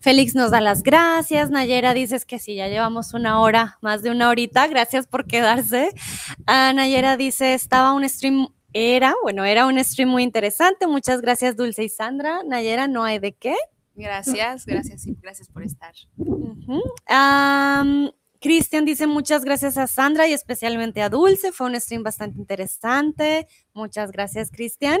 Félix 0.00 0.34
nos 0.34 0.50
da 0.50 0.60
las 0.62 0.82
gracias. 0.82 1.50
Nayera 1.50 1.92
dices 1.92 2.24
que 2.24 2.38
sí, 2.38 2.54
ya 2.54 2.68
llevamos 2.68 3.12
una 3.12 3.40
hora, 3.42 3.78
más 3.82 4.02
de 4.02 4.10
una 4.10 4.30
horita. 4.30 4.66
Gracias 4.68 5.06
por 5.06 5.26
quedarse. 5.26 5.90
Ah, 6.46 6.72
Nayera 6.74 7.18
dice, 7.18 7.52
estaba 7.52 7.92
un 7.92 8.08
stream, 8.08 8.48
era, 8.72 9.14
bueno, 9.22 9.44
era 9.44 9.66
un 9.66 9.82
stream 9.84 10.08
muy 10.08 10.22
interesante. 10.22 10.86
Muchas 10.86 11.20
gracias, 11.20 11.56
Dulce 11.56 11.84
y 11.84 11.90
Sandra. 11.90 12.42
Nayera, 12.42 12.88
no 12.88 13.04
hay 13.04 13.18
de 13.18 13.32
qué. 13.32 13.54
Gracias, 13.98 14.64
gracias 14.64 15.06
y 15.06 15.14
gracias 15.20 15.48
por 15.48 15.64
estar. 15.64 15.92
Am, 17.06 18.10
Cristian 18.40 18.84
dice 18.84 19.08
muchas 19.08 19.44
gracias 19.44 19.76
a 19.76 19.88
Sandra 19.88 20.28
y 20.28 20.32
especialmente 20.32 21.02
a 21.02 21.08
Dulce. 21.08 21.50
Fue 21.50 21.66
un 21.66 21.80
stream 21.80 22.04
bastante 22.04 22.38
interesante. 22.38 23.48
Muchas 23.74 24.12
gracias, 24.12 24.50
Cristian. 24.52 25.00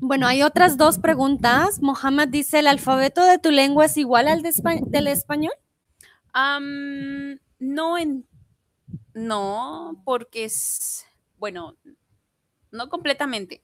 Bueno, 0.00 0.26
hay 0.26 0.42
otras 0.42 0.76
dos 0.76 0.98
preguntas. 0.98 1.80
Mohamed 1.82 2.28
dice, 2.28 2.60
¿el 2.60 2.66
alfabeto 2.66 3.24
de 3.24 3.38
tu 3.38 3.50
lengua 3.50 3.86
es 3.86 3.96
igual 3.96 4.28
al 4.28 4.42
de 4.42 4.50
espa- 4.50 4.84
del 4.84 5.06
español? 5.08 5.52
Am, 6.32 7.38
no 7.58 7.98
en 7.98 8.26
no, 9.14 10.00
porque 10.04 10.44
es 10.44 11.04
bueno, 11.38 11.76
no 12.70 12.88
completamente, 12.88 13.62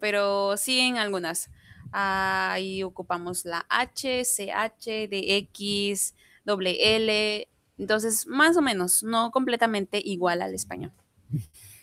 pero 0.00 0.56
sí 0.56 0.78
en 0.80 0.98
algunas. 0.98 1.50
Ahí 1.92 2.82
ocupamos 2.82 3.44
la 3.44 3.66
H, 3.68 4.24
CH, 4.24 5.08
DX, 5.08 6.14
doble 6.44 6.96
L. 6.96 7.48
Entonces, 7.78 8.26
más 8.26 8.56
o 8.56 8.62
menos, 8.62 9.02
no 9.02 9.30
completamente 9.30 10.00
igual 10.04 10.42
al 10.42 10.54
español. 10.54 10.92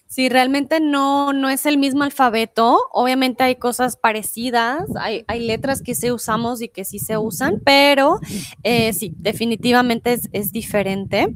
Sí, 0.07 0.27
realmente 0.27 0.80
no, 0.80 1.34
no 1.34 1.49
es 1.49 1.68
el 1.68 1.77
mismo 1.77 2.02
alfabeto. 2.03 2.80
Obviamente 2.91 3.44
hay 3.44 3.57
cosas 3.57 3.95
parecidas, 3.95 4.84
hay, 4.99 5.23
hay 5.27 5.45
letras 5.45 5.84
que 5.84 5.94
sí 5.94 6.10
usamos 6.10 6.64
y 6.64 6.69
que 6.69 6.84
sí 6.84 6.98
se 6.98 7.19
usan, 7.19 7.61
pero 7.64 8.19
eh, 8.64 8.91
sí, 8.94 9.14
definitivamente 9.18 10.14
es, 10.14 10.27
es 10.31 10.52
diferente. 10.52 11.36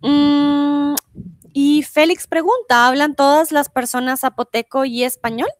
Mm, 0.00 0.94
y 1.52 1.82
Félix 1.82 2.26
pregunta, 2.26 2.86
¿hablan 2.86 3.14
todas 3.14 3.52
las 3.52 3.68
personas 3.68 4.20
zapoteco 4.20 4.86
y 4.86 5.04
español? 5.04 5.50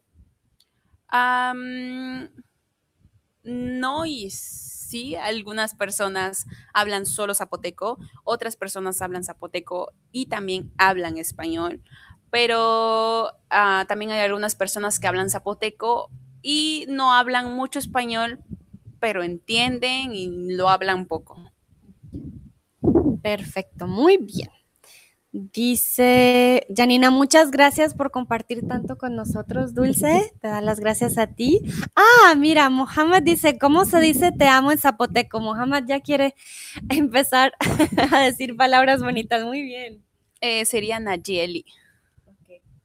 No 3.44 4.06
y 4.06 4.30
sí, 4.30 5.16
algunas 5.16 5.74
personas 5.74 6.46
hablan 6.72 7.06
solo 7.06 7.34
zapoteco, 7.34 7.98
otras 8.24 8.56
personas 8.56 9.00
hablan 9.02 9.24
zapoteco 9.24 9.92
y 10.12 10.26
también 10.26 10.72
hablan 10.78 11.18
español, 11.18 11.82
pero 12.30 13.30
ah, 13.50 13.84
también 13.88 14.10
hay 14.10 14.20
algunas 14.20 14.54
personas 14.56 14.98
que 14.98 15.06
hablan 15.06 15.30
zapoteco 15.30 16.10
y 16.42 16.86
no 16.88 17.14
hablan 17.14 17.54
mucho 17.54 17.78
español, 17.78 18.40
pero 19.00 19.22
entienden 19.22 20.14
y 20.14 20.54
lo 20.56 20.68
hablan 20.68 21.06
poco. 21.06 21.50
Perfecto, 23.22 23.86
muy 23.86 24.18
bien. 24.18 24.50
Dice 25.36 26.64
Janina, 26.76 27.10
muchas 27.10 27.50
gracias 27.50 27.92
por 27.92 28.12
compartir 28.12 28.68
tanto 28.68 28.96
con 28.96 29.16
nosotros, 29.16 29.74
Dulce. 29.74 30.32
Te 30.40 30.46
da 30.46 30.60
las 30.60 30.78
gracias 30.78 31.18
a 31.18 31.26
ti. 31.26 31.60
Ah, 31.96 32.36
mira, 32.36 32.70
Mohamed 32.70 33.24
dice, 33.24 33.58
¿cómo 33.58 33.84
se 33.84 33.98
dice 33.98 34.30
te 34.30 34.46
amo 34.46 34.70
en 34.70 34.78
zapoteco? 34.78 35.40
Mohamed 35.40 35.86
ya 35.88 35.98
quiere 35.98 36.36
empezar 36.88 37.52
a 38.12 38.20
decir 38.20 38.56
palabras 38.56 39.02
bonitas. 39.02 39.44
Muy 39.44 39.62
bien. 39.62 40.04
Eh, 40.40 40.64
sería 40.66 41.00
Nayeli. 41.00 41.64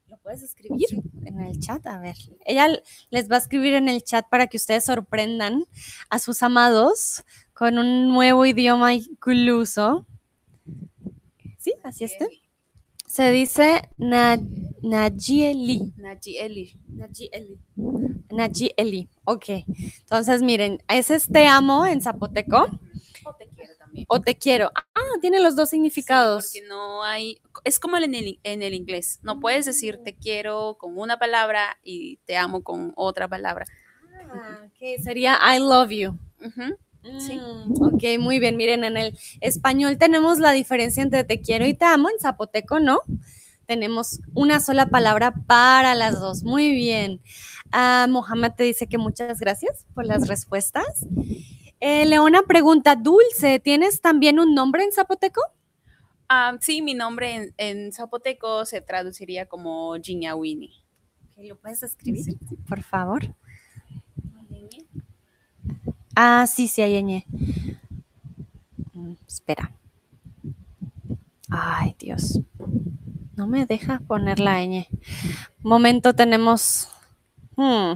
¿Lo 0.07 0.17
puedes 0.17 0.41
escribir 0.41 0.88
en 1.26 1.41
el 1.41 1.59
chat? 1.59 1.85
A 1.85 1.99
ver. 1.99 2.15
Ella 2.47 2.67
les 3.11 3.30
va 3.30 3.35
a 3.35 3.39
escribir 3.39 3.76
en 3.76 3.88
el 3.89 4.01
chat 4.01 4.27
para 4.27 4.47
que 4.47 4.57
ustedes 4.57 4.85
sorprendan 4.85 5.65
a 6.09 6.17
sus 6.17 6.41
amados 6.41 7.23
con 7.53 7.77
un 7.77 8.07
nuevo 8.07 8.43
idioma 8.47 8.95
incluso. 8.95 10.07
Sí, 11.60 11.73
así 11.84 12.06
está. 12.06 12.26
Se 13.06 13.31
dice 13.31 13.90
na, 13.98 14.40
Najieli. 14.81 15.94
Najieli. 15.98 16.73
Najieli. 18.31 19.10
Ok. 19.26 19.45
Entonces, 20.02 20.41
miren, 20.41 20.81
ese 20.88 21.15
es 21.15 21.27
te 21.27 21.48
amo 21.48 21.86
en 21.86 22.02
zapoteco. 22.02 22.68
O 23.26 23.34
te 23.36 23.48
quiero 23.48 23.76
también. 23.77 24.06
O 24.07 24.22
te 24.22 24.36
quiero. 24.36 24.72
Ah, 24.76 25.18
tiene 25.22 25.40
los 25.40 25.56
dos 25.56 25.69
significados. 25.69 26.45
porque 26.45 26.68
no 26.68 27.03
hay, 27.03 27.41
es 27.64 27.80
como 27.80 27.98
en 27.98 28.15
el, 28.15 28.40
en 28.44 28.61
el 28.61 28.73
inglés, 28.73 29.19
no 29.23 29.40
puedes 29.40 29.65
decir 29.65 29.99
te 30.03 30.15
quiero 30.15 30.77
con 30.80 30.98
una 30.98 31.18
palabra 31.18 31.77
y 31.84 32.18
te 32.26 32.38
amo 32.38 32.64
con 32.64 32.94
otra 32.95 33.27
palabra. 33.27 33.65
Ah, 34.31 34.68
ok, 34.68 35.02
sería 35.03 35.38
I 35.56 35.60
love 35.60 35.90
you. 35.90 36.18
Ujú. 36.45 36.77
Sí. 37.18 37.40
Mm, 37.40 37.81
ok, 37.81 38.03
muy 38.19 38.40
bien. 38.40 38.57
Miren, 38.57 38.84
en 38.84 38.98
el 38.98 39.18
español 39.41 39.98
tenemos 39.98 40.40
la 40.40 40.52
diferencia 40.52 41.03
entre 41.03 41.23
te 41.23 41.41
quiero 41.41 41.65
y 41.65 41.73
te 41.73 41.86
amo. 41.86 42.10
En 42.10 42.19
zapoteco 42.19 42.80
no. 42.80 42.99
Tenemos 43.65 44.19
una 44.34 44.60
sola 44.60 44.88
palabra 44.88 45.34
para 45.45 45.95
las 45.95 46.19
dos. 46.19 46.44
Muy 46.44 46.72
bien. 46.72 47.22
Ah, 47.72 48.07
Mohamed 48.10 48.53
te 48.53 48.64
dice 48.64 48.88
que 48.88 48.98
muchas 48.98 49.40
gracias 49.40 49.86
por 49.94 50.06
las 50.06 50.27
respuestas. 50.27 51.06
Eh, 51.80 52.06
Leona 52.06 52.41
pregunta, 52.41 52.95
Dulce, 52.95 53.60
¿tienes 53.60 54.02
también 54.02 54.40
un 54.40 54.53
nombre 54.53 54.84
en 54.84 54.91
zapoteco? 54.91 55.41
Ah, 56.27 56.57
sí, 56.60 56.81
mi 56.81 56.94
nombre 56.94 57.36
en, 57.36 57.53
en 57.57 57.94
zapoteco 57.94 58.65
se 58.65 58.81
traduciría 58.81 59.45
como 59.45 59.95
Giñawini. 60.02 60.84
¿Lo 61.38 61.57
puedes 61.57 61.81
escribir, 61.84 62.38
por 62.68 62.84
favor? 62.84 63.34
Ah, 66.15 66.45
sí, 66.48 66.68
sí, 66.68 66.81
hay 66.81 67.02
ñ. 67.03 67.23
Mm, 68.94 69.14
Espera. 69.27 69.72
Ay, 71.49 71.95
Dios. 71.99 72.40
No 73.36 73.48
me 73.48 73.65
deja 73.65 73.99
poner 73.99 74.40
la 74.40 74.61
ñ. 74.65 74.88
Momento 75.64 76.14
tenemos. 76.14 76.90
hmm, 77.56 77.94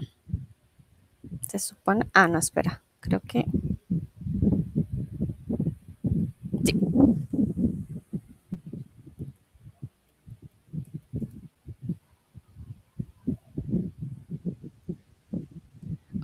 Se 1.47 1.59
supone. 1.59 2.07
Ah, 2.13 2.27
no, 2.27 2.39
espera. 2.39 2.81
Creo 2.99 3.21
que. 3.21 3.45
Sí. 6.63 6.73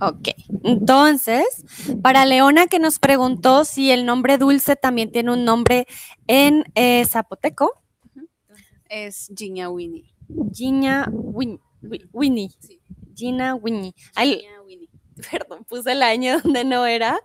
Ok, 0.00 0.28
entonces, 0.64 1.44
para 2.02 2.24
Leona 2.24 2.66
que 2.66 2.78
nos 2.78 2.98
preguntó 2.98 3.64
si 3.64 3.90
el 3.90 4.06
nombre 4.06 4.38
dulce 4.38 4.76
también 4.76 5.12
tiene 5.12 5.32
un 5.32 5.44
nombre 5.44 5.86
en 6.26 6.64
eh, 6.74 7.04
zapoteco, 7.06 7.72
Es. 8.88 9.30
Gina 9.36 9.68
Win- 9.70 11.60
Wi- 11.82 12.08
Winnie. 12.12 12.50
Sí. 12.60 12.80
Gina 13.14 13.54
Winnie. 13.54 13.94
Ay, 14.14 14.38
Giñawini. 14.40 14.88
perdón, 15.30 15.64
puse 15.64 15.92
el 15.92 16.02
año 16.02 16.40
donde 16.42 16.64
no 16.64 16.86
era. 16.86 17.20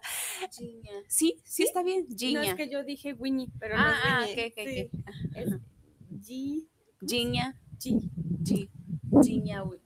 Giña. 0.52 0.92
Sí, 1.08 1.38
sí, 1.46 1.64
está 1.64 1.82
bien. 1.84 2.06
Giña. 2.18 2.42
No, 2.42 2.48
es 2.48 2.56
que 2.56 2.70
yo 2.70 2.84
dije 2.84 3.14
Winnie, 3.14 3.48
pero 3.60 3.76
Ah, 3.78 3.88
no 3.88 3.94
ah, 4.04 4.26
es 4.28 4.32
ok, 4.32 4.58
Winnie. 4.58 4.90
ok, 4.92 4.92
Sí, 4.92 5.00
ok. 5.00 5.38
es 5.38 5.50
Gi- 6.28 6.68
Giña. 7.08 7.56
Gi- 7.80 8.10
Gi- 8.44 8.70
Giñawi- 9.12 9.24
Giñawini. 9.24 9.85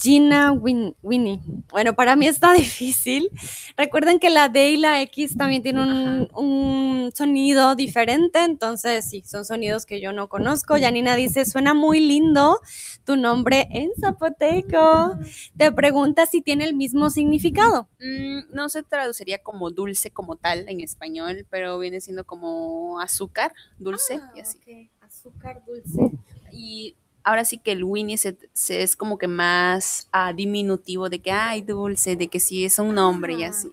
Gina 0.00 0.52
Win- 0.52 0.94
Winnie. 1.02 1.40
Bueno, 1.70 1.94
para 1.94 2.16
mí 2.16 2.26
está 2.26 2.52
difícil. 2.54 3.30
Recuerden 3.76 4.18
que 4.18 4.30
la 4.30 4.48
D 4.48 4.70
y 4.72 4.76
la 4.76 5.00
X 5.02 5.36
también 5.36 5.62
tienen 5.62 5.88
un, 5.88 6.28
un 6.34 7.12
sonido 7.14 7.74
diferente, 7.76 8.40
entonces 8.44 9.08
sí, 9.08 9.22
son 9.26 9.44
sonidos 9.44 9.86
que 9.86 10.00
yo 10.00 10.12
no 10.12 10.28
conozco. 10.28 10.74
Janina 10.78 11.14
dice, 11.16 11.44
suena 11.44 11.74
muy 11.74 12.00
lindo 12.00 12.60
tu 13.04 13.16
nombre 13.16 13.68
en 13.70 13.90
zapoteco. 14.00 15.16
Te 15.56 15.72
pregunta 15.72 16.26
si 16.26 16.40
tiene 16.40 16.64
el 16.64 16.74
mismo 16.74 17.10
significado. 17.10 17.88
Mm, 18.00 18.54
no 18.54 18.68
se 18.68 18.82
traduciría 18.82 19.38
como 19.42 19.70
dulce 19.70 20.10
como 20.10 20.36
tal 20.36 20.68
en 20.68 20.80
español, 20.80 21.46
pero 21.50 21.78
viene 21.78 22.00
siendo 22.00 22.24
como 22.24 23.00
azúcar, 23.00 23.52
dulce 23.78 24.20
y 24.36 24.40
así. 24.40 24.58
Azúcar 25.00 25.62
dulce. 25.66 26.10
Y 26.52 26.96
ahora 27.24 27.44
sí 27.44 27.58
que 27.58 27.72
el 27.72 27.84
Winnie 27.84 28.18
se, 28.18 28.36
se- 28.52 28.82
es 28.82 28.96
como 28.96 29.18
que 29.18 29.28
más 29.28 30.08
ah, 30.12 30.32
diminutivo 30.32 31.08
de 31.08 31.20
que 31.20 31.32
ay 31.32 31.62
dulce, 31.62 32.16
de 32.16 32.28
que 32.28 32.40
sí 32.40 32.64
es 32.64 32.78
un 32.78 32.94
nombre 32.94 33.34
y 33.34 33.44
así. 33.44 33.68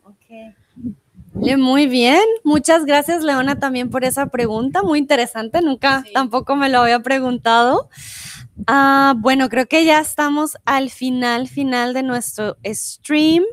Le- 1.42 1.58
Muy 1.58 1.88
bien, 1.88 2.22
muchas 2.44 2.86
gracias 2.86 3.24
Leona 3.24 3.60
también 3.60 3.90
por 3.90 4.04
esa 4.04 4.26
pregunta, 4.28 4.82
muy 4.84 5.00
interesante, 5.00 5.62
nunca 5.62 6.04
Sí. 6.06 6.12
tampoco 6.14 6.56
me 6.56 6.70
lo 6.70 6.80
había 6.80 7.00
preguntado. 7.02 7.90
Ah, 8.68 9.14
bueno, 9.18 9.48
creo 9.48 9.68
que 9.68 9.86
ya 9.86 10.00
estamos 10.00 10.58
al 10.66 10.90
final, 10.90 11.48
final 11.48 11.94
de 11.94 12.04
nuestro 12.04 12.58
stream. 12.66 13.44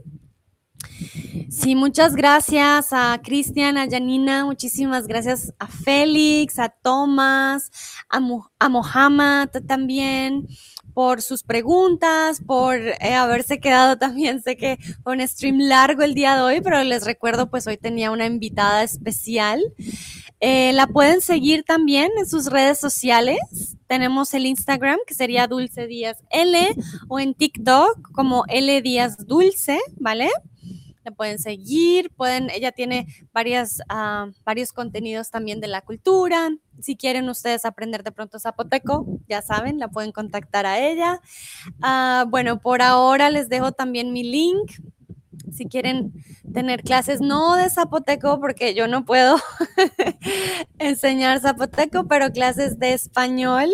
Sí, 1.51 1.75
muchas 1.75 2.15
gracias 2.17 2.89
a 2.93 3.21
Cristian, 3.23 3.79
a 3.79 3.89
Janina, 3.89 4.45
muchísimas 4.45 5.07
gracias 5.07 5.53
a 5.59 5.67
Félix, 5.67 6.59
a 6.59 6.69
Tomás, 6.69 7.71
a, 8.09 8.21
Mo- 8.21 8.51
a 8.59 8.69
Mohamed 8.69 9.49
también 9.67 10.47
por 10.93 11.21
sus 11.23 11.43
preguntas, 11.43 12.41
por 12.47 12.77
eh, 12.77 13.15
haberse 13.15 13.61
quedado 13.61 13.97
también. 13.99 14.43
Sé 14.43 14.57
que 14.57 14.79
fue 15.03 15.15
un 15.15 15.27
stream 15.27 15.59
largo 15.61 16.03
el 16.03 16.15
día 16.15 16.35
de 16.37 16.43
hoy, 16.43 16.61
pero 16.63 16.83
les 16.85 17.05
recuerdo, 17.05 17.49
pues 17.51 17.67
hoy 17.67 17.77
tenía 17.77 18.11
una 18.11 18.27
invitada 18.27 18.83
especial. 18.83 19.61
Eh, 20.41 20.73
la 20.75 20.87
pueden 20.87 21.21
seguir 21.21 21.65
también 21.65 22.11
en 22.19 22.27
sus 22.27 22.47
redes 22.47 22.79
sociales. 22.79 23.39
Tenemos 23.87 24.35
el 24.35 24.47
Instagram, 24.47 24.99
que 25.07 25.15
sería 25.15 25.47
Dulce 25.47 25.87
Díaz 25.87 26.19
L, 26.31 26.75
o 27.09 27.19
en 27.21 27.35
TikTok 27.35 28.13
como 28.13 28.45
L 28.49 28.83
Díaz 28.83 29.17
Dulce, 29.27 29.79
¿vale? 29.99 30.29
La 31.07 31.13
pueden 31.13 31.39
seguir, 31.39 32.11
pueden, 32.11 32.51
ella 32.51 32.73
tiene 32.73 33.07
varias, 33.33 33.81
ah, 33.89 34.27
varios 34.45 34.73
contenidos 34.73 35.31
también 35.31 35.61
de 35.61 35.69
la 35.69 35.81
cultura. 35.83 36.51
Si 36.81 36.97
quieren 36.97 37.29
ustedes 37.29 37.65
aprender 37.65 38.03
de 38.03 38.11
pronto 38.11 38.41
zapoteco, 38.41 39.07
ya 39.29 39.41
saben, 39.41 39.79
la 39.79 39.87
pueden 39.87 40.11
contactar 40.11 40.67
a 40.67 40.81
ella. 40.81 41.21
Ah, 41.81 42.25
bueno, 42.29 42.59
por 42.59 42.83
ahora 42.83 43.31
les 43.31 43.49
dejo 43.49 43.71
también 43.71 44.13
mi 44.13 44.25
link. 44.25 44.73
Si 45.53 45.67
quieren 45.67 46.13
tener 46.53 46.83
clases, 46.83 47.21
no 47.21 47.57
de 47.57 47.71
zapoteco, 47.71 48.41
porque 48.41 48.75
yo 48.75 48.89
no 48.89 49.05
puedo 49.05 49.37
enseñar 50.79 51.41
zapoteco, 51.41 52.07
pero 52.07 52.33
clases 52.33 52.79
de 52.79 52.93
español. 52.93 53.71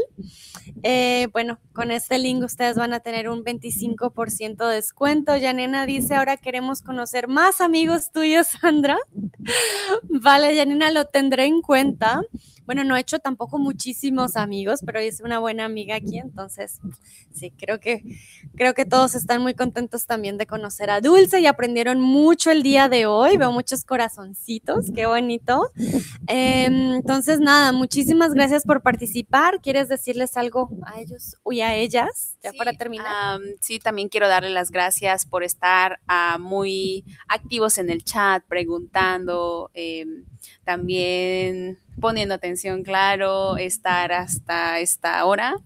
Eh, 0.84 1.28
bueno, 1.32 1.58
con 1.72 1.90
este 1.90 2.18
link 2.18 2.42
ustedes 2.44 2.76
van 2.76 2.92
a 2.92 3.00
tener 3.00 3.28
un 3.28 3.44
25% 3.44 4.68
de 4.68 4.74
descuento. 4.74 5.36
Yanina 5.36 5.86
dice, 5.86 6.14
ahora 6.16 6.36
queremos 6.36 6.82
conocer 6.82 7.28
más 7.28 7.60
amigos 7.60 8.10
tuyos, 8.12 8.48
Sandra. 8.60 8.98
Vale, 10.02 10.54
Yanina, 10.56 10.90
lo 10.90 11.06
tendré 11.06 11.46
en 11.46 11.62
cuenta. 11.62 12.22
Bueno, 12.72 12.84
no 12.88 12.96
he 12.96 13.00
hecho 13.00 13.18
tampoco 13.18 13.58
muchísimos 13.58 14.34
amigos, 14.34 14.80
pero 14.86 14.98
es 14.98 15.20
una 15.20 15.38
buena 15.38 15.66
amiga 15.66 15.94
aquí, 15.96 16.16
entonces 16.16 16.80
sí, 17.30 17.50
creo 17.50 17.78
que 17.80 18.02
creo 18.56 18.72
que 18.72 18.86
todos 18.86 19.14
están 19.14 19.42
muy 19.42 19.52
contentos 19.52 20.06
también 20.06 20.38
de 20.38 20.46
conocer 20.46 20.88
a 20.88 21.02
Dulce 21.02 21.38
y 21.40 21.46
aprendieron 21.46 22.00
mucho 22.00 22.50
el 22.50 22.62
día 22.62 22.88
de 22.88 23.04
hoy. 23.04 23.36
Veo 23.36 23.52
muchos 23.52 23.84
corazoncitos, 23.84 24.86
qué 24.94 25.04
bonito. 25.04 25.70
Em, 26.26 26.92
entonces, 26.94 27.40
nada, 27.40 27.72
muchísimas 27.72 28.32
gracias 28.32 28.64
por 28.64 28.80
participar. 28.80 29.60
¿Quieres 29.60 29.88
decirles 29.90 30.38
algo 30.38 30.70
a 30.86 30.98
ellos 30.98 31.36
y 31.50 31.60
a 31.60 31.74
ellas 31.74 32.38
ya 32.42 32.52
Sí, 32.52 32.56
para 32.56 32.72
terminar? 32.72 33.38
sí, 33.60 33.80
también 33.80 34.08
quiero 34.08 34.28
darle 34.28 34.48
las 34.48 34.70
gracias 34.70 35.26
por 35.26 35.44
estar 35.44 36.00
ah, 36.08 36.38
muy 36.40 37.04
activos 37.28 37.76
en 37.76 37.90
el 37.90 38.02
chat, 38.02 38.42
preguntando, 38.48 39.70
em, 39.74 40.24
también 40.64 41.78
poniendo 42.00 42.34
atención, 42.34 42.82
claro, 42.82 43.56
estar 43.56 44.12
hasta 44.12 44.80
esta 44.80 45.24
hora 45.24 45.56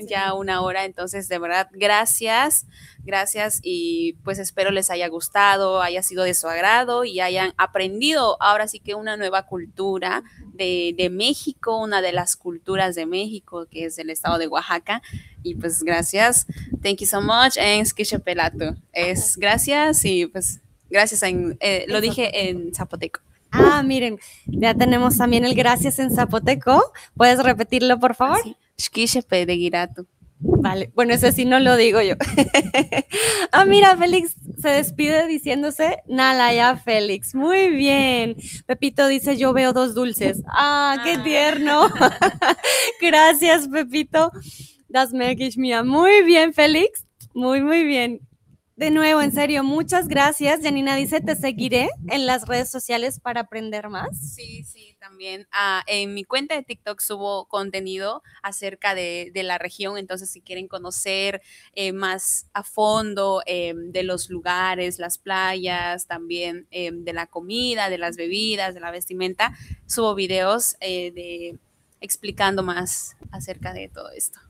ya 0.00 0.34
una 0.34 0.62
hora, 0.62 0.84
entonces 0.84 1.28
de 1.28 1.38
verdad, 1.38 1.68
gracias, 1.72 2.66
gracias 3.04 3.60
y 3.62 4.14
pues 4.24 4.38
espero 4.38 4.70
les 4.70 4.90
haya 4.90 5.08
gustado, 5.08 5.82
haya 5.82 6.02
sido 6.02 6.24
de 6.24 6.34
su 6.34 6.48
agrado 6.48 7.04
y 7.04 7.20
hayan 7.20 7.52
aprendido 7.56 8.36
ahora 8.40 8.68
sí 8.68 8.80
que 8.80 8.94
una 8.94 9.16
nueva 9.16 9.46
cultura 9.46 10.22
de, 10.54 10.94
de 10.96 11.10
México, 11.10 11.78
una 11.78 12.00
de 12.02 12.12
las 12.12 12.36
culturas 12.36 12.94
de 12.94 13.06
México, 13.06 13.66
que 13.70 13.86
es 13.86 13.98
el 13.98 14.10
estado 14.10 14.38
de 14.38 14.48
Oaxaca. 14.48 15.02
Y 15.42 15.54
pues 15.56 15.82
gracias, 15.82 16.46
thank 16.82 16.98
you 16.98 17.06
so 17.06 17.20
much, 17.20 17.56
en 17.56 17.84
Pelato. 18.24 18.76
Es 18.92 19.36
gracias 19.36 20.04
y 20.04 20.26
pues 20.26 20.60
gracias, 20.88 21.22
en, 21.22 21.56
eh, 21.60 21.84
lo 21.88 22.00
dije 22.00 22.48
en 22.48 22.74
zapoteco. 22.74 23.20
Ah, 23.52 23.82
miren, 23.82 24.18
ya 24.46 24.74
tenemos 24.74 25.18
también 25.18 25.44
el 25.44 25.54
gracias 25.54 25.98
en 25.98 26.10
zapoteco. 26.10 26.92
¿Puedes 27.14 27.42
repetirlo, 27.42 27.98
por 28.00 28.14
favor? 28.14 28.40
Girato. 29.54 30.06
Vale, 30.44 30.90
bueno, 30.94 31.14
ese 31.14 31.30
sí 31.30 31.44
no 31.44 31.60
lo 31.60 31.76
digo 31.76 32.00
yo. 32.00 32.14
ah, 33.52 33.64
mira, 33.64 33.96
Félix 33.96 34.34
se 34.60 34.70
despide 34.70 35.28
diciéndose 35.28 36.02
Nalaya 36.08 36.76
Félix. 36.76 37.34
Muy 37.34 37.68
bien. 37.70 38.36
Pepito 38.66 39.06
dice, 39.06 39.36
yo 39.36 39.52
veo 39.52 39.72
dos 39.72 39.94
dulces. 39.94 40.42
Ah, 40.48 41.00
qué 41.04 41.12
ah. 41.12 41.22
tierno. 41.22 41.88
Gracias, 43.00 43.68
Pepito. 43.68 44.32
Das 44.88 45.12
mía. 45.12 45.84
Muy 45.84 46.24
bien, 46.24 46.52
Félix. 46.52 47.06
Muy, 47.34 47.62
muy 47.62 47.84
bien. 47.84 48.20
De 48.82 48.90
nuevo, 48.90 49.22
en 49.22 49.30
serio, 49.30 49.62
muchas 49.62 50.08
gracias. 50.08 50.58
Janina 50.60 50.96
dice, 50.96 51.20
te 51.20 51.36
seguiré 51.36 51.88
en 52.08 52.26
las 52.26 52.48
redes 52.48 52.68
sociales 52.68 53.20
para 53.20 53.42
aprender 53.42 53.88
más. 53.88 54.08
Sí, 54.34 54.64
sí, 54.64 54.96
también. 54.98 55.46
Ah, 55.52 55.84
en 55.86 56.14
mi 56.14 56.24
cuenta 56.24 56.56
de 56.56 56.64
TikTok 56.64 56.98
subo 57.00 57.46
contenido 57.46 58.24
acerca 58.42 58.96
de, 58.96 59.30
la 59.36 59.56
región, 59.56 59.98
entonces 59.98 60.32
si 60.32 60.40
quieren 60.40 60.66
conocer 60.66 61.42
eh, 61.74 61.92
más 61.92 62.48
a 62.54 62.64
fondo 62.64 63.40
em, 63.46 63.92
de 63.92 64.02
los 64.02 64.28
lugares, 64.30 64.98
las 64.98 65.16
playas, 65.16 66.08
también 66.08 66.66
em, 66.72 67.04
de 67.04 67.12
la 67.12 67.28
comida, 67.28 67.88
de 67.88 67.98
las 67.98 68.16
bebidas, 68.16 68.74
de 68.74 68.80
la 68.80 68.90
vestimenta, 68.90 69.56
subo 69.86 70.16
videos 70.16 70.74
eh, 70.80 71.12
de 71.12 71.56
explicando 72.00 72.64
más 72.64 73.14
acerca 73.30 73.72
de 73.72 73.88
todo 73.88 74.10
esto. 74.10 74.40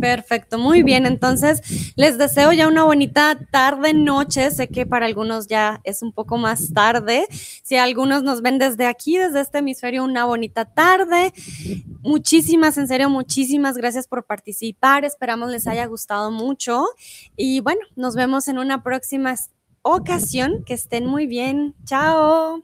Perfecto, 0.00 0.58
muy 0.58 0.82
bien. 0.82 1.06
Entonces, 1.06 1.92
les 1.96 2.18
deseo 2.18 2.52
ya 2.52 2.68
una 2.68 2.84
bonita 2.84 3.38
tarde, 3.50 3.92
noche. 3.94 4.50
Sé 4.50 4.68
que 4.68 4.86
para 4.86 5.06
algunos 5.06 5.48
ya 5.48 5.80
es 5.84 6.02
un 6.02 6.12
poco 6.12 6.38
más 6.38 6.72
tarde. 6.72 7.26
Si 7.30 7.76
algunos 7.76 8.22
nos 8.22 8.42
ven 8.42 8.58
desde 8.58 8.86
aquí, 8.86 9.18
desde 9.18 9.40
este 9.40 9.58
hemisferio, 9.58 10.04
una 10.04 10.24
bonita 10.24 10.64
tarde. 10.64 11.32
Muchísimas, 12.02 12.78
en 12.78 12.88
serio, 12.88 13.10
muchísimas 13.10 13.76
gracias 13.76 14.06
por 14.06 14.24
participar. 14.24 15.04
Esperamos 15.04 15.50
les 15.50 15.66
haya 15.66 15.86
gustado 15.86 16.30
mucho. 16.30 16.86
Y 17.36 17.60
bueno, 17.60 17.80
nos 17.96 18.14
vemos 18.14 18.48
en 18.48 18.58
una 18.58 18.82
próxima 18.82 19.34
ocasión. 19.82 20.64
Que 20.64 20.74
estén 20.74 21.06
muy 21.06 21.26
bien. 21.26 21.74
Chao. 21.84 22.62